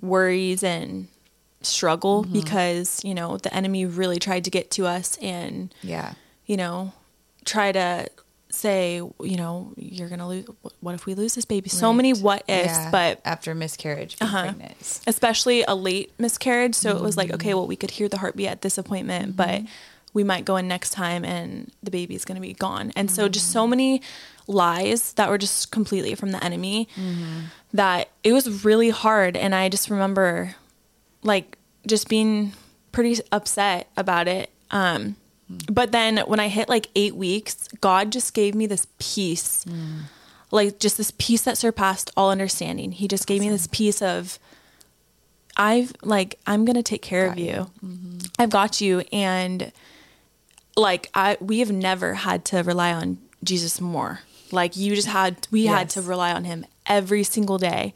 worries 0.01 0.62
and 0.62 1.09
struggle 1.62 2.23
because, 2.23 3.05
you 3.05 3.14
know, 3.14 3.37
the 3.37 3.53
enemy 3.55 3.85
really 3.87 4.18
tried 4.18 4.44
to 4.44 4.51
get 4.51 4.70
to 4.73 4.87
us 4.87 5.16
and 5.18 5.75
Yeah. 5.83 6.14
you 6.46 6.57
know, 6.57 6.92
try 7.44 7.73
to 7.73 8.07
say, 8.51 8.97
you 8.97 9.37
know, 9.37 9.73
you're 9.77 10.09
going 10.09 10.19
to 10.21 10.27
lose. 10.27 10.47
What 10.81 10.95
if 10.95 11.07
we 11.07 11.15
lose 11.15 11.35
this 11.35 11.45
baby? 11.45 11.69
So 11.69 11.93
many 11.93 12.13
what 12.13 12.43
ifs, 12.49 12.67
Yeah. 12.69 12.91
but 12.91 13.21
after 13.25 13.55
miscarriage, 13.55 14.17
Uh-huh. 14.21 14.53
especially 15.07 15.63
a 15.63 15.75
late 15.75 16.13
miscarriage. 16.19 16.75
So 16.75 16.97
it 16.97 17.03
was 17.03 17.17
like, 17.17 17.29
Mm-hmm. 17.29 17.35
okay, 17.37 17.55
well, 17.55 17.67
we 17.67 17.77
could 17.77 17.91
hear 17.93 18.09
the 18.09 18.19
heartbeat 18.19 18.49
at 18.49 18.63
this 18.63 18.79
appointment, 18.79 19.37
but 19.37 19.63
we 20.13 20.25
might 20.25 20.45
go 20.45 20.57
in 20.57 20.67
next 20.67 20.91
time 20.91 21.25
and 21.25 21.71
the 21.83 21.91
baby's 21.91 22.25
going 22.25 22.35
to 22.37 22.41
be 22.41 22.53
gone. 22.53 22.93
And 22.97 23.11
so 23.11 23.29
just 23.29 23.47
Mm-hmm. 23.47 23.53
so 23.53 23.67
many 23.67 24.03
lies 24.47 25.13
that 25.15 25.29
were 25.31 25.39
just 25.39 25.71
completely 25.71 26.15
from 26.17 26.33
the 26.33 26.43
enemy 26.45 26.89
Mm-hmm. 26.97 27.41
that 27.75 28.09
it 28.25 28.33
was 28.33 28.65
really 28.65 28.91
hard. 28.91 29.37
And 29.37 29.55
I 29.55 29.69
just 29.69 29.89
remember 29.91 30.55
like 31.23 31.57
just 31.87 32.09
being 32.09 32.53
pretty 32.93 33.21
upset 33.31 33.89
about 33.97 34.27
it. 34.27 34.51
Um, 34.73 35.17
but 35.71 35.93
then 35.93 36.19
when 36.27 36.39
I 36.39 36.49
hit 36.49 36.69
like 36.69 36.89
eight 36.95 37.17
weeks, 37.17 37.69
God 37.81 38.13
just 38.13 38.35
gave 38.35 38.55
me 38.55 38.67
this 38.67 38.87
peace, 38.99 39.65
mm. 39.65 40.03
like 40.51 40.79
just 40.79 40.97
this 40.97 41.13
peace 41.19 41.43
that 41.43 41.59
surpassed 41.59 42.11
all 42.17 42.31
understanding. 42.31 42.93
He 42.93 43.09
just 43.09 43.27
gave 43.27 43.41
me 43.41 43.49
this 43.49 43.67
peace 43.67 44.01
of, 44.01 44.39
I've 45.57 45.93
like, 46.03 46.39
I'm 46.47 46.65
going 46.65 46.77
to 46.77 46.83
take 46.83 47.03
care 47.03 47.27
Got 47.27 47.33
of 47.33 47.39
you. 47.39 47.71
you. 47.83 48.19
I've 48.39 48.51
got 48.51 48.81
you. 48.81 49.03
And 49.13 49.73
like, 50.77 51.11
I, 51.15 51.37
we 51.41 51.59
have 51.59 51.73
never 51.73 52.15
had 52.15 52.45
to 52.47 52.63
rely 52.63 52.93
on 52.93 53.19
Jesus 53.43 53.81
more. 53.81 54.21
Like 54.53 54.77
you 54.77 54.95
just 54.95 55.09
had, 55.09 55.49
we 55.51 55.67
had 55.67 55.91
to 55.91 56.03
rely 56.03 56.33
on 56.33 56.45
him 56.45 56.65
every 56.87 57.25
single 57.25 57.59
day. 57.59 57.95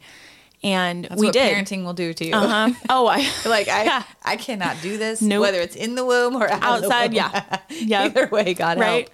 And 0.63 1.05
That's 1.05 1.19
we 1.19 1.27
what 1.27 1.33
did. 1.33 1.53
parenting 1.53 1.83
will 1.85 1.93
do 1.93 2.13
to 2.13 2.25
you. 2.25 2.33
Uh-huh. 2.33 2.73
Oh, 2.89 3.07
I, 3.07 3.17
like 3.45 3.67
I, 3.67 3.83
Yeah. 3.83 4.03
I 4.23 4.35
cannot 4.37 4.77
do 4.81 4.97
this. 4.97 5.21
Nope. 5.21 5.41
Whether 5.41 5.59
it's 5.59 5.75
in 5.75 5.95
the 5.95 6.05
womb 6.05 6.35
or 6.35 6.49
out 6.49 6.63
outside. 6.63 7.13
Yeah. 7.13 7.59
Yeah. 7.69 8.03
Either 8.03 8.27
way, 8.27 8.53
God 8.53 8.79
right? 8.79 9.09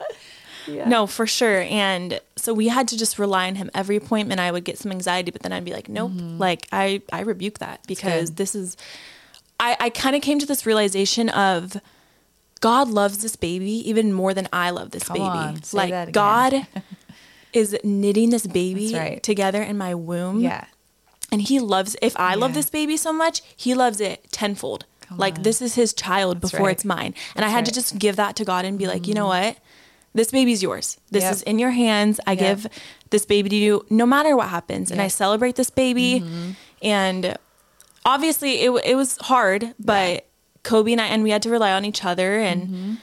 help. 0.68 0.88
No, 0.88 1.08
for 1.08 1.26
sure. 1.26 1.62
And 1.62 2.22
so 2.36 2.54
we 2.54 2.68
had 2.68 2.88
to 2.90 2.98
just 2.98 3.18
rely 3.18 3.48
on 3.48 3.56
him 3.56 3.70
every 3.74 3.96
appointment. 3.96 4.40
I 4.40 4.52
would 4.52 4.64
get 4.64 4.78
some 4.78 4.92
anxiety, 4.92 5.32
but 5.32 5.42
then 5.42 5.52
I'd 5.52 5.66
be 5.66 5.74
like, 5.74 5.90
nope, 5.90 6.12
like 6.16 6.68
I, 6.72 7.02
I 7.12 7.22
rebuke 7.22 7.60
that 7.60 7.82
because 7.88 8.32
this 8.34 8.54
is, 8.56 8.78
I, 9.60 9.76
I 9.80 9.90
kind 9.90 10.16
of 10.16 10.22
came 10.22 10.38
to 10.40 10.46
this 10.46 10.66
realization 10.66 11.30
of 11.30 11.78
God 12.62 12.90
loves 12.90 13.18
this 13.24 13.36
baby 13.36 13.90
even 13.90 14.14
more 14.14 14.34
than 14.36 14.48
I 14.54 14.70
love 14.70 14.92
this 14.92 15.06
Come 15.06 15.16
baby. 15.16 15.26
on, 15.26 15.62
like. 15.74 16.14
God 16.14 16.68
is 17.54 17.76
knitting 17.84 18.30
this 18.30 18.48
baby 18.48 18.94
right. 18.94 19.22
together 19.24 19.62
in 19.62 19.78
my 19.78 19.96
womb. 19.96 20.42
Yeah. 20.42 20.66
And 21.32 21.42
he 21.42 21.60
loves, 21.60 21.96
if 22.02 22.18
I 22.20 22.36
love 22.36 22.54
this 22.54 22.70
baby 22.70 22.98
so 22.98 23.14
much, 23.14 23.42
he 23.56 23.74
loves 23.74 24.02
it 24.02 24.30
tenfold. 24.32 24.86
like 25.18 25.38
on. 25.38 25.44
this 25.44 25.62
is 25.62 25.76
his 25.76 25.94
child 25.94 26.42
That's 26.42 26.52
before 26.52 26.68
right. 26.68 26.76
it's 26.76 26.86
mine. 26.86 27.14
And 27.36 27.44
I 27.44 27.50
That's 27.50 27.56
had 27.56 27.66
to 27.66 27.72
just 27.74 28.00
give 28.00 28.16
that 28.18 28.36
to 28.38 28.46
God 28.46 28.66
and 28.66 28.78
be 28.78 28.88
like, 28.88 29.08
you 29.08 29.14
know 29.14 29.26
mm. 29.26 29.48
what? 29.48 29.58
This 30.14 30.32
baby's 30.32 30.62
yours. 30.62 30.98
This 31.10 31.24
Yep. 31.24 31.34
is 31.34 31.42
in 31.44 31.60
your 31.60 31.72
hands. 31.72 32.20
I 32.28 32.32
Yep. 32.32 32.40
give 32.40 32.68
this 33.12 33.26
baby 33.26 33.50
to 33.50 33.56
you 33.56 33.86
no 33.90 34.06
matter 34.06 34.36
what 34.36 34.50
happens. 34.50 34.92
And 34.92 35.02
I 35.02 35.08
celebrate 35.10 35.56
this 35.56 35.70
baby. 35.70 36.22
Mm-hmm. 36.22 36.52
And 36.82 37.38
obviously 38.06 38.62
it, 38.62 38.72
it 38.86 38.96
was 38.96 39.18
hard, 39.22 39.74
but 39.80 40.28
Kobe 40.64 40.92
and 40.92 41.02
I, 41.02 41.08
and 41.08 41.24
we 41.24 41.30
had 41.30 41.42
to 41.44 41.50
rely 41.50 41.72
on 41.72 41.86
each 41.86 42.04
other. 42.06 42.40
And, 42.40 42.64
mm-hmm. 42.64 42.94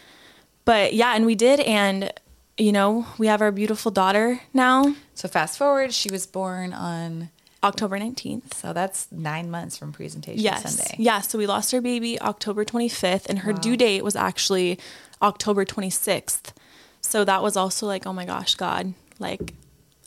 but 0.65 0.93
yeah, 0.95 1.15
and 1.15 1.25
we 1.27 1.35
did. 1.35 1.61
And, 1.61 2.13
you 2.57 2.73
know, 2.73 3.07
we 3.17 3.27
have 3.27 3.41
our 3.41 3.53
beautiful 3.53 3.91
daughter 3.91 4.41
now, 4.53 4.95
So 5.15 5.29
fast 5.29 5.59
forward, 5.59 5.93
she 5.93 6.11
was 6.11 6.27
born 6.27 6.73
on. 6.73 7.31
October 7.63 7.99
19th. 7.99 8.55
So 8.55 8.73
that's 8.73 9.11
nine 9.11 9.51
months 9.51 9.77
from 9.77 9.93
presentation 9.93 10.41
Yes. 10.43 10.75
Sunday. 10.75 10.95
Yeah. 10.99 11.21
So 11.21 11.39
we 11.39 11.47
lost 11.47 11.75
our 11.75 11.81
baby 11.81 12.21
October 12.21 12.65
25th, 12.65 13.27
and 13.27 13.41
her 13.41 13.53
due 13.53 13.77
date 13.77 14.05
was 14.05 14.15
actually 14.17 14.79
October 15.21 15.65
26th. 15.65 16.53
so 17.01 17.25
that 17.25 17.43
was 17.43 17.57
also 17.57 17.87
like, 17.87 18.07
oh 18.07 18.13
my 18.13 18.25
gosh, 18.25 18.55
God, 18.55 18.95
like 19.19 19.55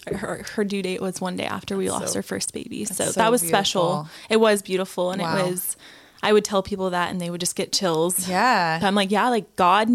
her, 0.07 0.43
her 0.53 0.63
due 0.63 0.81
date 0.81 1.01
was 1.01 1.19
one 1.21 1.35
day 1.35 1.45
after 1.45 1.77
we 1.77 1.89
lost 1.89 2.13
so- 2.13 2.19
our 2.19 2.23
first 2.23 2.53
baby. 2.53 2.85
So, 2.85 3.05
so 3.05 3.11
that 3.13 3.31
was 3.31 3.41
special. 3.41 4.07
It 4.29 4.37
was 4.39 4.61
beautiful. 4.61 5.11
And 5.11 5.21
Wow. 5.21 5.37
it 5.45 5.51
was, 5.51 5.77
I 6.23 6.33
would 6.33 6.45
tell 6.45 6.63
people 6.63 6.89
that 6.91 7.11
and 7.11 7.19
they 7.19 7.29
would 7.29 7.39
just 7.41 7.55
get 7.55 7.71
chills. 7.71 8.27
Yeah. 8.27 8.79
But 8.79 8.87
I'm 8.87 8.95
like, 8.95 9.11
yeah, 9.11 9.29
like 9.29 9.55
God, 9.55 9.89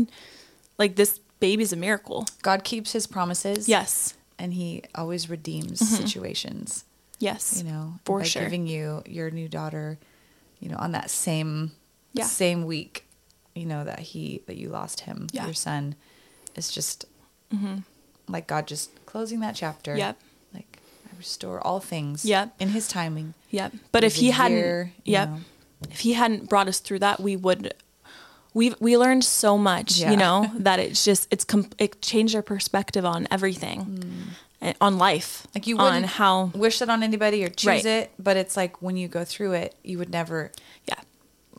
like 0.78 0.96
this 0.96 1.18
baby's 1.40 1.72
a 1.72 1.76
miracle. 1.76 2.26
God 2.42 2.64
keeps 2.64 2.92
his 2.92 3.06
promises. 3.06 3.68
Yes. 3.68 4.14
And 4.38 4.52
he 4.54 4.82
always 4.94 5.30
redeems 5.30 5.80
mm-hmm. 5.80 5.94
situations, 5.94 6.84
Yes. 7.18 7.62
you 7.64 7.70
know, 7.70 7.94
For 8.04 8.24
sure. 8.24 8.42
giving 8.42 8.66
you 8.66 9.02
your 9.06 9.30
new 9.30 9.48
daughter, 9.48 9.98
you 10.60 10.68
know, 10.68 10.76
on 10.78 10.92
that 10.92 11.10
same 11.10 11.72
Yeah. 12.12 12.24
same 12.24 12.64
week, 12.66 13.06
you 13.54 13.66
know, 13.66 13.84
that 13.84 14.00
he 14.00 14.42
that 14.46 14.56
you 14.56 14.68
lost 14.68 15.00
him, 15.00 15.28
Yeah. 15.32 15.40
Mm-hmm. 15.42 15.48
your 15.48 15.54
son. 15.54 15.94
It's 16.54 16.70
just 16.72 17.04
like 18.28 18.46
God 18.46 18.66
just 18.66 18.90
closing 19.06 19.40
that 19.40 19.54
chapter. 19.54 19.96
Yep. 19.96 20.18
Like 20.54 20.78
I 21.12 21.16
restore 21.16 21.60
all 21.66 21.80
things 21.80 22.24
Yep. 22.24 22.54
in 22.58 22.70
his 22.70 22.88
timing. 22.88 23.34
Yep. 23.50 23.72
But 23.92 24.04
if 24.04 24.16
he 24.16 24.30
hadn't, 24.30 24.56
year, 24.58 24.92
yep. 25.04 25.28
know. 25.28 25.38
If 25.90 26.00
he 26.00 26.14
hadn't 26.14 26.48
brought 26.48 26.68
us 26.68 26.78
through 26.80 27.00
that, 27.00 27.20
we 27.20 27.36
would. 27.36 27.74
We 28.54 28.72
we 28.80 28.96
learned 28.96 29.22
so 29.24 29.58
much, 29.58 29.98
Yeah. 29.98 30.10
you 30.10 30.16
know, 30.16 30.50
that 30.58 30.78
it's 30.78 31.04
just 31.04 31.28
it's 31.30 31.44
com- 31.44 31.68
it 31.78 32.00
changed 32.00 32.34
our 32.34 32.42
perspective 32.42 33.04
on 33.04 33.28
everything, 33.30 33.80
and 33.80 34.04
Eh, 34.62 34.72
on 34.80 34.96
life. 34.96 35.46
Like 35.54 35.66
you 35.66 35.76
wouldn't 35.76 36.06
how 36.06 36.46
wish 36.54 36.80
it 36.80 36.88
on 36.88 37.02
anybody 37.02 37.44
or 37.44 37.48
choose 37.48 37.66
Right. 37.66 37.84
it, 37.84 38.10
but 38.18 38.36
it's 38.38 38.56
like 38.56 38.80
when 38.80 38.96
you 38.96 39.06
go 39.06 39.22
through 39.24 39.52
it, 39.52 39.74
you 39.84 39.98
would 39.98 40.10
never 40.10 40.50
yeah 40.86 41.00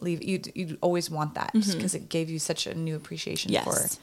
leave. 0.01 0.23
You 0.23 0.41
you 0.55 0.77
always 0.81 1.09
want 1.09 1.35
that 1.35 1.51
because 1.53 1.75
mm-hmm. 1.75 1.95
it 1.97 2.09
gave 2.09 2.29
you 2.29 2.39
such 2.39 2.65
a 2.65 2.73
new 2.73 2.95
appreciation 2.95 3.51
Mm-hmm. 3.51 3.69
yes 3.69 3.95
for. 3.97 4.01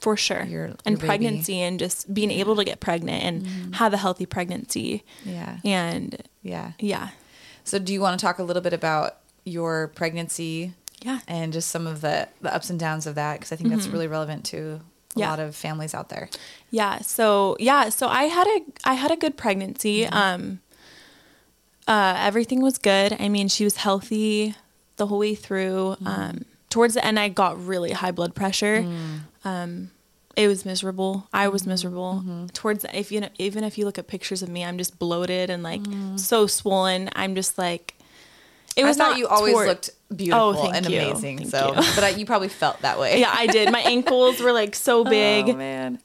for 0.00 0.16
sure 0.16 0.42
your- 0.44 0.66
your 0.68 0.76
and 0.84 0.96
baby. 0.96 1.06
pregnancy 1.06 1.60
and 1.60 1.78
just 1.78 2.12
being 2.12 2.30
able 2.30 2.54
to 2.56 2.64
get 2.64 2.80
pregnant 2.80 3.22
and 3.24 3.42
mm-hmm. 3.42 3.72
have 3.72 3.94
a 3.94 3.96
healthy 3.96 4.26
pregnancy 4.26 5.02
Yeah. 5.24 5.58
and 5.64 6.22
Yeah. 6.42 6.72
yeah 6.78 7.08
So, 7.64 7.78
do 7.78 7.94
you 7.94 8.00
want 8.02 8.18
to 8.20 8.24
talk 8.26 8.38
a 8.38 8.42
little 8.42 8.60
bit 8.62 8.74
about 8.74 9.20
your 9.46 9.88
pregnancy? 9.88 10.74
Yeah. 11.00 11.20
And 11.26 11.50
just 11.52 11.70
some 11.70 11.86
of 11.86 12.02
the 12.02 12.28
the 12.42 12.54
ups 12.54 12.68
and 12.68 12.78
downs 12.78 13.06
of 13.06 13.14
that 13.14 13.38
because 13.40 13.52
I 13.52 13.56
think 13.56 13.70
that's 13.70 13.84
mm-hmm. 13.84 13.92
really 13.94 14.06
relevant 14.08 14.44
to 14.52 14.80
a 15.16 15.18
Mm-hmm. 15.18 15.20
Yeah. 15.20 15.30
lot 15.30 15.40
of 15.40 15.54
families 15.54 15.94
out 15.94 16.08
there. 16.08 16.28
Yeah. 16.70 16.98
So 17.00 17.56
yeah. 17.60 17.88
So 17.90 18.08
I 18.08 18.24
had 18.24 18.46
a 18.46 18.60
I 18.84 18.94
had 18.94 19.10
a 19.10 19.16
good 19.16 19.36
pregnancy. 19.36 20.06
Um. 20.06 20.60
Uh, 21.86 22.14
everything 22.18 22.62
was 22.62 22.78
good. 22.78 23.14
I 23.20 23.28
mean, 23.28 23.48
she 23.48 23.62
was 23.64 23.76
healthy 23.76 24.54
the 24.96 25.06
whole 25.06 25.18
way 25.18 25.34
through. 25.34 25.96
Um. 26.04 26.44
Towards 26.70 26.94
the 26.94 27.04
end, 27.04 27.18
I 27.20 27.28
got 27.28 27.64
really 27.64 27.92
high 27.92 28.10
blood 28.12 28.34
pressure. 28.34 28.84
Um. 29.44 29.90
It 30.36 30.48
was 30.48 30.64
miserable. 30.64 31.28
I 31.32 31.46
was 31.46 31.64
miserable. 31.64 32.48
Towards 32.52 32.82
the, 32.82 32.98
if 32.98 33.12
you 33.12 33.20
know, 33.20 33.28
even 33.38 33.62
if 33.62 33.78
you 33.78 33.84
look 33.84 33.98
at 33.98 34.08
pictures 34.08 34.42
of 34.42 34.48
me, 34.48 34.64
I'm 34.64 34.78
just 34.78 34.98
bloated 34.98 35.48
and 35.48 35.62
like 35.62 35.82
so 36.16 36.46
swollen. 36.48 37.08
I'm 37.14 37.34
just 37.36 37.56
like. 37.58 37.93
It 38.76 38.84
was 38.84 38.98
I 38.98 39.04
thought 39.04 39.10
not 39.10 39.18
you 39.18 39.26
always 39.28 39.52
toward- 39.54 39.68
looked 39.68 39.90
beautiful 40.14 40.54
thank 40.54 40.76
and 40.76 40.88
you. 40.90 41.00
amazing. 41.00 41.38
Thank 41.38 41.50
so, 41.50 41.68
you. 41.68 41.82
but 41.94 42.04
I, 42.04 42.08
you 42.10 42.26
probably 42.26 42.48
felt 42.48 42.80
that 42.82 42.98
way. 42.98 43.20
Yeah, 43.20 43.32
I 43.36 43.46
did. 43.46 43.70
My 43.72 43.80
ankles 43.84 44.40
were 44.40 44.52
like 44.52 44.74
so 44.74 45.04
big. 45.04 45.48
Oh 45.48 45.54
man. 45.54 45.98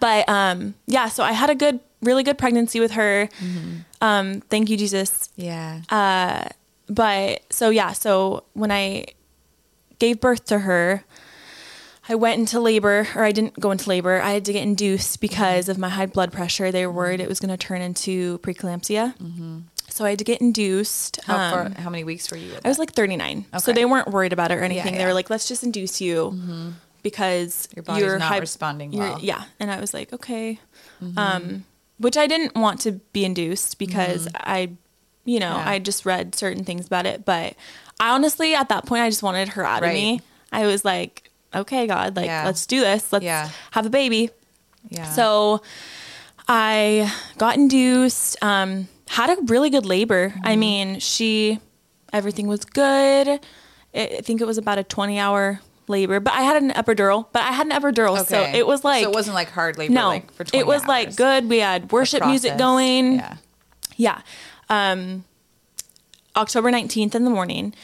But 0.00 0.28
um, 0.28 0.74
yeah, 0.86 1.08
so 1.08 1.22
I 1.22 1.32
had 1.32 1.50
a 1.50 1.54
good, 1.54 1.80
really 2.00 2.22
good 2.22 2.38
pregnancy 2.38 2.80
with 2.80 2.92
her. 2.92 3.28
Um, 4.00 4.40
thank 4.42 4.70
you, 4.70 4.76
Jesus. 4.76 5.28
Yeah. 5.36 5.82
Uh, 5.90 6.48
but 6.88 7.42
so 7.50 7.70
yeah, 7.70 7.92
so 7.92 8.44
when 8.54 8.70
I 8.70 9.06
gave 9.98 10.20
birth 10.20 10.44
to 10.46 10.60
her, 10.60 11.04
I 12.08 12.16
went 12.16 12.40
into 12.40 12.58
labor, 12.58 13.06
or 13.14 13.22
I 13.22 13.30
didn't 13.30 13.60
go 13.60 13.70
into 13.70 13.88
labor. 13.88 14.20
I 14.20 14.32
had 14.32 14.44
to 14.46 14.52
get 14.52 14.64
induced 14.64 15.20
because 15.20 15.68
of 15.68 15.78
my 15.78 15.88
high 15.88 16.06
blood 16.06 16.32
pressure. 16.32 16.72
They 16.72 16.84
were 16.84 16.92
worried 16.92 17.20
it 17.20 17.28
was 17.28 17.38
going 17.38 17.50
to 17.50 17.56
turn 17.56 17.80
into 17.80 18.38
preeclampsia. 18.38 19.14
So 19.92 20.04
I 20.04 20.10
had 20.10 20.18
to 20.18 20.24
get 20.24 20.40
induced. 20.40 21.20
how 21.24 21.36
far? 21.50 21.66
Um, 21.66 21.72
How 21.74 21.90
many 21.90 22.04
weeks 22.04 22.30
were 22.30 22.36
you? 22.36 22.54
I 22.64 22.68
was 22.68 22.78
like 22.78 22.92
39. 22.92 23.46
Okay. 23.48 23.58
So 23.58 23.72
they 23.72 23.84
weren't 23.84 24.08
worried 24.08 24.32
about 24.32 24.50
it 24.50 24.54
or 24.54 24.62
anything. 24.62 24.94
They 24.94 25.00
yeah. 25.00 25.06
were 25.06 25.14
like, 25.14 25.28
let's 25.30 25.46
just 25.48 25.62
induce 25.62 26.00
you 26.00 26.72
because 27.02 27.68
Your 27.74 27.82
body's 27.82 28.02
you're 28.04 28.18
not 28.18 28.40
responding 28.40 28.92
well. 28.92 29.18
Yeah. 29.20 29.44
And 29.60 29.70
I 29.70 29.80
was 29.80 29.92
like, 29.92 30.12
okay. 30.12 30.58
Um, 31.16 31.64
which 31.98 32.16
I 32.16 32.26
didn't 32.26 32.54
want 32.56 32.80
to 32.82 32.92
be 33.12 33.24
induced 33.24 33.78
because 33.78 34.28
I, 34.34 34.70
you 35.24 35.38
know, 35.40 35.56
Yeah. 35.56 35.68
I 35.68 35.78
just 35.78 36.06
read 36.06 36.34
certain 36.34 36.64
things 36.64 36.86
about 36.86 37.06
it. 37.06 37.24
But 37.24 37.54
I 38.00 38.10
honestly, 38.14 38.54
at 38.54 38.68
that 38.70 38.86
point, 38.86 39.02
I 39.02 39.10
just 39.10 39.22
wanted 39.22 39.48
her 39.50 39.64
out 39.64 39.82
Right. 39.82 39.88
of 39.88 39.94
me. 39.94 40.20
I 40.52 40.66
was 40.66 40.84
like, 40.84 41.30
okay, 41.54 41.86
God, 41.86 42.16
like, 42.16 42.26
Yeah. 42.26 42.44
let's 42.46 42.66
do 42.66 42.80
this. 42.80 43.12
Let's 43.12 43.24
Yeah. 43.24 43.50
have 43.72 43.84
a 43.86 43.90
baby. 43.90 44.30
yeah. 44.90 45.10
So 45.12 45.60
I 46.48 47.12
got 47.38 47.56
induced, 47.56 48.36
um, 48.42 48.88
had 49.12 49.28
a 49.28 49.42
really 49.42 49.68
good 49.68 49.84
labor. 49.84 50.30
Mm-hmm. 50.30 50.40
I 50.46 50.56
mean, 50.56 50.98
she, 50.98 51.60
everything 52.14 52.46
was 52.46 52.64
good. 52.64 53.40
I 53.94 54.06
think 54.22 54.40
it 54.40 54.46
was 54.46 54.56
about 54.56 54.78
a 54.78 54.84
20 54.84 55.18
hour 55.18 55.60
labor, 55.86 56.18
but 56.18 56.32
I 56.32 56.40
had 56.40 56.62
an 56.62 56.70
epidural, 56.70 57.26
but 57.30 57.42
I 57.42 57.52
had 57.52 57.66
an 57.66 57.72
epidural. 57.72 58.24
So 58.26 58.40
it 58.40 58.66
was 58.66 58.84
like, 58.84 59.04
so 59.04 59.10
it 59.10 59.14
wasn't 59.14 59.34
like 59.34 59.50
hard 59.50 59.76
labor. 59.76 59.92
no, 59.92 60.08
like 60.08 60.32
for 60.32 60.44
20 60.44 60.58
it 60.58 60.66
was 60.66 60.86
like 60.86 61.14
good. 61.14 61.50
We 61.50 61.58
had 61.58 61.92
worship 61.92 62.24
music 62.24 62.56
going. 62.56 63.16
Yeah. 63.16 63.36
Yeah. 63.96 64.20
Um, 64.70 65.24
October 66.34 66.70
19th 66.70 67.14
in 67.14 67.24
the 67.24 67.30
morning, 67.30 67.74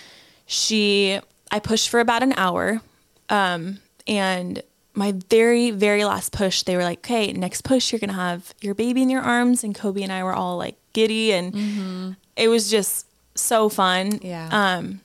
she, 0.47 1.21
I 1.51 1.59
pushed 1.59 1.91
for 1.91 2.01
about 2.01 2.23
an 2.23 2.33
hour. 2.39 2.81
Um, 3.29 3.81
and 4.07 4.63
my 4.99 5.15
very, 5.31 5.71
very 5.71 6.05
last 6.05 6.33
push, 6.33 6.65
they 6.65 6.77
were 6.77 6.83
like, 6.83 6.99
okay, 6.99 7.33
next 7.33 7.63
push, 7.63 7.93
you're 7.93 8.01
going 8.01 8.09
to 8.11 8.17
have 8.17 8.53
your 8.61 8.75
baby 8.75 9.01
in 9.01 9.09
your 9.09 9.23
arms. 9.23 9.63
And 9.63 9.73
Kobe 9.73 10.03
and 10.03 10.13
I 10.13 10.25
were 10.25 10.35
all 10.35 10.57
like 10.57 10.75
giddy. 10.93 11.33
And 11.33 12.17
it 12.37 12.49
was 12.49 12.69
just 12.69 13.07
so 13.37 13.69
fun. 13.69 14.15
Mm-hmm. 14.15 14.27
Yeah. 14.27 14.49
Um, 14.51 15.01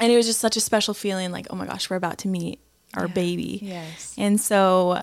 and 0.00 0.12
it 0.12 0.16
was 0.16 0.26
just 0.26 0.38
such 0.38 0.56
a 0.56 0.60
special 0.60 0.94
feeling 0.94 1.32
like, 1.32 1.48
oh 1.50 1.56
my 1.56 1.66
gosh, 1.66 1.90
we're 1.90 1.96
about 1.96 2.18
to 2.18 2.28
meet 2.28 2.60
our 2.94 3.06
Yeah. 3.08 3.12
baby. 3.14 3.58
Yes. 3.60 4.14
And 4.16 4.40
so 4.40 5.02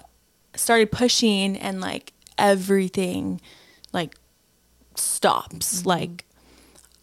started 0.55 0.93
pushing 0.93 1.57
and 1.57 1.81
like 1.81 2.13
everything 2.37 3.41
like 3.91 4.15
stops. 4.95 5.79
Mm-hmm. 5.79 5.89
Like 5.89 6.25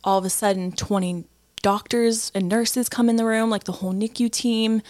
all 0.03 0.19
of 0.19 0.25
a 0.25 0.31
sudden 0.31 0.73
20 0.73 1.25
doctors 1.61 2.33
and 2.35 2.49
nurses 2.49 2.89
come 2.89 3.09
in 3.11 3.17
the 3.17 3.25
room, 3.27 3.51
like 3.51 3.65
the 3.65 3.73
whole 3.73 3.93
NICU 3.93 4.31
team. 4.33 4.81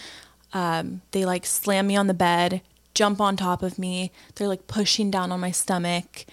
Um, 0.53 1.03
they 1.12 1.24
like 1.24 1.46
slam 1.46 1.86
me 1.86 1.96
on 1.96 2.07
the 2.07 2.14
bed, 2.14 2.61
jump 2.94 3.20
on 3.20 3.36
top 3.36 3.62
of 3.62 3.78
me. 3.78 4.12
They're 4.34 4.48
like 4.48 4.66
pushing 4.66 5.11
down 5.11 5.32
on 5.32 5.40
my 5.40 5.50
stomach. 5.50 6.26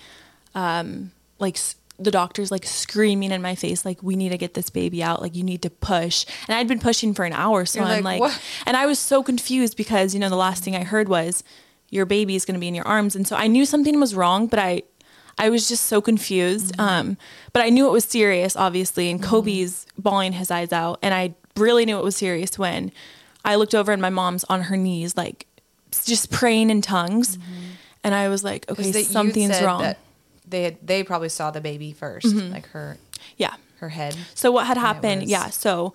Um, 0.56 1.12
like 1.40 1.56
s- 1.56 1.76
the 1.98 2.12
doctors 2.12 2.50
like 2.52 2.66
screaming 2.66 3.32
in 3.32 3.42
my 3.42 3.56
face, 3.56 3.84
like, 3.84 4.02
we 4.02 4.16
need 4.16 4.30
to 4.30 4.38
get 4.38 4.54
this 4.54 4.70
baby 4.70 5.04
out. 5.04 5.22
Like, 5.22 5.36
you 5.36 5.44
need 5.44 5.62
to 5.64 5.70
push. 5.70 6.26
And 6.48 6.56
I'd 6.56 6.68
been 6.68 6.80
pushing 6.80 7.14
for 7.14 7.26
an 7.26 7.34
hour. 7.34 7.66
So 7.66 7.80
You're 7.80 7.90
I'm 7.90 8.04
like, 8.04 8.22
like, 8.22 8.34
and 8.66 8.78
I 8.78 8.86
was 8.86 9.00
so 9.00 9.22
confused 9.22 9.76
because, 9.76 10.14
you 10.14 10.20
know, 10.20 10.30
the 10.30 10.36
last 10.38 10.64
thing 10.64 10.76
I 10.76 10.84
heard 10.84 11.10
was 11.10 11.44
your 11.90 12.06
baby 12.06 12.36
is 12.36 12.46
going 12.46 12.56
to 12.56 12.60
be 12.60 12.68
in 12.68 12.76
your 12.76 12.88
arms. 12.88 13.16
And 13.16 13.28
so 13.28 13.36
I 13.36 13.48
knew 13.48 13.66
something 13.66 14.00
was 14.00 14.16
wrong, 14.16 14.48
but 14.48 14.60
I, 14.60 14.84
I 15.38 15.50
was 15.50 15.68
just 15.68 15.86
so 15.88 16.02
confused. 16.02 16.74
Mm-hmm. 16.74 16.82
Um, 16.82 17.18
but 17.52 17.64
I 17.64 17.70
knew 17.70 17.88
it 17.88 17.92
was 17.92 18.06
serious, 18.06 18.56
obviously. 18.56 19.10
And 19.10 19.22
Kobe's 19.22 19.86
bawling 19.98 20.34
his 20.34 20.52
eyes 20.52 20.72
out. 20.72 21.00
And 21.02 21.14
I 21.14 21.34
really 21.58 21.86
knew 21.86 21.98
it 21.98 22.04
was 22.04 22.16
serious 22.16 22.58
when 22.58 22.92
I 23.52 23.56
looked 23.56 23.76
over 23.76 23.92
and 23.92 24.02
my 24.02 24.10
mom's 24.10 24.44
on 24.46 24.62
her 24.64 24.78
knees, 24.78 25.16
like 25.18 25.46
just 26.06 26.30
praying 26.32 26.70
in 26.70 26.82
tongues. 26.82 27.38
And 28.04 28.14
I 28.16 28.30
was 28.30 28.44
like, 28.44 28.70
okay, 28.72 28.92
something's 29.04 29.62
wrong. 29.62 29.96
They 30.48 30.64
had, 30.64 30.78
they 30.86 31.04
probably 31.04 31.30
saw 31.30 31.52
the 31.52 31.62
baby 31.62 31.96
1st 32.00 32.52
like 32.52 32.68
her 32.70 32.98
yeah. 33.38 33.56
her 33.80 33.90
head. 33.90 34.16
So 34.34 34.52
what 34.52 34.66
had 34.68 34.78
happened? 34.78 35.22
was- 35.22 35.30
Yeah. 35.32 35.50
So 35.50 35.94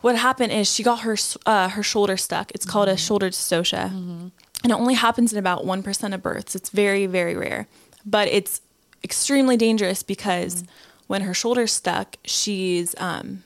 what 0.00 0.16
happened 0.16 0.52
is 0.52 0.70
she 0.72 0.82
got 0.82 1.00
her 1.00 1.16
uh, 1.46 1.68
her 1.70 1.82
shoulder 1.82 2.16
stuck. 2.16 2.50
It's 2.52 2.66
called 2.66 2.88
Mm-hmm. 2.88 2.94
a 2.94 3.06
shoulder 3.08 3.28
dystocia, 3.30 3.84
and 3.90 4.32
it 4.64 4.72
only 4.72 4.94
happens 4.94 5.32
in 5.32 5.38
about 5.38 5.64
one 5.64 5.82
percent 5.82 6.14
of 6.14 6.22
births. 6.22 6.54
It's 6.54 6.70
very 6.70 7.06
very 7.06 7.34
rare, 7.36 7.66
but 8.04 8.28
it's 8.28 8.60
extremely 9.02 9.56
dangerous 9.56 10.02
because 10.02 10.54
Mm-hmm. 10.56 10.66
when 11.06 11.20
her 11.22 11.34
shoulder's 11.34 11.72
stuck, 11.72 12.16
she's 12.24 12.94
um, 12.98 13.44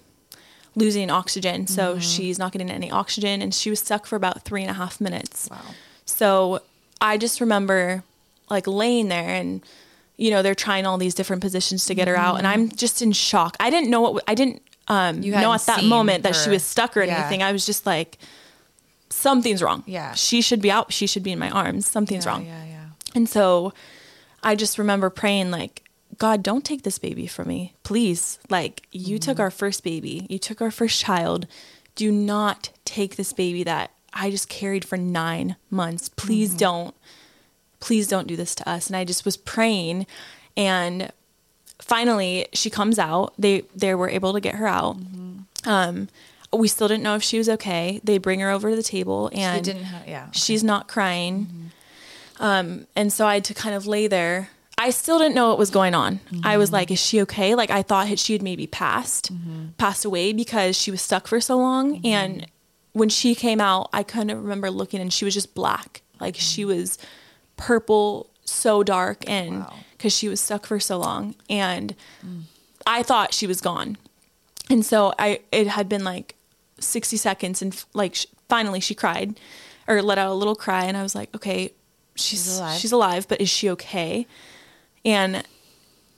losing 0.78 1.10
oxygen. 1.10 1.66
So 1.66 1.92
Mm-hmm. 1.92 2.00
she's 2.00 2.38
not 2.38 2.52
getting 2.52 2.70
any 2.70 2.90
oxygen, 2.90 3.42
and 3.42 3.52
she 3.54 3.70
was 3.70 3.80
stuck 3.80 4.06
for 4.06 4.16
about 4.16 4.42
three 4.42 4.62
and 4.62 4.70
a 4.70 4.74
half 4.74 5.00
minutes. 5.00 5.48
Wow. 5.50 5.60
So 6.04 6.60
I 7.00 7.16
just 7.18 7.40
remember 7.40 8.02
like 8.50 8.66
laying 8.66 9.08
there 9.08 9.28
and 9.28 9.60
you 10.16 10.30
know 10.30 10.42
they're 10.42 10.54
trying 10.54 10.86
all 10.86 10.96
these 10.98 11.14
different 11.14 11.42
positions 11.42 11.84
to 11.86 11.94
get 11.94 12.08
her 12.08 12.16
out 12.16 12.38
and 12.38 12.46
I'm 12.46 12.70
just 12.70 13.02
in 13.02 13.12
shock. 13.12 13.56
I 13.60 13.68
didn't 13.70 13.90
know 13.90 14.00
what 14.00 14.24
I 14.26 14.34
didn't 14.34 14.62
um 14.88 15.22
You 15.22 15.32
know 15.32 15.52
at 15.52 15.66
that 15.66 15.84
moment 15.84 16.22
that 16.24 16.34
she 16.34 16.48
was 16.50 16.64
stuck 16.64 16.96
or 16.96 17.02
Yeah. 17.02 17.18
anything. 17.18 17.42
I 17.42 17.52
was 17.52 17.66
just 17.66 17.84
like 17.86 18.18
something's 19.10 19.62
wrong. 19.62 19.84
Yeah. 19.86 20.14
She 20.14 20.40
should 20.40 20.60
be 20.62 20.70
out. 20.70 20.92
She 20.92 21.06
should 21.06 21.22
be 21.22 21.32
in 21.32 21.38
my 21.38 21.50
arms. 21.50 21.86
Something's 21.88 22.24
Yeah, 22.24 22.30
wrong. 22.32 22.46
Yeah, 22.46 22.64
yeah. 22.64 22.84
And 23.14 23.28
so 23.28 23.72
I 24.42 24.54
just 24.54 24.78
remember 24.78 25.10
praying 25.10 25.50
like 25.50 25.84
God, 26.18 26.42
don't 26.42 26.64
take 26.64 26.82
this 26.82 26.98
baby 26.98 27.26
from 27.26 27.48
me. 27.48 27.74
Please. 27.84 28.38
Like 28.50 28.86
you 28.92 29.16
Mm-hmm. 29.16 29.30
took 29.30 29.40
our 29.40 29.50
first 29.50 29.84
baby. 29.84 30.26
You 30.28 30.38
took 30.38 30.60
our 30.60 30.70
first 30.70 31.00
child. 31.00 31.46
Do 31.94 32.10
not 32.12 32.70
take 32.84 33.16
this 33.16 33.32
baby 33.32 33.62
that 33.64 33.90
I 34.12 34.30
just 34.30 34.48
carried 34.48 34.84
for 34.84 34.96
nine 34.96 35.56
months. 35.70 36.08
Please 36.08 36.54
don't, 36.54 36.94
please 37.80 38.08
don't 38.08 38.26
do 38.26 38.36
this 38.36 38.54
to 38.56 38.68
us. 38.68 38.88
And 38.88 38.96
I 38.96 39.04
just 39.04 39.24
was 39.24 39.36
praying. 39.36 40.06
And 40.56 41.12
finally, 41.80 42.46
she 42.52 42.68
comes 42.70 42.98
out. 42.98 43.32
They 43.38 43.62
they 43.76 43.94
were 43.94 44.08
able 44.08 44.32
to 44.32 44.40
get 44.40 44.56
her 44.56 44.66
out. 44.66 44.96
Um, 45.64 46.08
we 46.52 46.66
still 46.68 46.88
didn't 46.88 47.02
know 47.02 47.14
if 47.14 47.22
she 47.22 47.38
was 47.38 47.48
okay. 47.48 48.00
They 48.02 48.18
bring 48.18 48.40
her 48.40 48.50
over 48.50 48.70
to 48.70 48.76
the 48.76 48.82
table, 48.82 49.30
and 49.34 49.64
she 49.66 49.72
didn't 49.72 49.84
have- 49.86 50.08
yeah, 50.08 50.22
okay. 50.28 50.38
she's 50.38 50.64
not 50.64 50.88
crying. 50.88 51.70
Um, 52.40 52.86
and 52.96 53.12
so 53.12 53.26
I 53.26 53.34
had 53.34 53.44
to 53.46 53.54
kind 53.54 53.74
of 53.74 53.86
lay 53.86 54.06
there. 54.06 54.50
I 54.78 54.90
still 54.90 55.18
didn't 55.18 55.34
know 55.34 55.48
what 55.48 55.58
was 55.58 55.70
going 55.70 55.94
on. 55.94 56.20
I 56.44 56.56
was 56.56 56.68
mm-hmm. 56.68 56.74
like, 56.74 56.90
"Is 56.92 57.00
she 57.00 57.20
okay?" 57.22 57.54
Like 57.54 57.70
I 57.70 57.82
thought 57.82 58.18
she 58.18 58.32
had 58.32 58.42
maybe 58.42 58.66
passed, 58.66 59.32
mm-hmm. 59.34 59.70
passed 59.76 60.04
away 60.04 60.32
because 60.32 60.76
she 60.76 60.90
was 60.90 61.02
stuck 61.02 61.26
for 61.26 61.40
so 61.40 61.56
long. 61.58 61.96
Mm-hmm. 61.96 62.06
And 62.06 62.46
when 62.92 63.08
she 63.08 63.34
came 63.34 63.60
out, 63.60 63.90
I 63.92 64.04
couldn't 64.04 64.40
remember 64.40 64.70
looking, 64.70 65.00
and 65.00 65.12
she 65.12 65.24
was 65.24 65.34
just 65.34 65.54
black. 65.54 66.02
Like 66.20 66.36
she 66.36 66.64
was 66.64 66.96
purple, 67.56 68.30
so 68.44 68.82
dark, 68.84 69.28
and 69.28 69.60
Wow. 69.60 69.74
because 69.92 70.16
she 70.16 70.28
was 70.28 70.40
stuck 70.40 70.66
for 70.66 70.78
so 70.78 70.98
long, 70.98 71.34
and 71.50 71.94
mm. 72.24 72.42
I 72.86 73.02
thought 73.02 73.34
she 73.34 73.46
was 73.46 73.60
gone. 73.60 73.98
And 74.70 74.84
so 74.84 75.12
I, 75.18 75.40
it 75.50 75.66
had 75.66 75.88
been 75.88 76.04
like 76.04 76.36
60 76.78 77.16
seconds, 77.16 77.62
and 77.62 77.84
like 77.94 78.14
sh- 78.14 78.26
finally 78.48 78.80
she 78.80 78.94
cried, 78.94 79.40
or 79.86 80.02
let 80.02 80.18
out 80.18 80.30
a 80.30 80.34
little 80.34 80.54
cry, 80.54 80.84
and 80.84 80.96
I 80.96 81.02
was 81.02 81.14
like, 81.14 81.34
okay, 81.34 81.72
she's 82.14 82.44
She's 82.44 82.58
alive. 82.58 82.78
she's 82.78 82.92
alive, 82.92 83.28
but 83.28 83.40
is 83.40 83.48
she 83.48 83.70
okay? 83.70 84.26
And 85.08 85.42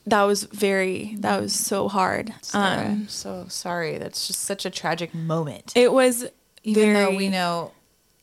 that 0.07 0.22
was 0.22 0.45
very 0.45 1.14
that 1.20 1.41
was 1.41 1.53
so 1.55 1.88
hard. 1.88 2.34
Sarah, 2.43 2.64
Um, 2.64 2.78
I'm 2.86 3.09
so 3.09 3.47
sorry. 3.49 3.99
That's 3.99 4.26
just 4.26 4.41
such 4.43 4.64
a 4.64 4.70
tragic 4.70 5.14
moment. 5.14 5.72
it 5.76 5.93
was 5.93 6.24
Even 6.64 6.82
very, 6.93 6.95
though 7.12 7.16
we 7.16 7.28
know 7.28 7.72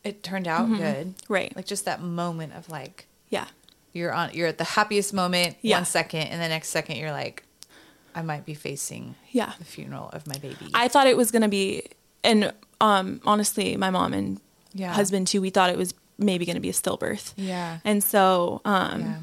it 0.04 0.24
turned 0.24 0.48
out 0.48 0.68
good, 0.70 1.14
Right. 1.28 1.56
Like 1.56 1.66
just 1.66 1.86
that 1.86 2.02
moment 2.02 2.54
of 2.54 2.70
like 2.70 3.08
yeah, 3.30 3.48
you're 3.94 4.14
on, 4.14 4.32
you're 4.34 4.48
at 4.48 4.58
the 4.58 4.64
happiest 4.64 5.14
moment 5.14 5.58
Yeah. 5.62 5.78
one 5.78 5.86
second, 5.86 6.22
and 6.22 6.42
the 6.42 6.48
next 6.48 6.70
second 6.70 6.98
you're 6.98 7.12
like, 7.12 7.44
I 8.16 8.22
might 8.22 8.46
be 8.46 8.54
facing 8.54 9.16
Yeah. 9.32 9.54
the 9.60 9.66
funeral 9.66 10.10
of 10.14 10.26
my 10.28 10.38
baby. 10.38 10.70
I 10.74 10.88
thought 10.88 11.08
it 11.08 11.18
was 11.18 11.30
gonna 11.32 11.50
be, 11.50 11.84
and 12.24 12.54
um, 12.82 13.22
honestly, 13.26 13.76
my 13.78 13.90
mom 13.90 14.14
and 14.14 14.40
Yeah. 14.74 14.94
husband 14.94 15.28
too, 15.28 15.42
we 15.42 15.50
thought 15.50 15.70
it 15.70 15.78
was 15.78 15.94
maybe 16.18 16.46
gonna 16.46 16.60
be 16.60 16.70
a 16.70 16.74
stillbirth. 16.74 17.34
Yeah. 17.36 17.80
and 17.86 18.04
so 18.04 18.62
um, 18.66 19.02
yeah. 19.02 19.16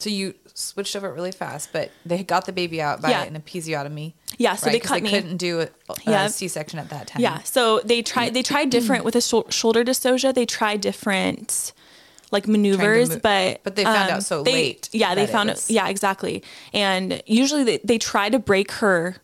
So 0.00 0.10
you 0.10 0.34
switched 0.54 0.94
over 0.94 1.12
really 1.12 1.32
fast, 1.32 1.72
but 1.72 1.90
they 2.06 2.22
got 2.22 2.46
the 2.46 2.52
baby 2.52 2.80
out 2.80 3.02
by 3.02 3.10
Yeah. 3.10 3.24
an 3.24 3.34
episiotomy. 3.40 4.14
Yeah, 4.38 4.54
so 4.54 4.70
they 4.70 4.78
'Cause 4.78 4.88
cut 4.88 5.02
me. 5.02 5.10
couldn't 5.10 5.36
do 5.36 5.60
a, 5.62 5.68
Yeah. 6.06 6.28
C-section 6.28 6.78
at 6.78 6.90
that 6.90 7.08
time. 7.08 7.20
Yeah. 7.20 7.40
So 7.42 7.80
they 7.84 8.02
tried 8.02 8.34
they 8.34 8.42
tried 8.42 8.70
different 8.70 9.04
with 9.04 9.16
a 9.16 9.20
shou- 9.20 9.46
shoulder 9.50 9.84
dystocia. 9.84 10.32
They 10.32 10.46
tried 10.46 10.80
different 10.80 11.72
like 12.30 12.46
maneuvers, 12.48 13.10
mo- 13.10 13.18
but 13.22 13.60
but 13.64 13.74
they 13.76 13.84
found 13.84 14.10
um, 14.10 14.16
out 14.18 14.22
so 14.24 14.42
they- 14.44 14.52
late 14.52 14.88
Yeah, 14.92 15.14
they 15.16 15.22
that 15.22 15.28
it 15.30 15.32
found 15.32 15.50
was-. 15.50 15.68
Yeah, 15.70 15.88
exactly. 15.88 16.42
And 16.72 17.20
usually 17.26 17.64
they, 17.64 17.78
they 17.84 17.98
try 17.98 18.28
to 18.28 18.38
break 18.38 18.70
her 18.72 19.16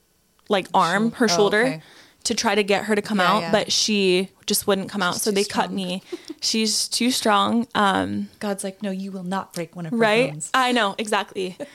like 0.49 0.67
arm, 0.75 1.13
her 1.13 1.27
oh, 1.27 1.29
shoulder. 1.29 1.63
okay. 1.65 1.83
To 2.25 2.35
try 2.35 2.55
to 2.55 2.63
get 2.63 2.85
her 2.85 2.95
to 2.95 3.03
come 3.03 3.19
Yeah, 3.19 3.33
out, 3.33 3.41
yeah. 3.43 3.51
but 3.53 3.73
she 3.73 4.29
just 4.47 4.67
wouldn't 4.67 4.91
come 4.91 5.03
out. 5.03 5.17
so 5.17 5.31
they 5.31 5.43
cut 5.45 5.73
me. 5.73 6.03
She's 6.43 6.87
too 6.87 7.11
strong. 7.11 7.67
Um, 7.75 8.29
God's 8.41 8.63
like, 8.63 8.83
no, 8.83 8.91
you 8.91 9.11
will 9.11 9.23
not 9.25 9.53
break 9.55 9.75
one 9.75 9.87
of 9.87 9.93
her 9.93 9.97
right? 9.99 10.31
bones. 10.31 10.51
I 10.55 10.73
know 10.73 10.95
exactly. 10.99 11.57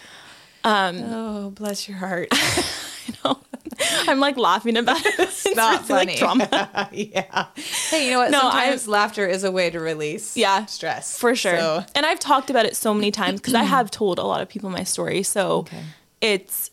Oh, 0.68 1.52
bless 1.52 1.88
your 1.88 1.98
heart. 1.98 2.30
I'm 4.08 4.20
like 4.20 4.38
laughing 4.38 4.78
about 4.78 5.06
it. 5.06 5.16
It's 5.20 5.56
not 5.56 5.88
really, 5.90 6.06
like, 6.06 6.18
funny. 6.18 6.48
trauma. 6.48 6.90
yeah. 6.92 7.48
Hey, 7.90 8.06
you 8.06 8.12
know 8.14 8.20
what? 8.20 8.32
No, 8.32 8.40
Sometimes 8.40 8.88
laughter 8.88 9.28
is 9.28 9.44
a 9.44 9.52
way 9.52 9.70
to 9.70 9.80
release 9.80 10.36
yeah 10.38 10.66
stress. 10.66 11.18
for 11.20 11.36
sure 11.36 11.58
So, 11.58 11.84
and 11.94 12.06
i've 12.06 12.20
talked 12.20 12.50
about 12.50 12.66
it 12.66 12.76
so 12.76 12.94
many 12.94 13.12
times 13.12 13.40
because 13.42 13.54
i 13.54 13.64
have 13.76 13.92
told 13.92 14.18
a 14.20 14.24
lot 14.24 14.42
of 14.42 14.50
people 14.50 14.70
my 14.70 14.84
story 14.84 15.24
so 15.24 15.58
Okay. 15.60 15.82
it's 16.22 16.65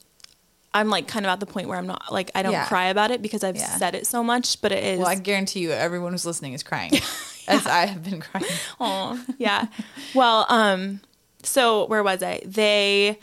i'm 0.74 0.88
like 0.88 1.06
kind 1.08 1.26
of 1.26 1.30
at 1.30 1.40
the 1.40 1.46
point 1.46 1.68
where 1.68 1.78
i'm 1.78 1.86
not 1.86 2.12
like 2.12 2.30
i 2.34 2.42
don't 2.42 2.52
Yeah. 2.52 2.66
cry 2.66 2.86
about 2.86 3.10
it 3.10 3.20
because 3.22 3.42
i've 3.44 3.56
Yeah. 3.56 3.76
said 3.76 3.94
it 3.94 4.06
so 4.06 4.22
much 4.22 4.60
but 4.60 4.72
it 4.72 4.82
is 4.82 4.98
well, 4.98 5.08
I 5.08 5.16
guarantee 5.16 5.60
you, 5.60 5.72
everyone 5.72 6.12
who's 6.12 6.24
listening 6.26 6.52
is 6.54 6.62
crying, 6.62 6.92
as 7.48 7.66
I 7.66 7.86
have 7.86 8.02
been 8.04 8.20
crying. 8.20 8.46
Aw, 8.80 9.18
yeah 9.38 9.66
well 10.14 10.46
um 10.48 11.00
so 11.42 11.86
where 11.86 12.02
was 12.02 12.22
i 12.22 12.40
they 12.44 13.18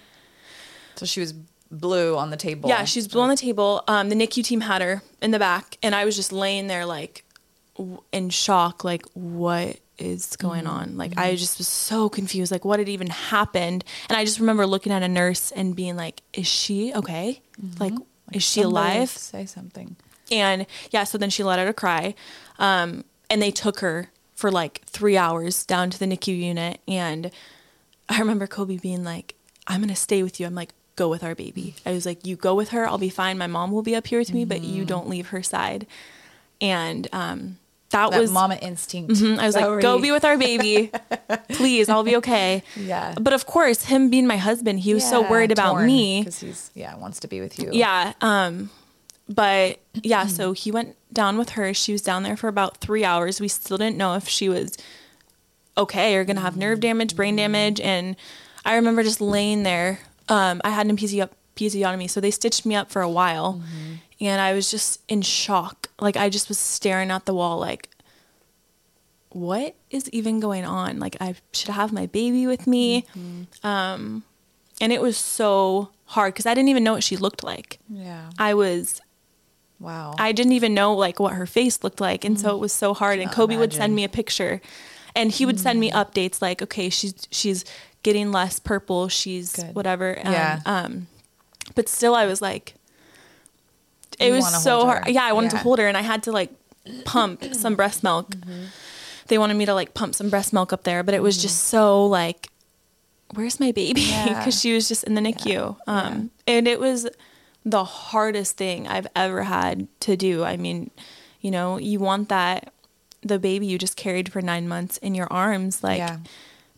So 0.96 1.06
she 1.06 1.20
was 1.22 1.34
blue 1.72 2.18
on 2.18 2.30
the 2.32 2.38
table. 2.38 2.68
yeah 2.70 2.84
she 2.84 3.00
was 3.00 3.08
blue 3.08 3.22
on 3.22 3.30
the 3.30 3.38
table 3.38 3.84
um 3.88 4.10
the 4.10 4.16
nicu 4.16 4.44
team 4.44 4.62
had 4.62 4.82
her 4.82 5.02
in 5.22 5.32
the 5.32 5.40
back 5.40 5.78
and 5.84 5.94
i 5.96 6.04
was 6.06 6.16
just 6.16 6.32
laying 6.32 6.68
there 6.68 6.86
like 6.86 7.24
w- 7.78 8.02
in 8.12 8.30
shock 8.30 8.84
like 8.84 9.04
what 9.14 9.78
is 10.02 10.36
going 10.36 10.64
Mm-hmm. 10.66 10.74
on. 10.92 10.98
Like 10.98 11.18
i 11.18 11.36
just 11.36 11.58
was 11.58 11.68
so 11.68 12.10
confused 12.10 12.52
like 12.52 12.66
what 12.66 12.80
had 12.80 12.90
even 12.90 13.10
happened? 13.10 13.84
And 14.10 14.18
i 14.18 14.26
just 14.26 14.40
remember 14.40 14.66
looking 14.66 14.92
at 14.92 15.04
a 15.04 15.08
nurse 15.08 15.52
and 15.52 15.76
being 15.76 15.96
like 15.96 16.22
is 16.34 16.48
she 16.48 16.94
okay? 16.94 17.42
Like 17.80 17.94
is 18.34 18.44
she 18.44 18.62
Mm-hmm. 18.62 18.70
Somebody 18.70 18.98
alive? 18.98 19.10
Say 19.10 19.46
something. 19.46 19.96
and 20.32 20.66
yeah 20.92 21.04
so 21.04 21.18
then 21.18 21.30
she 21.30 21.44
let 21.44 21.60
out 21.60 21.68
a 21.68 21.74
cry. 21.74 22.16
Um 22.60 23.04
and 23.30 23.42
they 23.42 23.52
took 23.52 23.80
her 23.80 24.10
for 24.36 24.50
like 24.52 24.82
three 24.86 25.18
hours 25.18 25.66
down 25.66 25.90
to 25.90 26.00
the 26.00 26.08
nicu 26.08 26.32
unit. 26.32 26.80
And 26.88 27.32
i 28.08 28.20
remember 28.20 28.48
kobe 28.48 28.78
being 28.78 29.04
like 29.04 29.36
i'm 29.68 29.82
gonna 29.82 29.96
stay 29.96 30.24
with 30.24 30.40
you. 30.40 30.46
I'm 30.48 30.56
like 30.56 30.74
go 30.96 31.08
with 31.10 31.24
our 31.24 31.34
baby. 31.36 31.76
I 31.86 31.92
was 31.94 32.06
like 32.06 32.26
you 32.26 32.36
go 32.36 32.54
with 32.56 32.70
her. 32.70 32.86
I'll 32.88 32.98
be 32.98 33.10
fine. 33.10 33.38
My 33.38 33.48
mom 33.48 33.72
will 33.72 33.84
be 33.84 33.96
up 33.96 34.08
here 34.08 34.20
with 34.20 34.34
me 34.34 34.46
but 34.46 34.58
Mm-hmm. 34.62 34.74
you 34.76 34.86
don't 34.86 35.08
leave 35.10 35.28
her 35.30 35.42
side. 35.44 35.88
And 36.62 37.08
um 37.14 37.58
that, 37.92 38.12
That 38.12 38.22
was 38.22 38.32
mama 38.32 38.56
instinct. 38.56 39.12
Mhm, 39.14 39.40
I 39.40 39.46
was 39.48 39.56
like, 39.56 39.82
go 39.82 40.00
be 40.00 40.12
with 40.12 40.24
our 40.26 40.38
baby. 40.38 40.92
Please, 41.50 41.90
I'll 41.90 42.04
be 42.04 42.16
okay. 42.18 42.62
Yeah. 42.76 43.16
But 43.20 43.34
of 43.34 43.46
course, 43.48 43.86
him 43.86 44.10
being 44.10 44.28
my 44.28 44.38
husband, 44.38 44.82
he 44.82 44.94
was 44.94 45.08
so 45.08 45.28
worried 45.28 45.52
about 45.52 45.84
me. 45.84 46.20
because 46.22 46.40
he's 46.40 46.72
yeah 46.76 46.96
wants 46.96 47.20
to 47.22 47.28
be 47.28 47.42
with 47.42 47.58
you. 47.60 47.70
Yeah. 47.74 48.14
Um, 48.22 48.70
but 49.28 49.80
yeah, 49.94 50.28
so 50.28 50.52
he 50.64 50.72
went 50.72 50.96
down 51.12 51.38
with 51.38 51.50
her. 51.52 51.74
She 51.74 51.92
was 51.92 52.02
down 52.04 52.22
there 52.24 52.38
for 52.38 52.48
about 52.48 52.78
three 52.78 53.04
hours. 53.04 53.42
We 53.42 53.48
still 53.48 53.78
didn't 53.78 53.98
know 53.98 54.14
if 54.16 54.28
she 54.30 54.50
was 54.50 54.78
okay 55.78 56.16
or 56.16 56.24
gonna 56.24 56.42
have 56.42 56.58
nerve 56.58 56.80
damage, 56.80 57.16
brain 57.16 57.36
damage. 57.36 57.80
And 57.80 58.16
I 58.66 58.76
remember 58.76 59.02
just 59.04 59.22
laying 59.22 59.64
there. 59.64 60.00
Um, 60.28 60.62
I 60.64 60.70
had 60.70 60.86
an 60.86 60.96
episio- 60.96 61.30
episiotomy, 61.56 62.10
so 62.10 62.20
they 62.22 62.32
stitched 62.32 62.66
me 62.66 62.76
up 62.76 62.92
for 62.92 63.02
a 63.02 63.10
while, 63.10 63.62
and 64.22 64.40
I 64.42 64.54
was 64.54 64.70
just 64.70 65.02
in 65.08 65.22
shock. 65.24 65.89
Like 66.02 66.18
I 66.18 66.30
just 66.30 66.48
was 66.50 66.58
staring 66.58 67.12
at 67.12 67.26
the 67.26 67.34
wall, 67.34 67.60
like, 67.60 67.90
what 69.30 69.76
is 69.90 70.10
even 70.10 70.40
going 70.40 70.66
on? 70.66 71.00
Like 71.00 71.18
I 71.22 71.36
should 71.54 71.70
have 71.70 71.92
my 71.92 72.08
baby 72.08 72.48
with 72.48 72.66
me. 72.68 73.06
Um, 73.64 74.24
and 74.82 74.92
it 74.92 75.02
was 75.02 75.18
so 75.18 75.90
hard 76.06 76.34
because 76.34 76.46
I 76.46 76.54
didn't 76.54 76.70
even 76.70 76.84
know 76.84 76.94
what 76.94 77.04
she 77.04 77.18
looked 77.18 77.44
like. 77.44 77.80
Yeah. 77.90 78.30
I 78.40 78.54
was 78.54 79.02
Wow. 79.80 80.14
I 80.18 80.34
didn't 80.34 80.54
even 80.54 80.74
know 80.74 80.94
like 80.94 81.20
what 81.20 81.34
her 81.34 81.46
face 81.46 81.84
looked 81.84 82.02
like, 82.02 82.26
and 82.26 82.40
so 82.40 82.54
it 82.54 82.60
was 82.60 82.74
so 82.74 82.94
hard. 82.94 83.20
And 83.20 83.32
Kobe 83.32 83.56
would 83.56 83.72
send 83.72 83.96
me 83.96 84.04
a 84.04 84.10
picture, 84.10 84.62
and 85.16 85.32
he 85.32 85.46
would 85.46 85.60
send 85.60 85.80
me 85.80 85.90
updates 85.92 86.42
like, 86.42 86.62
okay, 86.62 86.90
she's 86.90 87.16
she's 87.32 87.64
getting 88.04 88.32
less 88.32 88.60
purple, 88.60 89.08
she's 89.08 89.54
Good. 89.54 89.76
whatever. 89.76 90.12
And, 90.12 90.34
Yeah. 90.34 90.60
Um, 90.66 91.08
but 91.76 91.88
still, 91.88 92.14
I 92.14 92.26
was 92.26 92.42
like, 92.42 92.76
it 94.20 94.32
was 94.32 94.64
so 94.64 94.86
hard. 94.86 95.08
Yeah, 95.08 95.24
I 95.24 95.34
wanted 95.34 95.52
to 95.52 95.58
hold 95.58 95.80
her, 95.80 95.88
and 95.88 95.98
I 95.98 96.02
had 96.02 96.24
to 96.24 96.32
like 96.32 96.52
pump 97.06 97.44
some 97.54 97.76
breast 97.76 98.04
milk. 98.04 98.36
They 99.28 99.38
wanted 99.38 99.56
me 99.56 99.66
to 99.66 99.74
like 99.74 99.94
pump 99.94 100.16
some 100.16 100.30
breast 100.30 100.54
milk 100.54 100.74
up 100.74 100.84
there, 100.84 101.04
but 101.04 101.14
it 101.14 101.22
was 101.22 101.42
just 101.42 101.66
so 101.68 102.06
like, 102.06 102.50
where's 103.34 103.60
my 103.60 103.72
baby? 103.72 104.02
Because 104.26 104.46
Yeah. 104.46 104.50
she 104.50 104.74
was 104.74 104.88
just 104.88 105.04
in 105.04 105.14
the 105.16 105.22
NICU. 105.22 105.78
Um, 105.88 106.32
and 106.48 106.68
it 106.68 106.80
was 106.80 107.08
the 107.66 107.84
hardest 107.84 108.58
thing 108.58 108.88
I've 108.88 109.08
ever 109.16 109.44
had 109.44 109.88
to 110.02 110.16
do. 110.16 110.44
I 110.44 110.58
mean, 110.58 110.90
you 111.42 111.52
know, 111.52 111.78
you 111.78 112.00
want 112.00 112.30
that 112.30 112.74
the 113.22 113.38
baby 113.38 113.68
you 113.68 113.78
just 113.78 113.96
carried 113.98 114.32
for 114.32 114.42
nine 114.42 114.68
months 114.68 114.98
in 114.98 115.14
your 115.14 115.28
arms, 115.32 115.84
like 115.84 116.00
Yeah. 116.00 116.18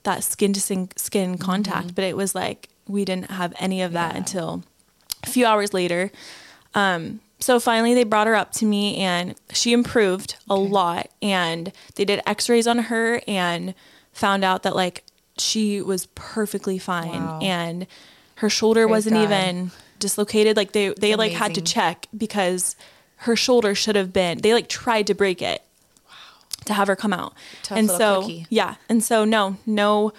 that 0.03 0.23
skin 0.23 0.51
to 0.53 0.59
skin, 0.59 0.89
skin 0.97 1.37
contact. 1.37 1.95
But 1.95 2.03
it 2.03 2.17
was 2.17 2.35
like 2.35 2.67
we 2.87 3.05
didn't 3.05 3.31
have 3.31 3.53
any 3.59 3.81
of 3.81 3.93
that 3.93 4.09
Mm-hmm. 4.09 4.15
Yeah. 4.15 4.19
until 4.19 4.63
a 5.23 5.29
few 5.29 5.45
hours 5.45 5.73
later. 5.73 6.11
Um, 6.73 7.21
so 7.41 7.59
finally, 7.59 7.93
they 7.93 8.03
brought 8.05 8.27
her 8.27 8.35
up 8.35 8.51
to 8.53 8.65
me, 8.65 8.95
and 8.97 9.35
she 9.51 9.73
improved 9.73 10.35
a 10.49 10.53
Okay. 10.53 10.69
lot. 10.71 11.09
And 11.21 11.73
they 11.95 12.05
did 12.05 12.21
X-rays 12.25 12.67
on 12.67 12.77
her 12.79 13.21
and 13.27 13.73
found 14.13 14.43
out 14.45 14.63
that 14.63 14.75
like 14.75 15.03
she 15.37 15.81
was 15.81 16.05
perfectly 16.15 16.77
fine, 16.77 17.11
Wow. 17.11 17.39
and 17.41 17.87
her 18.35 18.49
shoulder 18.49 18.83
Praise 18.85 18.91
wasn't 18.91 19.15
God. 19.15 19.23
even 19.23 19.71
dislocated. 19.99 20.55
Like 20.55 20.71
they 20.71 20.89
they 20.89 21.15
like 21.15 21.31
had 21.33 21.53
to 21.55 21.61
check 21.61 22.07
because 22.15 22.75
her 23.17 23.35
shoulder 23.35 23.75
should 23.75 23.95
have 23.95 24.11
been. 24.13 24.39
They 24.39 24.53
like 24.53 24.67
tried 24.69 25.07
to 25.07 25.13
break 25.13 25.41
it. 25.41 25.61
To 26.65 26.73
have 26.73 26.87
her 26.89 26.95
come 26.95 27.11
out, 27.11 27.33
Tough 27.63 27.75
and 27.79 27.89
so 27.89 28.21
cookie. 28.21 28.45
yeah, 28.51 28.75
and 28.87 29.03
so 29.03 29.25
no, 29.25 29.57
no 29.65 30.13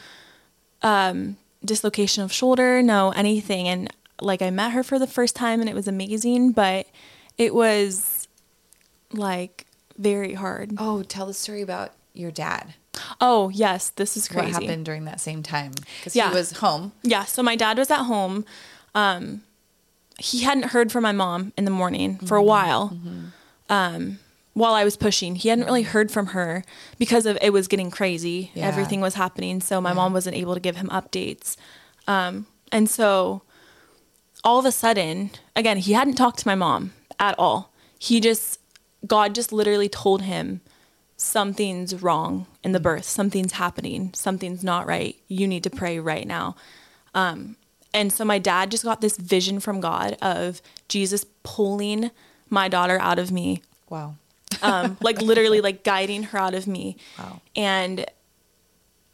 um, 0.83 1.37
dislocation 1.65 2.25
of 2.25 2.33
shoulder, 2.33 2.83
no 2.83 3.11
anything. 3.13 3.69
And 3.69 3.89
like 4.21 4.43
I 4.43 4.51
met 4.51 4.73
her 4.73 4.83
for 4.83 4.99
the 4.99 5.07
first 5.07 5.37
time 5.37 5.61
and 5.61 5.69
it 5.71 5.75
was 5.75 5.87
amazing, 5.87 6.51
but 6.51 6.89
it 7.39 7.55
was 7.55 8.29
like 9.13 9.67
very 9.99 10.35
hard. 10.35 10.73
Oh, 10.79 11.03
tell 11.03 11.27
the 11.27 11.35
story 11.35 11.63
about 11.63 11.93
your 12.15 12.31
dad. 12.31 12.75
Oh, 13.21 13.49
yes, 13.51 13.91
this 13.91 14.17
is 14.17 14.29
crazy. 14.29 14.53
What 14.53 14.63
happened 14.63 14.85
during 14.85 15.05
that 15.07 15.21
same 15.21 15.43
time? 15.43 15.73
Because 15.99 16.15
Yeah. 16.15 16.29
he 16.29 16.35
was 16.35 16.53
home. 16.59 16.93
Yeah, 17.03 17.25
so 17.25 17.43
my 17.43 17.57
dad 17.57 17.79
was 17.79 17.91
at 17.91 18.03
home. 18.05 18.45
Um, 18.95 19.43
he 20.19 20.41
hadn't 20.43 20.67
heard 20.67 20.93
from 20.93 21.03
my 21.03 21.13
mom 21.13 21.53
in 21.57 21.65
the 21.65 21.71
morning 21.71 22.19
for 22.19 22.25
Mm-hmm. 22.27 22.35
a 22.37 22.43
while. 22.43 22.97
Um, 23.71 24.19
while 24.55 24.75
I 24.75 24.85
was 24.85 24.97
pushing, 24.99 25.37
he 25.37 25.49
hadn't 25.49 25.65
really 25.65 25.83
heard 25.83 26.11
from 26.11 26.27
her 26.29 26.63
because 26.99 27.25
of 27.25 27.39
it 27.41 27.51
was 27.55 27.67
getting 27.69 27.91
crazy. 27.91 28.51
Yeah. 28.55 28.67
Everything 28.69 29.01
was 29.01 29.15
happening, 29.15 29.63
so 29.63 29.81
my 29.81 29.95
mom 29.95 30.13
wasn't 30.13 30.37
able 30.37 30.53
to 30.55 30.61
give 30.61 30.77
him 30.77 30.89
updates. 30.89 31.57
Um, 32.07 32.47
and 32.71 32.89
so 32.91 33.41
all 34.45 34.59
of 34.59 34.67
a 34.67 34.73
sudden, 34.73 35.31
again, 35.57 35.79
he 35.79 35.93
hadn't 35.95 36.15
talked 36.15 36.41
to 36.41 36.47
my 36.49 36.55
mom 36.55 36.93
at 37.23 37.39
all. 37.39 37.73
He 37.99 38.21
just 38.21 38.59
God 39.07 39.35
just 39.35 39.53
literally 39.53 39.89
told 39.89 40.23
him 40.23 40.61
something's 41.17 42.03
wrong 42.03 42.47
in 42.63 42.73
the 42.73 42.81
birth, 42.81 43.05
something's 43.05 43.53
happening, 43.53 44.11
something's 44.15 44.63
not 44.65 44.87
right. 44.87 45.17
You 45.29 45.47
need 45.49 45.63
to 45.65 45.71
pray 45.71 45.99
right 45.99 46.27
now. 46.27 46.57
Um, 47.15 47.57
and 47.95 48.13
so 48.13 48.25
my 48.25 48.39
dad 48.39 48.71
just 48.71 48.85
got 48.85 49.01
this 49.01 49.17
vision 49.17 49.61
from 49.61 49.81
God 49.81 50.17
of 50.23 50.61
Jesus 50.89 51.25
pulling 51.43 52.11
my 52.51 52.69
daughter 52.69 52.99
out 53.01 53.19
of 53.19 53.31
me, 53.31 53.63
Wow. 53.89 54.17
um, 54.63 54.97
like 55.01 55.21
literally 55.23 55.61
like 55.61 55.85
guiding 55.85 56.25
her 56.25 56.39
out 56.39 56.55
of 56.55 56.67
me. 56.67 56.97
Wow. 57.19 57.41
And 57.55 58.07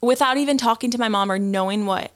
without 0.01 0.37
even 0.37 0.57
talking 0.59 0.91
to 0.93 0.99
my 0.99 1.09
mom 1.09 1.31
or 1.31 1.39
knowing 1.39 1.87
what 1.87 2.13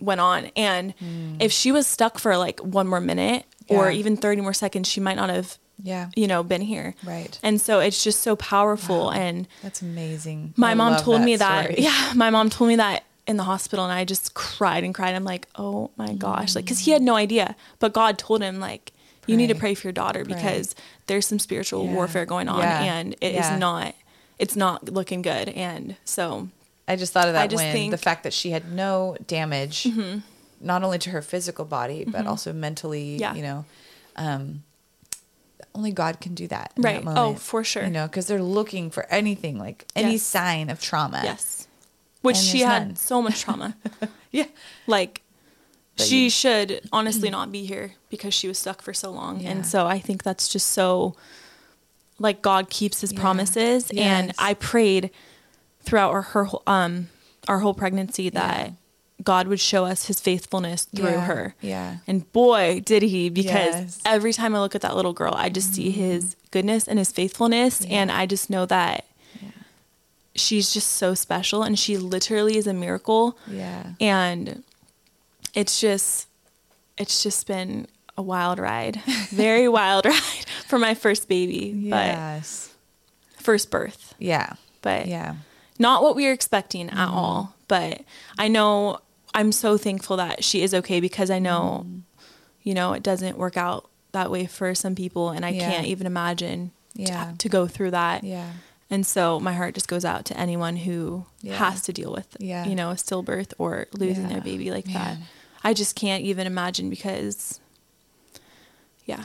went 0.00 0.20
on. 0.20 0.46
And 0.56 0.94
if 1.40 1.52
she 1.52 1.72
was 1.72 1.86
stuck 1.86 2.18
for 2.18 2.36
like 2.38 2.60
one 2.60 2.86
more 2.88 3.00
minute 3.00 3.44
or 3.70 3.90
even 3.90 4.16
30 4.16 4.40
more 4.42 4.52
seconds, 4.52 4.88
she 4.88 5.00
might 5.00 5.16
not 5.16 5.30
have, 5.30 5.58
Yeah. 5.82 6.10
you 6.16 6.26
know, 6.26 6.42
been 6.42 6.60
here. 6.62 6.94
Right. 7.04 7.38
And 7.42 7.60
so 7.60 7.80
it's 7.80 8.02
just 8.04 8.20
so 8.20 8.36
powerful. 8.36 9.10
And 9.10 9.46
That's 9.62 9.80
amazing. 9.82 10.54
my 10.56 10.72
I 10.72 10.74
mom 10.74 10.96
told 11.02 11.22
me 11.22 11.36
that, 11.36 11.64
story. 11.64 11.80
yeah, 11.82 12.12
my 12.14 12.30
mom 12.30 12.50
told 12.50 12.68
me 12.68 12.76
that 12.76 13.04
in 13.26 13.36
the 13.36 13.44
hospital 13.44 13.84
and 13.84 13.92
I 13.94 14.04
just 14.04 14.34
cried 14.34 14.82
and 14.84 14.94
cried. 14.94 15.14
I'm 15.14 15.24
like, 15.24 15.46
oh 15.56 15.90
my 15.96 16.12
gosh. 16.14 16.54
Like, 16.56 16.66
cause 16.66 16.80
he 16.80 16.90
had 16.90 17.02
no 17.02 17.14
idea, 17.14 17.54
but 17.78 17.92
God 17.92 18.18
told 18.18 18.42
him 18.42 18.58
like, 18.60 18.92
you 19.26 19.36
need 19.36 19.46
to 19.48 19.54
Pray. 19.54 19.60
pray 19.60 19.74
for 19.74 19.86
your 19.88 19.92
daughter 19.92 20.24
because 20.24 20.74
there's 21.06 21.26
some 21.26 21.38
spiritual 21.38 21.84
Yeah. 21.86 21.92
warfare 21.94 22.26
going 22.26 22.48
on 22.48 22.60
Yeah. 22.60 22.82
and 22.82 23.12
it 23.20 23.34
is 23.34 23.46
Yeah. 23.46 23.58
not, 23.58 23.94
it's 24.40 24.56
not 24.56 24.88
looking 24.92 25.22
good. 25.22 25.48
And 25.50 25.94
so 26.04 26.48
I 26.88 26.96
just 26.96 27.12
thought 27.12 27.28
of 27.28 27.34
that 27.34 27.42
I 27.42 27.46
just 27.46 27.62
when 27.62 27.72
think- 27.72 27.84
Mm-hmm. 27.84 27.90
the 27.92 27.98
fact 27.98 28.24
that 28.24 28.32
she 28.32 28.50
had 28.50 28.72
no 28.72 29.16
damage, 29.28 29.86
not 30.60 30.82
only 30.84 30.98
to 30.98 31.10
her 31.10 31.22
physical 31.22 31.64
body, 31.64 32.04
but 32.06 32.26
also 32.26 32.52
mentally, 32.52 33.16
Yeah. 33.16 33.34
you 33.34 33.42
know, 33.42 33.64
um, 34.16 34.62
only 35.74 35.92
God 35.92 36.20
can 36.20 36.34
do 36.34 36.46
that. 36.48 36.72
in 36.76 36.82
that 36.82 37.04
Right. 37.04 37.14
Oh, 37.16 37.34
for 37.34 37.62
sure. 37.64 37.84
You 37.84 37.90
know, 37.90 38.06
because 38.06 38.26
they're 38.26 38.42
looking 38.42 38.90
for 38.90 39.06
anything, 39.06 39.58
like 39.58 39.86
any 39.94 40.12
Yes. 40.12 40.22
sign 40.22 40.68
of 40.68 40.80
trauma. 40.80 41.20
Yes. 41.24 41.66
Which 42.22 42.36
And 42.38 42.44
she 42.46 42.60
had 42.60 42.86
none. 42.88 42.96
so 42.96 43.22
much 43.22 43.40
trauma. 43.42 43.76
Yeah. 44.32 44.44
like 44.86 45.22
But 45.96 46.06
she 46.06 46.24
you- 46.24 46.30
should 46.30 46.88
honestly 46.92 47.30
not 47.38 47.50
be 47.50 47.64
here 47.64 47.94
because 48.10 48.34
she 48.34 48.46
was 48.48 48.58
stuck 48.58 48.82
for 48.82 48.92
so 48.94 49.10
long. 49.10 49.40
Yeah. 49.40 49.50
And 49.50 49.66
so 49.66 49.86
I 49.86 49.98
think 49.98 50.22
that's 50.22 50.48
just 50.48 50.68
so 50.68 51.14
like 52.18 52.42
God 52.42 52.68
keeps 52.68 53.00
his 53.00 53.12
Yeah. 53.12 53.20
promises 53.20 53.90
and 53.96 54.32
I 54.38 54.54
prayed 54.54 55.10
throughout 55.82 56.10
our 56.12 56.22
her 56.22 56.44
whole- 56.44 56.62
um 56.66 57.08
our 57.48 57.60
whole 57.60 57.74
pregnancy 57.74 58.28
that. 58.30 58.72
God 59.22 59.48
would 59.48 59.60
show 59.60 59.84
us 59.84 60.06
his 60.06 60.20
faithfulness 60.20 60.84
through 60.84 61.10
Yeah. 61.10 61.24
her. 61.26 61.54
Yeah. 61.60 61.96
And 62.06 62.30
boy, 62.32 62.80
did 62.84 63.02
he 63.02 63.28
because 63.28 63.74
Yes. 63.74 64.00
every 64.04 64.32
time 64.32 64.54
I 64.54 64.60
look 64.60 64.74
at 64.74 64.80
that 64.82 64.96
little 64.96 65.12
girl, 65.12 65.34
I 65.36 65.48
just 65.48 65.74
see 65.74 65.90
his 65.90 66.36
goodness 66.50 66.88
and 66.88 66.98
his 66.98 67.10
faithfulness 67.12 67.80
Yeah. 67.82 68.00
and 68.00 68.12
I 68.12 68.26
just 68.26 68.48
know 68.50 68.66
that 68.66 69.04
she's 70.34 70.72
just 70.72 70.92
so 70.92 71.14
special 71.14 71.62
and 71.62 71.78
she 71.78 71.96
literally 71.98 72.56
is 72.56 72.66
a 72.66 72.72
miracle 72.72 73.36
Yeah. 73.48 73.92
and 74.00 74.62
it's 75.54 75.80
just 75.80 76.28
it's 76.96 77.22
just 77.22 77.46
been 77.46 77.88
a 78.16 78.22
wild 78.22 78.58
ride 78.58 79.02
very 79.30 79.68
wild 79.68 80.06
ride 80.06 80.46
for 80.68 80.78
my 80.78 80.94
first 80.94 81.28
baby 81.28 81.74
Yes. 81.76 82.70
but 83.36 83.42
first 83.42 83.70
birth 83.70 84.14
Yeah. 84.18 84.54
but 84.82 85.06
Yeah. 85.08 85.34
not 85.78 86.02
what 86.02 86.14
we 86.14 86.26
were 86.26 86.32
expecting 86.32 86.88
at 86.90 86.94
mm-hmm. 86.96 87.14
all 87.14 87.54
but 87.66 88.02
i 88.38 88.46
know 88.48 89.00
i'm 89.34 89.52
so 89.52 89.76
thankful 89.76 90.16
that 90.16 90.42
she 90.44 90.62
is 90.62 90.74
okay 90.74 91.00
because 91.00 91.30
i 91.30 91.38
know 91.38 91.86
you 92.62 92.74
know 92.74 92.92
it 92.92 93.02
doesn't 93.02 93.38
work 93.38 93.56
out 93.56 93.88
that 94.12 94.30
way 94.30 94.46
for 94.46 94.74
some 94.74 94.94
people 94.94 95.30
and 95.30 95.44
i 95.44 95.50
Yeah. 95.50 95.70
can't 95.70 95.86
even 95.86 96.06
imagine 96.06 96.72
to- 96.96 97.02
Yeah. 97.02 97.32
to, 97.38 97.48
go 97.48 97.66
through 97.68 97.92
that 97.92 98.24
Yeah. 98.24 98.50
and 98.90 99.06
so 99.06 99.38
my 99.40 99.52
heart 99.54 99.74
just 99.74 99.86
goes 99.88 100.04
out 100.04 100.24
to 100.26 100.36
anyone 100.38 100.76
who 100.76 101.24
Yeah. 101.42 101.56
has 101.56 101.82
to 101.82 101.92
deal 101.92 102.10
with, 102.12 102.26
Yeah. 102.40 102.66
you 102.66 102.74
know, 102.74 102.90
a 102.90 102.94
stillbirth 102.96 103.52
or 103.58 103.86
losing 103.92 104.26
their 104.28 104.40
baby 104.40 104.70
like 104.72 104.86
that. 104.92 105.16
I 105.62 105.72
just 105.74 105.94
can't 105.94 106.24
even 106.24 106.46
imagine 106.48 106.90
because, 106.90 107.60
yeah, 109.06 109.24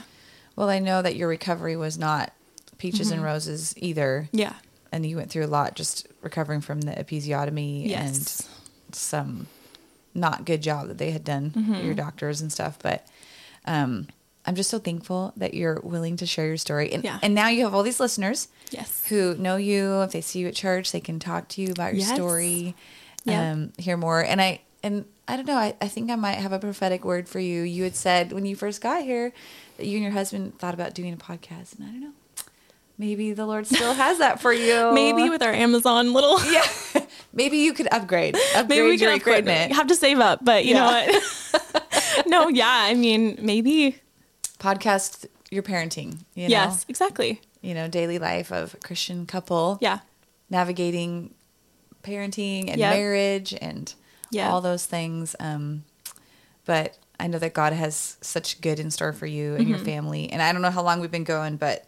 Well, 0.54 0.68
I 0.70 0.78
know 0.78 1.02
that 1.02 1.16
your 1.16 1.28
recovery 1.28 1.76
was 1.76 1.98
not 1.98 2.32
peaches 2.78 3.08
Mm-hmm. 3.08 3.14
and 3.16 3.24
roses 3.24 3.74
either. 3.76 4.28
yeah, 4.32 4.54
And 4.92 5.04
you 5.04 5.16
went 5.16 5.30
through 5.30 5.44
a 5.44 5.48
lot 5.48 5.74
just 5.74 6.06
recovering 6.22 6.60
from 6.60 6.80
the 6.82 6.92
episiotomy 6.92 7.88
yes, 7.88 8.46
and 8.88 8.94
some 8.94 9.46
not 10.16 10.44
good 10.44 10.62
job 10.62 10.88
that 10.88 10.98
they 10.98 11.10
had 11.10 11.24
done, 11.24 11.50
Mm-hmm. 11.50 11.84
your 11.86 11.94
doctors 11.94 12.40
and 12.40 12.50
stuff. 12.52 12.78
But 12.82 13.06
um, 13.66 14.08
I'm 14.44 14.54
just 14.54 14.70
so 14.70 14.78
thankful 14.78 15.32
that 15.36 15.54
you're 15.54 15.80
willing 15.82 16.16
to 16.18 16.26
share 16.26 16.46
your 16.46 16.56
story. 16.56 16.92
And, 16.92 17.04
Yeah. 17.04 17.18
and 17.22 17.34
now 17.34 17.48
you 17.48 17.64
have 17.64 17.74
all 17.74 17.82
these 17.82 18.00
listeners 18.00 18.48
yes, 18.70 19.06
who 19.08 19.34
know 19.36 19.56
you. 19.56 20.02
If 20.02 20.12
they 20.12 20.20
see 20.20 20.38
you 20.40 20.48
at 20.48 20.54
church, 20.54 20.92
they 20.92 21.00
can 21.00 21.18
talk 21.18 21.48
to 21.50 21.62
you 21.62 21.70
about 21.72 21.94
your 21.94 22.00
Yes. 22.06 22.14
story, 22.14 22.74
Yep. 23.24 23.42
um, 23.52 23.72
hear 23.78 23.96
more. 23.96 24.20
And 24.24 24.40
I 24.40 24.60
and 24.82 25.04
I 25.26 25.34
don't 25.36 25.46
know. 25.46 25.56
I, 25.56 25.74
I 25.80 25.88
think 25.88 26.10
I 26.12 26.14
might 26.14 26.34
have 26.36 26.52
a 26.52 26.60
prophetic 26.60 27.04
word 27.04 27.28
for 27.28 27.40
you. 27.40 27.62
You 27.62 27.82
had 27.82 27.96
said 27.96 28.32
when 28.32 28.46
you 28.46 28.54
first 28.54 28.80
got 28.80 29.02
here 29.02 29.32
that 29.78 29.86
you 29.86 29.94
and 29.96 30.04
your 30.04 30.12
husband 30.12 30.58
thought 30.60 30.74
about 30.74 30.94
doing 30.94 31.12
a 31.12 31.16
podcast, 31.16 31.76
and 31.76 31.88
I 31.88 31.90
don't 31.90 32.00
know. 32.00 32.12
Maybe 32.98 33.32
the 33.32 33.44
Lord 33.46 33.66
still 33.66 33.92
has 33.94 34.18
that 34.18 34.40
for 34.40 34.52
you. 34.66 34.92
maybe 34.92 35.28
with 35.28 35.42
our 35.42 35.52
Amazon 35.52 36.12
little, 36.12 36.38
yeah. 36.52 36.62
Maybe 37.36 37.58
you 37.58 37.72
could 37.74 37.86
upgrade. 37.92 38.34
Upgrade 38.54 38.68
maybe 38.68 38.82
we 38.88 38.98
can 38.98 39.08
upgrade. 39.14 39.20
equipment. 39.44 39.70
You 39.70 39.76
have 39.76 39.86
to 39.88 39.94
save 39.94 40.18
up, 40.18 40.44
but 40.44 40.64
you 40.64 40.74
know 40.74 40.86
what? 40.86 42.24
no, 42.26 42.48
yeah, 42.48 42.66
I 42.90 42.94
mean, 42.94 43.38
maybe, 43.40 44.00
Podcast 44.58 45.26
your 45.50 45.62
parenting. 45.62 46.18
You 46.34 46.48
know? 46.48 46.56
yes, 46.56 46.84
exactly, 46.88 47.40
You 47.60 47.74
know, 47.74 47.86
daily 47.88 48.18
life 48.18 48.50
of 48.50 48.74
a 48.74 48.78
Christian 48.78 49.26
couple. 49.26 49.78
yeah, 49.80 50.00
navigating 50.50 51.34
parenting 52.02 52.68
and 52.70 52.78
Yep. 52.80 52.90
marriage 52.96 53.54
and 53.60 53.92
Yeah. 54.30 54.50
all 54.50 54.60
those 54.60 54.86
things. 54.86 55.36
Um, 55.40 55.84
but 56.64 56.96
I 57.20 57.26
know 57.26 57.38
that 57.38 57.52
God 57.54 57.72
has 57.72 58.16
such 58.20 58.60
good 58.60 58.78
in 58.80 58.90
store 58.90 59.12
for 59.12 59.26
you 59.26 59.52
and 59.54 59.62
Mm-hmm. 59.62 59.70
your 59.70 59.78
family. 59.78 60.30
And 60.30 60.40
I 60.42 60.52
don't 60.52 60.62
know 60.62 60.70
how 60.70 60.82
long 60.82 61.00
we've 61.00 61.10
been 61.10 61.24
going, 61.24 61.56
but 61.56 61.86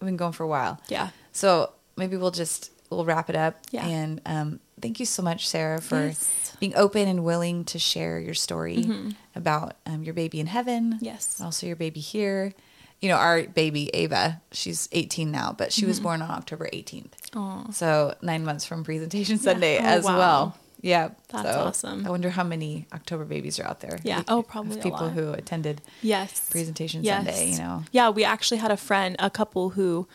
we've 0.00 0.06
been 0.08 0.16
going 0.16 0.32
for 0.32 0.42
a 0.44 0.48
while. 0.48 0.80
yeah, 0.88 1.08
So 1.32 1.72
maybe 1.96 2.16
we'll 2.16 2.30
just 2.30 2.70
we'll 2.96 3.04
wrap 3.04 3.28
it 3.30 3.36
up. 3.36 3.56
Yeah. 3.70 3.86
And 3.86 4.20
um, 4.26 4.60
thank 4.80 5.00
you 5.00 5.06
so 5.06 5.22
much, 5.22 5.48
Sarah, 5.48 5.80
for 5.80 6.06
Yes. 6.06 6.56
being 6.60 6.74
open 6.76 7.08
and 7.08 7.24
willing 7.24 7.64
to 7.66 7.78
share 7.78 8.18
your 8.18 8.34
story 8.34 8.76
Mm-hmm. 8.78 9.10
about 9.34 9.76
um, 9.86 10.02
your 10.04 10.14
baby 10.14 10.40
in 10.40 10.46
heaven. 10.46 10.98
Yes. 11.00 11.38
and 11.38 11.46
Also, 11.46 11.66
your 11.66 11.76
baby 11.76 12.00
here. 12.00 12.52
You 13.00 13.08
know, 13.10 13.16
our 13.16 13.42
baby 13.42 13.90
Ava, 13.92 14.40
she's 14.52 14.88
18 14.92 15.30
now, 15.30 15.54
but 15.56 15.72
she 15.72 15.82
Mm-hmm. 15.82 15.88
was 15.88 16.00
born 16.00 16.22
on 16.22 16.30
October 16.30 16.68
18th. 16.72 17.12
Aw. 17.36 17.70
So 17.72 18.14
nine 18.22 18.44
months 18.44 18.64
from 18.64 18.82
presentation 18.84 19.38
Sunday 19.38 19.76
Oh, 19.78 19.84
as 19.84 20.04
wow. 20.04 20.16
well. 20.18 20.58
Yeah, 20.80 21.10
That's 21.28 21.48
so 21.48 21.60
awesome. 21.64 22.06
I 22.06 22.10
wonder 22.10 22.28
how 22.28 22.44
many 22.44 22.86
October 22.92 23.24
babies 23.24 23.58
are 23.58 23.64
out 23.66 23.80
there. 23.80 23.98
Yeah. 24.04 24.18
Like, 24.18 24.30
Oh, 24.30 24.42
probably 24.42 24.80
people 24.82 25.08
who 25.08 25.32
attended 25.32 25.80
yes, 26.02 26.48
presentation 26.50 27.02
Sunday. 27.02 27.52
You 27.52 27.58
know, 27.58 27.84
Yeah, 27.90 28.10
we 28.10 28.22
actually 28.22 28.58
had 28.58 28.70
a 28.70 28.76
friend, 28.76 29.16
a 29.18 29.30
couple 29.30 29.70
who 29.70 30.06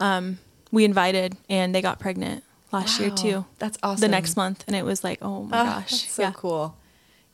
um, 0.00 0.38
we 0.70 0.84
invited 0.84 1.36
and 1.48 1.74
they 1.74 1.82
got 1.82 1.98
pregnant 1.98 2.44
last 2.72 3.00
year 3.00 3.10
too. 3.10 3.44
That's 3.58 3.78
awesome. 3.82 4.00
The 4.00 4.08
next 4.08 4.36
month. 4.36 4.64
And 4.66 4.76
it 4.76 4.84
was 4.84 5.02
like, 5.04 5.18
oh 5.22 5.44
my 5.44 5.58
Ah, 5.58 5.64
gosh. 5.80 5.90
that's 5.90 6.10
so 6.12 6.22
yeah. 6.22 6.32
cool. 6.34 6.76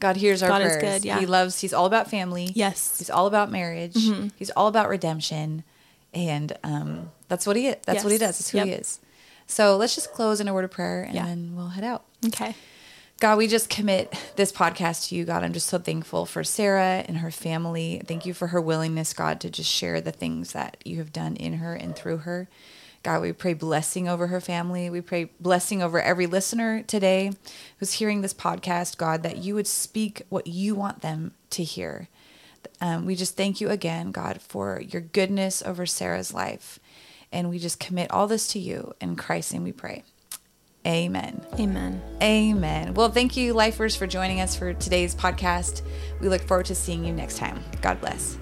God 0.01 0.17
hears 0.17 0.43
our 0.43 0.49
God 0.49 0.63
is 0.63 0.77
prayers. 0.77 0.83
good, 1.03 1.05
yeah. 1.07 1.19
He 1.21 1.27
loves. 1.27 1.61
He's 1.61 1.73
all 1.73 1.87
about 1.87 2.11
family. 2.11 2.51
Yes. 2.55 2.89
Mm-hmm. 2.89 2.99
He's 2.99 3.11
all 3.11 3.27
about 3.27 3.51
marriage. 3.51 3.97
He's 4.37 4.51
all 4.51 4.67
about 4.67 4.89
redemption, 4.89 5.65
and 6.13 6.53
um, 6.63 7.11
that's 7.29 7.47
what 7.47 7.57
he. 7.57 7.69
is. 7.69 7.77
That's 7.87 8.03
what 8.05 8.13
he 8.13 8.19
does. 8.19 8.39
That's 8.39 8.51
who 8.51 8.59
he 8.65 8.73
is. 8.73 9.01
So 9.47 9.77
let's 9.77 9.95
just 9.95 10.13
close 10.13 10.41
in 10.41 10.49
a 10.49 10.53
word 10.53 10.65
of 10.65 10.71
prayer, 10.71 11.05
and 11.05 11.15
Yeah. 11.15 11.25
then 11.27 11.55
we'll 11.57 11.69
head 11.69 11.85
out. 11.85 12.05
Okay. 12.27 12.55
God, 13.21 13.39
we 13.39 13.47
just 13.47 13.71
commit 13.71 14.13
this 14.37 14.51
podcast 14.53 15.09
to 15.09 15.15
you, 15.15 15.25
God. 15.25 15.45
I'm 15.45 15.53
just 15.53 15.69
so 15.69 15.79
thankful 15.79 16.27
for 16.27 16.43
Sarah 16.45 17.05
and 17.07 17.19
her 17.19 17.31
family. 17.31 18.03
Thank 18.07 18.27
you 18.27 18.35
for 18.35 18.49
her 18.49 18.61
willingness, 18.61 19.15
God, 19.15 19.41
to 19.41 19.49
just 19.51 19.71
share 19.71 20.01
the 20.01 20.13
things 20.13 20.53
that 20.53 20.77
you 20.85 20.99
have 20.99 21.13
done 21.13 21.37
in 21.37 21.55
her 21.55 21.75
and 21.75 21.95
through 21.97 22.19
her. 22.19 22.49
God, 23.05 23.21
we 23.21 23.33
pray 23.33 23.53
blessing 23.53 24.09
over 24.09 24.29
her 24.29 24.41
family. 24.41 24.89
We 24.89 25.03
pray 25.03 25.27
blessing 25.39 25.83
over 25.83 26.01
every 26.01 26.27
listener 26.27 26.83
today 26.83 27.33
who's 27.79 27.93
hearing 27.93 28.23
this 28.23 28.33
podcast, 28.35 28.97
God, 28.97 29.23
that 29.23 29.37
you 29.37 29.55
would 29.55 29.67
speak 29.67 30.23
what 30.31 30.47
you 30.47 30.75
want 30.75 31.03
them 31.03 31.35
to 31.51 31.63
hear. 31.63 32.09
Um, 32.81 33.05
we 33.05 33.15
just 33.15 33.37
thank 33.37 33.61
you 33.61 33.69
again, 33.69 34.11
God, 34.11 34.41
for 34.41 34.81
your 34.81 35.03
goodness 35.03 35.63
over 35.63 35.85
Sarah's 35.85 36.33
life. 36.33 36.81
And 37.31 37.51
we 37.51 37.59
just 37.59 37.79
commit 37.79 38.11
all 38.11 38.27
this 38.27 38.49
to 38.49 38.59
you. 38.59 38.95
In 39.03 39.17
Christ's 39.17 39.53
name 39.53 39.65
we 39.65 39.73
pray. 39.73 40.03
Amen. 40.87 41.45
Amen. 41.59 42.03
Amen. 42.23 42.95
Well, 42.95 43.11
thank 43.11 43.37
you, 43.37 43.53
lifers, 43.53 43.95
for 43.97 44.07
joining 44.07 44.41
us 44.41 44.57
for 44.57 44.73
today's 44.73 45.15
podcast. 45.15 45.83
We 46.21 46.31
look 46.31 46.43
forward 46.43 46.67
to 46.67 46.75
seeing 46.75 47.05
you 47.05 47.13
next 47.13 47.37
time. 47.37 47.63
God 47.83 48.01
bless. 48.01 48.39